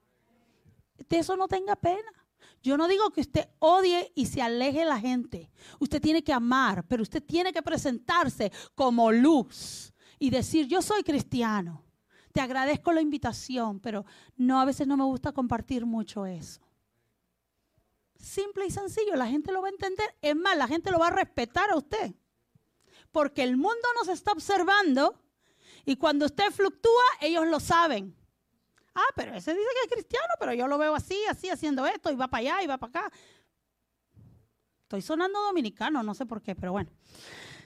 De 1.09 1.18
eso 1.18 1.36
no 1.36 1.47
tenga 1.47 1.76
pena. 1.76 2.12
Yo 2.63 2.77
no 2.77 2.87
digo 2.87 3.11
que 3.11 3.21
usted 3.21 3.49
odie 3.59 4.13
y 4.15 4.27
se 4.27 4.41
aleje 4.41 4.85
la 4.85 5.01
gente. 5.01 5.51
Usted 5.81 6.01
tiene 6.01 6.23
que 6.23 6.33
amar, 6.33 6.87
pero 6.87 7.03
usted 7.03 7.23
tiene 7.23 7.53
que 7.53 7.63
presentarse 7.63 8.53
como 8.75 9.11
luz 9.11 9.93
y 10.19 10.31
decir, 10.31 10.67
yo 10.69 10.81
soy 10.81 11.03
cristiano. 11.03 11.85
Te 12.33 12.41
agradezco 12.41 12.93
la 12.93 13.01
invitación, 13.01 13.81
pero 13.81 14.07
no, 14.37 14.61
a 14.61 14.65
veces 14.65 14.87
no 14.87 14.97
me 14.97 15.05
gusta 15.05 15.33
compartir 15.33 15.85
mucho 15.85 16.25
eso. 16.25 16.61
Simple 18.17 18.67
y 18.67 18.71
sencillo, 18.71 19.17
la 19.17 19.27
gente 19.27 19.51
lo 19.51 19.61
va 19.61 19.69
a 19.69 19.73
entender. 19.73 20.15
Es 20.23 20.37
más, 20.37 20.57
la 20.57 20.69
gente 20.69 20.93
lo 20.93 21.01
va 21.01 21.09
a 21.09 21.11
respetar 21.11 21.71
a 21.71 21.77
usted. 21.77 22.15
Porque 23.11 23.43
el 23.43 23.57
mundo 23.57 23.87
nos 23.99 24.09
está 24.09 24.31
observando 24.33 25.21
y 25.85 25.97
cuando 25.97 26.27
usted 26.27 26.51
fluctúa, 26.53 27.03
ellos 27.21 27.47
lo 27.49 27.59
saben. 27.59 28.17
Ah, 28.95 29.09
pero 29.14 29.34
ese 29.34 29.55
dice 29.55 29.68
que 29.74 29.88
es 29.88 29.93
cristiano, 29.93 30.34
pero 30.38 30.53
yo 30.53 30.66
lo 30.66 30.76
veo 30.78 30.95
así, 30.95 31.18
así, 31.28 31.49
haciendo 31.49 31.86
esto, 31.86 32.11
y 32.11 32.14
va 32.14 32.28
para 32.28 32.40
allá, 32.40 32.62
y 32.62 32.66
va 32.66 32.78
para 32.78 32.90
acá. 32.90 33.12
Estoy 34.82 35.01
sonando 35.01 35.40
dominicano, 35.40 36.03
no 36.03 36.14
sé 36.14 36.26
por 36.26 36.43
qué, 36.43 36.55
pero 36.55 36.72
bueno. 36.72 36.90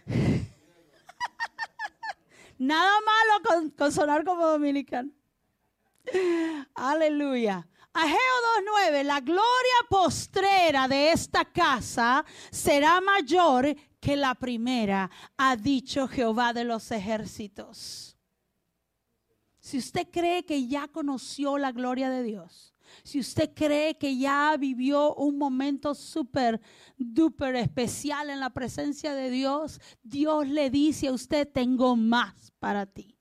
Nada 2.59 2.93
malo 3.01 3.73
con, 3.77 3.93
sonar 3.93 4.25
como 4.25 4.47
dominicano. 4.47 5.11
Aleluya. 6.75 7.67
Ageo 7.93 8.19
2.9, 8.91 9.03
la 9.05 9.21
gloria 9.21 9.77
postrera 9.89 10.87
de 10.87 11.13
esta 11.13 11.45
casa 11.47 12.25
será 12.51 13.01
mayor 13.01 13.75
que 14.01 14.17
la 14.17 14.35
primera, 14.35 15.11
ha 15.37 15.57
dicho 15.57 16.07
Jehová 16.07 16.53
de 16.53 16.65
los 16.65 16.91
ejércitos. 16.93 18.16
Si 19.67 19.79
usted 19.79 20.07
cree 20.13 20.45
que 20.45 20.69
ya 20.69 20.87
conoció 20.87 21.59
la 21.59 21.73
gloria 21.73 22.09
de 22.09 22.23
Dios, 22.23 22.73
si 23.03 23.19
usted 23.19 23.51
cree 23.53 23.99
que 23.99 24.17
ya 24.17 24.57
vivió 24.57 25.13
un 25.17 25.39
momento 25.39 25.93
súper, 25.97 26.61
duper 26.97 27.57
especial 27.57 28.31
en 28.31 28.39
la 28.39 28.51
presencia 28.51 29.13
de 29.13 29.29
Dios, 29.29 29.81
Dios 30.05 30.47
le 30.47 30.71
dice 30.71 31.09
a 31.09 31.13
usted, 31.13 31.51
tengo 31.53 31.97
más 31.97 32.53
para 32.61 32.87
ti 32.87 33.16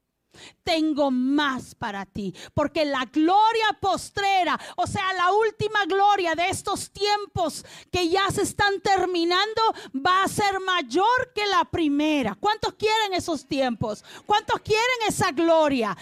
tengo 0.64 1.12
más 1.12 1.76
para 1.76 2.06
ti. 2.06 2.34
Porque 2.54 2.86
la 2.86 3.06
gloria 3.06 3.78
postrera, 3.80 4.60
o 4.78 4.88
sea, 4.88 5.14
la 5.14 5.32
última 5.32 5.86
gloria 5.86 6.36
de 6.36 6.50
estos 6.50 6.92
tiempos 6.92 7.66
que 7.92 8.10
ya 8.10 8.30
se 8.32 8.42
están 8.44 8.82
terminando, 8.82 9.62
va 9.96 10.24
a 10.24 10.28
ser 10.28 10.60
mayor 10.60 11.34
que 11.34 11.46
la 11.48 11.66
primera. 11.66 12.36
¿Cuántos 12.40 12.74
quieren 12.74 13.14
esos 13.14 13.46
tiempos? 13.48 14.04
¿Cuántos 14.26 14.60
quieren 14.62 15.08
esa 15.08 15.32
gloria? 15.32 15.96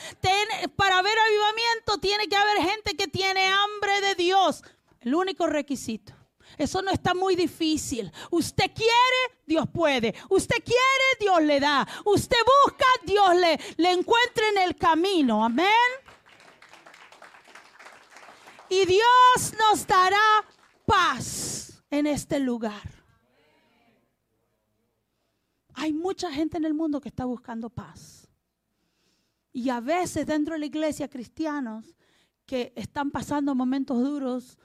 para 0.76 1.02
ver 1.02 1.18
avivamiento 1.18 1.98
tiene 2.00 2.28
que 2.28 2.36
haber 2.36 2.58
gente 2.58 2.96
que 2.96 3.08
tiene 3.08 3.48
hambre 3.48 4.02
de 4.02 4.16
Dios. 4.16 4.64
El 5.02 5.16
único 5.16 5.48
requisito. 5.48 6.14
Eso 6.58 6.82
no 6.82 6.92
está 6.92 7.14
muy 7.14 7.36
difícil. 7.36 8.12
Usted 8.32 8.72
quiere, 8.74 9.42
Dios 9.46 9.68
puede. 9.74 10.14
Usted 10.30 10.64
quiere, 10.64 11.06
Dios 11.20 11.42
le 11.44 11.60
da. 11.60 11.88
Usted 12.06 12.38
busca, 12.64 12.86
Dios 13.06 13.36
le, 13.36 13.60
le 13.78 13.92
encuentra 13.92 14.48
en 14.50 14.58
el 14.60 14.76
camino. 14.76 15.44
Amén. 15.44 15.68
Y 18.70 18.86
Dios 18.86 19.54
nos 19.60 19.86
dará 19.86 20.46
paz 20.86 21.84
en 21.90 22.08
este 22.08 22.40
lugar. 22.40 23.04
Hay 25.76 25.94
mucha 25.94 26.32
gente 26.32 26.58
en 26.58 26.66
el 26.66 26.74
mundo 26.74 27.02
que 27.02 27.10
está 27.10 27.26
buscando 27.26 27.70
paz. 27.70 28.28
Y 29.52 29.70
a 29.70 29.80
veces 29.80 30.26
dentro 30.26 30.54
de 30.54 30.60
la 30.60 30.66
iglesia 30.66 31.08
cristianos 31.08 31.96
que 32.46 32.74
están 32.76 33.12
pasando 33.12 33.54
momentos 33.54 34.02
duros, 34.02 34.58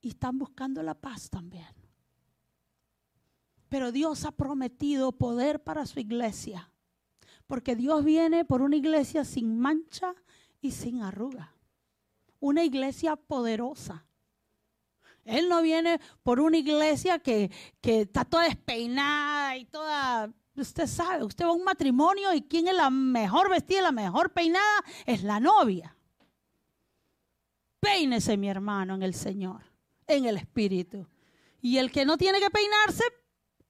y 0.00 0.10
están 0.10 0.38
buscando 0.38 0.82
la 0.82 0.94
paz 0.94 1.30
también. 1.30 1.66
Pero 3.68 3.92
Dios 3.92 4.24
ha 4.24 4.32
prometido 4.32 5.12
poder 5.12 5.62
para 5.62 5.86
su 5.86 6.00
iglesia, 6.00 6.70
porque 7.46 7.76
Dios 7.76 8.04
viene 8.04 8.44
por 8.44 8.62
una 8.62 8.76
iglesia 8.76 9.24
sin 9.24 9.58
mancha 9.58 10.14
y 10.60 10.72
sin 10.72 11.02
arruga, 11.02 11.54
una 12.40 12.64
iglesia 12.64 13.16
poderosa. 13.16 14.06
Él 15.24 15.48
no 15.48 15.60
viene 15.60 16.00
por 16.22 16.40
una 16.40 16.56
iglesia 16.56 17.18
que, 17.18 17.50
que 17.82 18.02
está 18.02 18.24
toda 18.24 18.44
despeinada 18.44 19.58
y 19.58 19.66
toda 19.66 20.32
usted 20.56 20.86
sabe, 20.86 21.24
usted 21.24 21.44
va 21.44 21.50
a 21.50 21.52
un 21.52 21.64
matrimonio 21.64 22.32
y 22.32 22.42
quién 22.42 22.66
es 22.68 22.74
la 22.74 22.88
mejor 22.88 23.50
vestida, 23.50 23.82
la 23.82 23.92
mejor 23.92 24.32
peinada, 24.32 24.82
es 25.04 25.22
la 25.22 25.38
novia. 25.38 25.94
Peínese, 27.78 28.38
mi 28.38 28.48
hermano, 28.48 28.94
en 28.94 29.02
el 29.02 29.14
Señor 29.14 29.67
en 30.08 30.24
el 30.24 30.36
Espíritu. 30.36 31.06
Y 31.60 31.78
el 31.78 31.92
que 31.92 32.04
no 32.04 32.16
tiene 32.16 32.40
que 32.40 32.50
peinarse, 32.50 33.04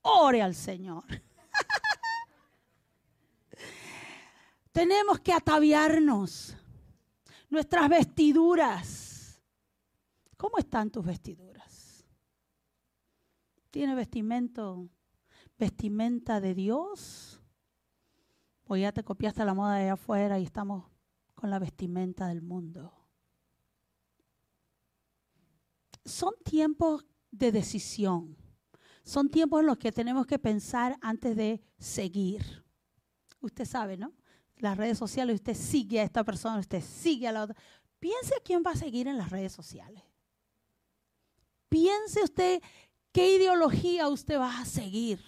ore 0.03 0.41
al 0.41 0.55
Señor. 0.55 1.05
Tenemos 4.72 5.20
que 5.20 5.32
ataviarnos 5.32 6.57
nuestras 7.51 7.89
vestiduras. 7.89 9.43
¿Cómo 10.36 10.59
están 10.59 10.91
tus 10.91 11.05
vestiduras? 11.05 12.07
¿Tiene 13.70 13.95
vestimento, 13.95 14.89
vestimenta 15.59 16.41
de 16.41 16.55
Dios? 16.55 17.41
¿O 18.64 18.76
ya 18.76 18.93
te 18.93 19.03
copiaste 19.03 19.45
la 19.45 19.55
moda 19.55 19.76
de 19.76 19.84
allá 19.84 19.95
afuera 19.95 20.39
y 20.39 20.45
estamos 20.45 20.84
con 21.34 21.51
la 21.51 21.59
vestimenta 21.59 22.28
del 22.28 22.43
mundo? 22.43 22.97
Son 26.09 26.35
tiempos 26.45 27.05
de 27.31 27.53
decisión. 27.53 28.37
Son 29.05 29.31
tiempos 29.31 29.61
en 29.61 29.67
los 29.67 29.79
que 29.79 29.93
tenemos 29.93 30.27
que 30.27 30.39
pensar 30.39 30.99
antes 31.01 31.37
de 31.37 31.63
seguir. 31.79 32.65
Usted 33.41 33.65
sabe, 33.65 33.97
¿no? 33.97 34.13
Las 34.57 34.77
redes 34.77 34.99
sociales, 34.99 35.37
usted 35.37 35.55
sigue 35.55 36.01
a 36.01 36.03
esta 36.03 36.25
persona, 36.25 36.59
usted 36.59 36.83
sigue 36.83 37.29
a 37.29 37.33
la 37.33 37.45
otra. 37.45 37.57
Piense 37.99 38.35
a 38.35 38.41
quién 38.41 38.63
va 38.67 38.73
a 38.73 38.77
seguir 38.77 39.07
en 39.09 39.17
las 39.17 39.31
redes 39.31 39.53
sociales. 39.53 40.03
Piense 41.69 42.23
usted 42.23 42.63
qué 43.13 43.37
ideología 43.37 44.09
usted 44.09 44.39
va 44.39 44.61
a 44.61 44.65
seguir. 44.65 45.21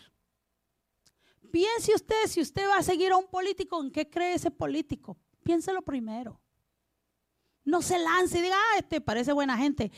Piense 1.51 1.95
usted 1.95 2.27
si 2.27 2.41
usted 2.41 2.69
va 2.69 2.79
a 2.79 2.83
seguir 2.83 3.13
a 3.13 3.17
un 3.17 3.27
político, 3.29 3.83
en 3.83 3.91
qué 3.91 4.09
cree 4.09 4.35
ese 4.35 4.51
político. 4.51 5.17
Piénselo 5.43 5.83
primero. 5.83 6.41
No 7.65 7.83
se 7.83 7.99
lance 7.99 8.39
y 8.39 8.43
diga, 8.43 8.57
ah, 8.57 8.79
este 8.79 9.01
parece 9.01 9.33
buena 9.33 9.57
gente 9.57 9.91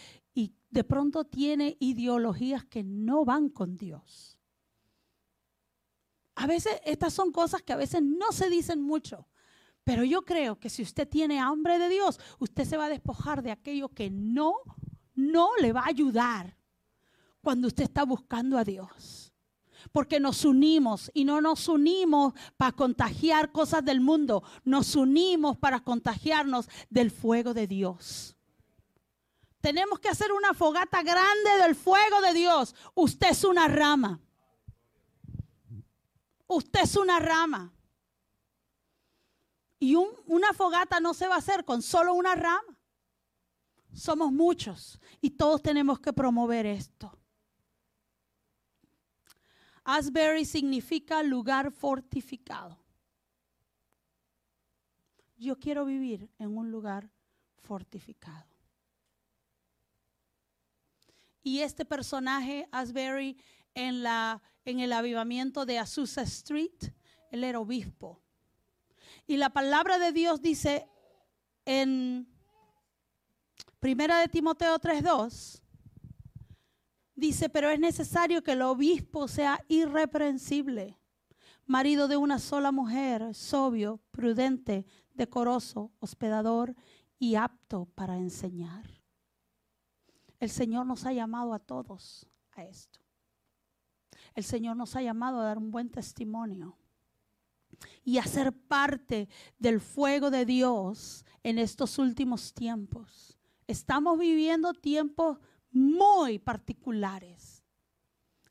de 0.72 0.84
pronto 0.84 1.24
tiene 1.24 1.76
ideologías 1.80 2.64
que 2.64 2.82
no 2.82 3.24
van 3.26 3.50
con 3.50 3.76
Dios. 3.76 4.38
A 6.34 6.46
veces 6.46 6.80
estas 6.86 7.12
son 7.12 7.30
cosas 7.30 7.62
que 7.62 7.74
a 7.74 7.76
veces 7.76 8.02
no 8.02 8.32
se 8.32 8.48
dicen 8.48 8.80
mucho, 8.80 9.28
pero 9.84 10.02
yo 10.02 10.22
creo 10.22 10.58
que 10.58 10.70
si 10.70 10.82
usted 10.82 11.06
tiene 11.06 11.38
hambre 11.38 11.78
de 11.78 11.90
Dios, 11.90 12.18
usted 12.38 12.64
se 12.64 12.78
va 12.78 12.86
a 12.86 12.88
despojar 12.88 13.42
de 13.42 13.50
aquello 13.50 13.90
que 13.90 14.10
no, 14.10 14.54
no 15.14 15.50
le 15.60 15.74
va 15.74 15.82
a 15.82 15.88
ayudar 15.88 16.56
cuando 17.42 17.68
usted 17.68 17.84
está 17.84 18.04
buscando 18.04 18.56
a 18.56 18.64
Dios. 18.64 19.34
Porque 19.92 20.20
nos 20.20 20.46
unimos 20.46 21.10
y 21.12 21.24
no 21.24 21.42
nos 21.42 21.68
unimos 21.68 22.32
para 22.56 22.72
contagiar 22.72 23.52
cosas 23.52 23.84
del 23.84 24.00
mundo, 24.00 24.42
nos 24.64 24.96
unimos 24.96 25.58
para 25.58 25.80
contagiarnos 25.80 26.66
del 26.88 27.10
fuego 27.10 27.52
de 27.52 27.66
Dios. 27.66 28.36
Tenemos 29.62 30.00
que 30.00 30.08
hacer 30.08 30.32
una 30.32 30.54
fogata 30.54 31.04
grande 31.04 31.50
del 31.62 31.76
fuego 31.76 32.20
de 32.20 32.34
Dios. 32.34 32.74
Usted 32.96 33.30
es 33.30 33.44
una 33.44 33.68
rama. 33.68 34.20
Usted 36.48 36.80
es 36.80 36.96
una 36.96 37.20
rama. 37.20 37.72
Y 39.78 39.94
una 39.94 40.52
fogata 40.52 40.98
no 40.98 41.14
se 41.14 41.28
va 41.28 41.36
a 41.36 41.38
hacer 41.38 41.64
con 41.64 41.80
solo 41.80 42.12
una 42.12 42.34
rama. 42.34 42.76
Somos 43.94 44.32
muchos 44.32 44.98
y 45.20 45.30
todos 45.30 45.62
tenemos 45.62 46.00
que 46.00 46.12
promover 46.12 46.66
esto. 46.66 47.16
Asbury 49.84 50.44
significa 50.44 51.22
lugar 51.22 51.70
fortificado. 51.70 52.76
Yo 55.36 55.56
quiero 55.56 55.84
vivir 55.84 56.28
en 56.38 56.56
un 56.56 56.72
lugar 56.72 57.08
fortificado. 57.60 58.51
Y 61.42 61.60
este 61.60 61.84
personaje, 61.84 62.68
Asbury, 62.70 63.36
en, 63.74 64.02
la, 64.02 64.42
en 64.64 64.80
el 64.80 64.92
avivamiento 64.92 65.66
de 65.66 65.78
Azusa 65.78 66.22
Street, 66.22 66.92
él 67.30 67.44
era 67.44 67.60
obispo. 67.60 68.20
Y 69.26 69.36
la 69.36 69.50
palabra 69.50 69.98
de 69.98 70.12
Dios 70.12 70.40
dice 70.40 70.88
en 71.64 72.28
Primera 73.82 74.20
de 74.20 74.28
Timoteo 74.28 74.78
3:2 74.78 75.60
dice, 77.16 77.48
"Pero 77.48 77.68
es 77.68 77.80
necesario 77.80 78.42
que 78.42 78.52
el 78.52 78.62
obispo 78.62 79.26
sea 79.26 79.58
irreprensible, 79.66 81.00
marido 81.66 82.06
de 82.06 82.16
una 82.16 82.38
sola 82.38 82.70
mujer, 82.70 83.34
sobrio, 83.34 84.00
prudente, 84.12 84.86
decoroso, 85.14 85.90
hospedador 85.98 86.76
y 87.18 87.34
apto 87.34 87.86
para 87.96 88.18
enseñar." 88.18 89.01
El 90.42 90.50
Señor 90.50 90.86
nos 90.86 91.06
ha 91.06 91.12
llamado 91.12 91.54
a 91.54 91.60
todos 91.60 92.26
a 92.56 92.64
esto. 92.64 92.98
El 94.34 94.42
Señor 94.42 94.76
nos 94.76 94.96
ha 94.96 95.00
llamado 95.00 95.38
a 95.38 95.44
dar 95.44 95.56
un 95.56 95.70
buen 95.70 95.88
testimonio 95.88 96.76
y 98.02 98.18
a 98.18 98.24
ser 98.24 98.52
parte 98.52 99.28
del 99.60 99.80
fuego 99.80 100.32
de 100.32 100.44
Dios 100.44 101.24
en 101.44 101.60
estos 101.60 101.96
últimos 101.96 102.52
tiempos. 102.54 103.38
Estamos 103.68 104.18
viviendo 104.18 104.74
tiempos 104.74 105.38
muy 105.70 106.40
particulares 106.40 107.62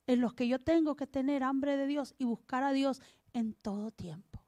en 0.07 0.21
los 0.21 0.33
que 0.33 0.47
yo 0.47 0.59
tengo 0.59 0.95
que 0.95 1.07
tener 1.07 1.43
hambre 1.43 1.75
de 1.75 1.87
Dios 1.87 2.15
y 2.17 2.23
buscar 2.23 2.63
a 2.63 2.71
Dios 2.71 3.01
en 3.33 3.53
todo 3.53 3.91
tiempo. 3.91 4.41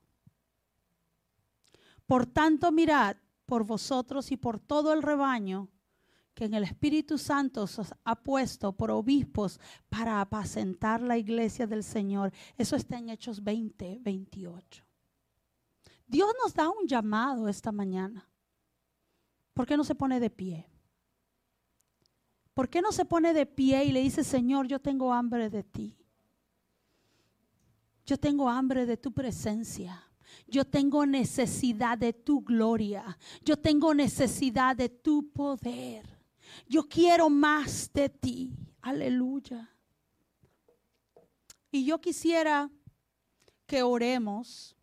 Por 2.08 2.26
tanto, 2.26 2.72
mirad, 2.72 3.18
por 3.46 3.66
vosotros 3.66 4.32
y 4.32 4.38
por 4.38 4.62
todo 4.62 4.94
el 4.94 5.02
rebaño 5.02 5.68
que 6.34 6.46
en 6.46 6.54
el 6.54 6.64
Espíritu 6.64 7.18
Santo 7.18 7.66
ha 8.04 8.16
puesto 8.16 8.74
por 8.74 8.92
obispos 8.92 9.60
para 9.90 10.20
apacentar 10.20 11.02
la 11.02 11.18
iglesia 11.18 11.68
del 11.68 11.84
Señor. 11.84 12.32
Eso 12.58 12.76
está 12.76 12.98
en 12.98 13.10
Hechos 13.10 13.44
20, 13.44 14.00
28. 14.02 14.84
Dios 16.08 16.34
nos 16.44 16.54
da 16.54 16.70
un 16.70 16.88
llamado 16.88 17.48
esta 17.48 17.72
mañana. 17.72 18.28
¿Por 19.54 19.68
qué 19.68 19.78
no 19.78 19.84
se 19.84 19.96
pone 19.96 20.20
de 20.20 20.30
pie? 20.30 20.68
¿Por 22.54 22.70
qué 22.70 22.82
no 22.82 22.92
se 22.92 23.06
pone 23.06 23.34
de 23.34 23.46
pie 23.46 23.86
y 23.86 23.92
le 23.92 24.02
dice, 24.02 24.24
Señor, 24.24 24.68
yo 24.68 24.80
tengo 24.80 25.14
hambre 25.14 25.50
de 25.50 25.64
ti? 25.64 25.98
Yo 28.06 28.18
tengo 28.18 28.50
hambre 28.50 28.86
de 28.86 28.98
tu 28.98 29.12
presencia. 29.12 30.04
Yo 30.48 30.66
tengo 30.66 31.06
necesidad 31.06 31.98
de 31.98 32.14
tu 32.14 32.42
gloria. 32.42 33.18
Yo 33.44 33.58
tengo 33.58 33.94
necesidad 33.94 34.76
de 34.76 34.90
tu 34.90 35.32
poder. 35.32 36.13
Yo 36.68 36.88
quiero 36.88 37.30
más 37.30 37.92
de 37.94 38.10
ti. 38.10 38.56
Aleluya. 38.82 39.70
Y 41.72 41.86
yo 41.86 42.00
quisiera 42.00 42.70
que 43.66 43.82
oremos, 43.82 44.76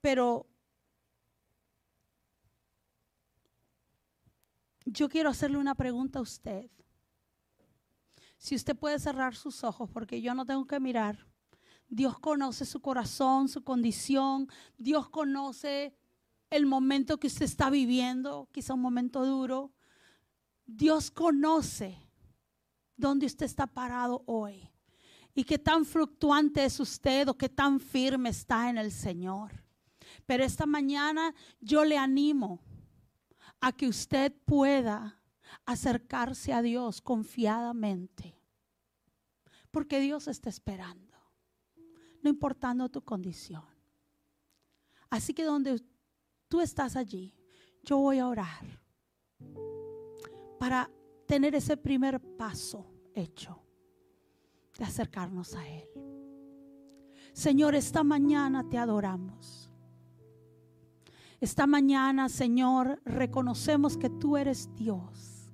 pero 0.00 0.46
yo 4.84 5.08
quiero 5.08 5.30
hacerle 5.30 5.58
una 5.58 5.74
pregunta 5.74 6.18
a 6.18 6.22
usted. 6.22 6.70
Si 8.38 8.54
usted 8.54 8.76
puede 8.76 8.98
cerrar 8.98 9.34
sus 9.34 9.62
ojos, 9.64 9.90
porque 9.90 10.20
yo 10.20 10.34
no 10.34 10.46
tengo 10.46 10.66
que 10.66 10.80
mirar. 10.80 11.26
Dios 11.88 12.18
conoce 12.18 12.64
su 12.64 12.80
corazón, 12.80 13.48
su 13.48 13.62
condición. 13.62 14.48
Dios 14.76 15.08
conoce 15.08 15.94
el 16.50 16.66
momento 16.66 17.18
que 17.18 17.26
usted 17.26 17.44
está 17.44 17.70
viviendo, 17.70 18.48
quizá 18.52 18.74
un 18.74 18.80
momento 18.80 19.24
duro. 19.24 19.72
Dios 20.68 21.10
conoce 21.10 21.98
dónde 22.94 23.24
usted 23.24 23.46
está 23.46 23.66
parado 23.66 24.22
hoy 24.26 24.70
y 25.34 25.42
qué 25.44 25.58
tan 25.58 25.86
fluctuante 25.86 26.62
es 26.62 26.78
usted 26.78 27.26
o 27.28 27.38
qué 27.38 27.48
tan 27.48 27.80
firme 27.80 28.28
está 28.28 28.68
en 28.68 28.76
el 28.76 28.92
Señor. 28.92 29.64
Pero 30.26 30.44
esta 30.44 30.66
mañana 30.66 31.34
yo 31.58 31.86
le 31.86 31.96
animo 31.96 32.60
a 33.60 33.72
que 33.72 33.88
usted 33.88 34.30
pueda 34.44 35.22
acercarse 35.64 36.52
a 36.52 36.60
Dios 36.60 37.00
confiadamente. 37.00 38.38
Porque 39.70 40.00
Dios 40.00 40.28
está 40.28 40.50
esperando, 40.50 41.16
no 42.22 42.28
importando 42.28 42.90
tu 42.90 43.00
condición. 43.00 43.64
Así 45.08 45.32
que 45.32 45.44
donde 45.44 45.82
tú 46.48 46.60
estás 46.60 46.94
allí, 46.94 47.34
yo 47.82 47.96
voy 47.96 48.18
a 48.18 48.28
orar 48.28 48.78
para 50.58 50.90
tener 51.26 51.54
ese 51.54 51.76
primer 51.76 52.20
paso 52.20 52.86
hecho 53.14 53.62
de 54.78 54.84
acercarnos 54.84 55.54
a 55.54 55.66
Él. 55.68 55.88
Señor, 57.32 57.74
esta 57.74 58.02
mañana 58.02 58.68
te 58.68 58.78
adoramos. 58.78 59.70
Esta 61.40 61.66
mañana, 61.66 62.28
Señor, 62.28 63.00
reconocemos 63.04 63.96
que 63.96 64.10
tú 64.10 64.36
eres 64.36 64.74
Dios. 64.74 65.52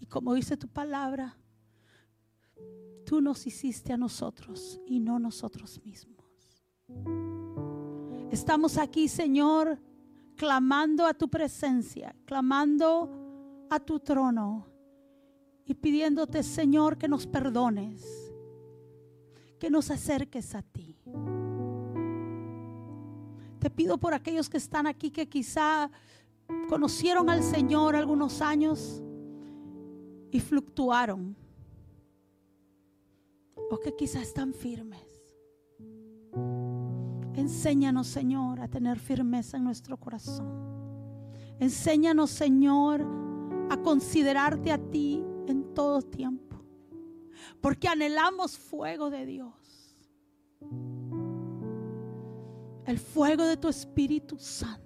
Y 0.00 0.06
como 0.06 0.34
dice 0.34 0.56
tu 0.56 0.68
palabra, 0.68 1.38
tú 3.06 3.20
nos 3.22 3.46
hiciste 3.46 3.92
a 3.92 3.96
nosotros 3.96 4.80
y 4.86 5.00
no 5.00 5.18
nosotros 5.18 5.80
mismos. 5.84 6.12
Estamos 8.30 8.76
aquí, 8.76 9.08
Señor, 9.08 9.78
clamando 10.36 11.06
a 11.06 11.14
tu 11.14 11.28
presencia, 11.28 12.14
clamando 12.24 13.21
a 13.74 13.80
tu 13.80 13.98
trono 14.00 14.66
y 15.64 15.72
pidiéndote, 15.74 16.42
Señor, 16.42 16.98
que 16.98 17.08
nos 17.08 17.26
perdones, 17.26 18.04
que 19.58 19.70
nos 19.70 19.90
acerques 19.90 20.54
a 20.54 20.62
ti. 20.62 20.98
Te 23.58 23.70
pido 23.70 23.96
por 23.96 24.12
aquellos 24.12 24.50
que 24.50 24.58
están 24.58 24.86
aquí 24.86 25.10
que 25.10 25.26
quizá 25.26 25.90
conocieron 26.68 27.30
al 27.30 27.42
Señor 27.42 27.96
algunos 27.96 28.42
años 28.42 29.02
y 30.30 30.40
fluctuaron. 30.40 31.34
O 33.70 33.78
que 33.78 33.96
quizá 33.96 34.20
están 34.20 34.52
firmes. 34.52 35.00
Enséñanos, 37.34 38.06
Señor, 38.08 38.60
a 38.60 38.68
tener 38.68 38.98
firmeza 38.98 39.56
en 39.56 39.64
nuestro 39.64 39.96
corazón. 39.96 40.46
Enséñanos, 41.58 42.30
Señor, 42.30 43.06
a 43.70 43.76
considerarte 43.82 44.72
a 44.72 44.78
ti 44.78 45.22
en 45.46 45.74
todo 45.74 46.02
tiempo. 46.02 46.62
Porque 47.60 47.88
anhelamos 47.88 48.58
fuego 48.58 49.10
de 49.10 49.26
Dios 49.26 49.62
el 52.86 52.98
fuego 52.98 53.44
de 53.44 53.56
tu 53.56 53.68
Espíritu 53.68 54.38
Santo. 54.38 54.82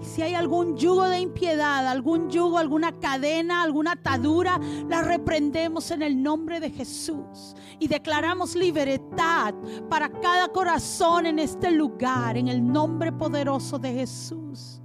Y 0.00 0.04
si 0.04 0.22
hay 0.22 0.34
algún 0.34 0.76
yugo 0.76 1.04
de 1.08 1.18
impiedad, 1.18 1.86
algún 1.88 2.30
yugo, 2.30 2.58
alguna 2.58 2.98
cadena, 3.00 3.62
alguna 3.62 3.92
atadura, 3.92 4.60
la 4.88 5.02
reprendemos 5.02 5.90
en 5.90 6.02
el 6.02 6.22
nombre 6.22 6.60
de 6.60 6.70
Jesús 6.70 7.56
y 7.80 7.88
declaramos 7.88 8.54
libertad 8.54 9.54
para 9.90 10.08
cada 10.08 10.48
corazón 10.48 11.26
en 11.26 11.40
este 11.40 11.72
lugar, 11.72 12.36
en 12.36 12.46
el 12.46 12.64
nombre 12.64 13.10
poderoso 13.10 13.78
de 13.78 13.92
Jesús. 13.92 14.77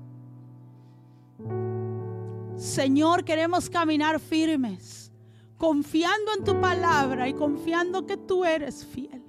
Señor, 2.63 3.23
queremos 3.23 3.69
caminar 3.69 4.19
firmes, 4.19 5.11
confiando 5.57 6.33
en 6.37 6.43
tu 6.43 6.59
palabra 6.59 7.27
y 7.27 7.33
confiando 7.33 8.05
que 8.05 8.17
tú 8.17 8.45
eres 8.45 8.85
fiel 8.85 9.23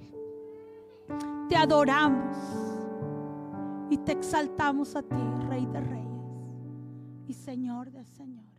te 1.49 1.57
adoramos 1.57 2.37
y 3.91 3.99
te 3.99 4.13
exaltamos 4.13 4.97
a 4.97 5.03
ti, 5.03 5.17
Rey 5.49 5.67
de 5.67 5.81
Reyes 5.81 6.05
y 7.29 7.35
Señor 7.35 7.91
de 7.93 8.05
Señores. 8.05 8.54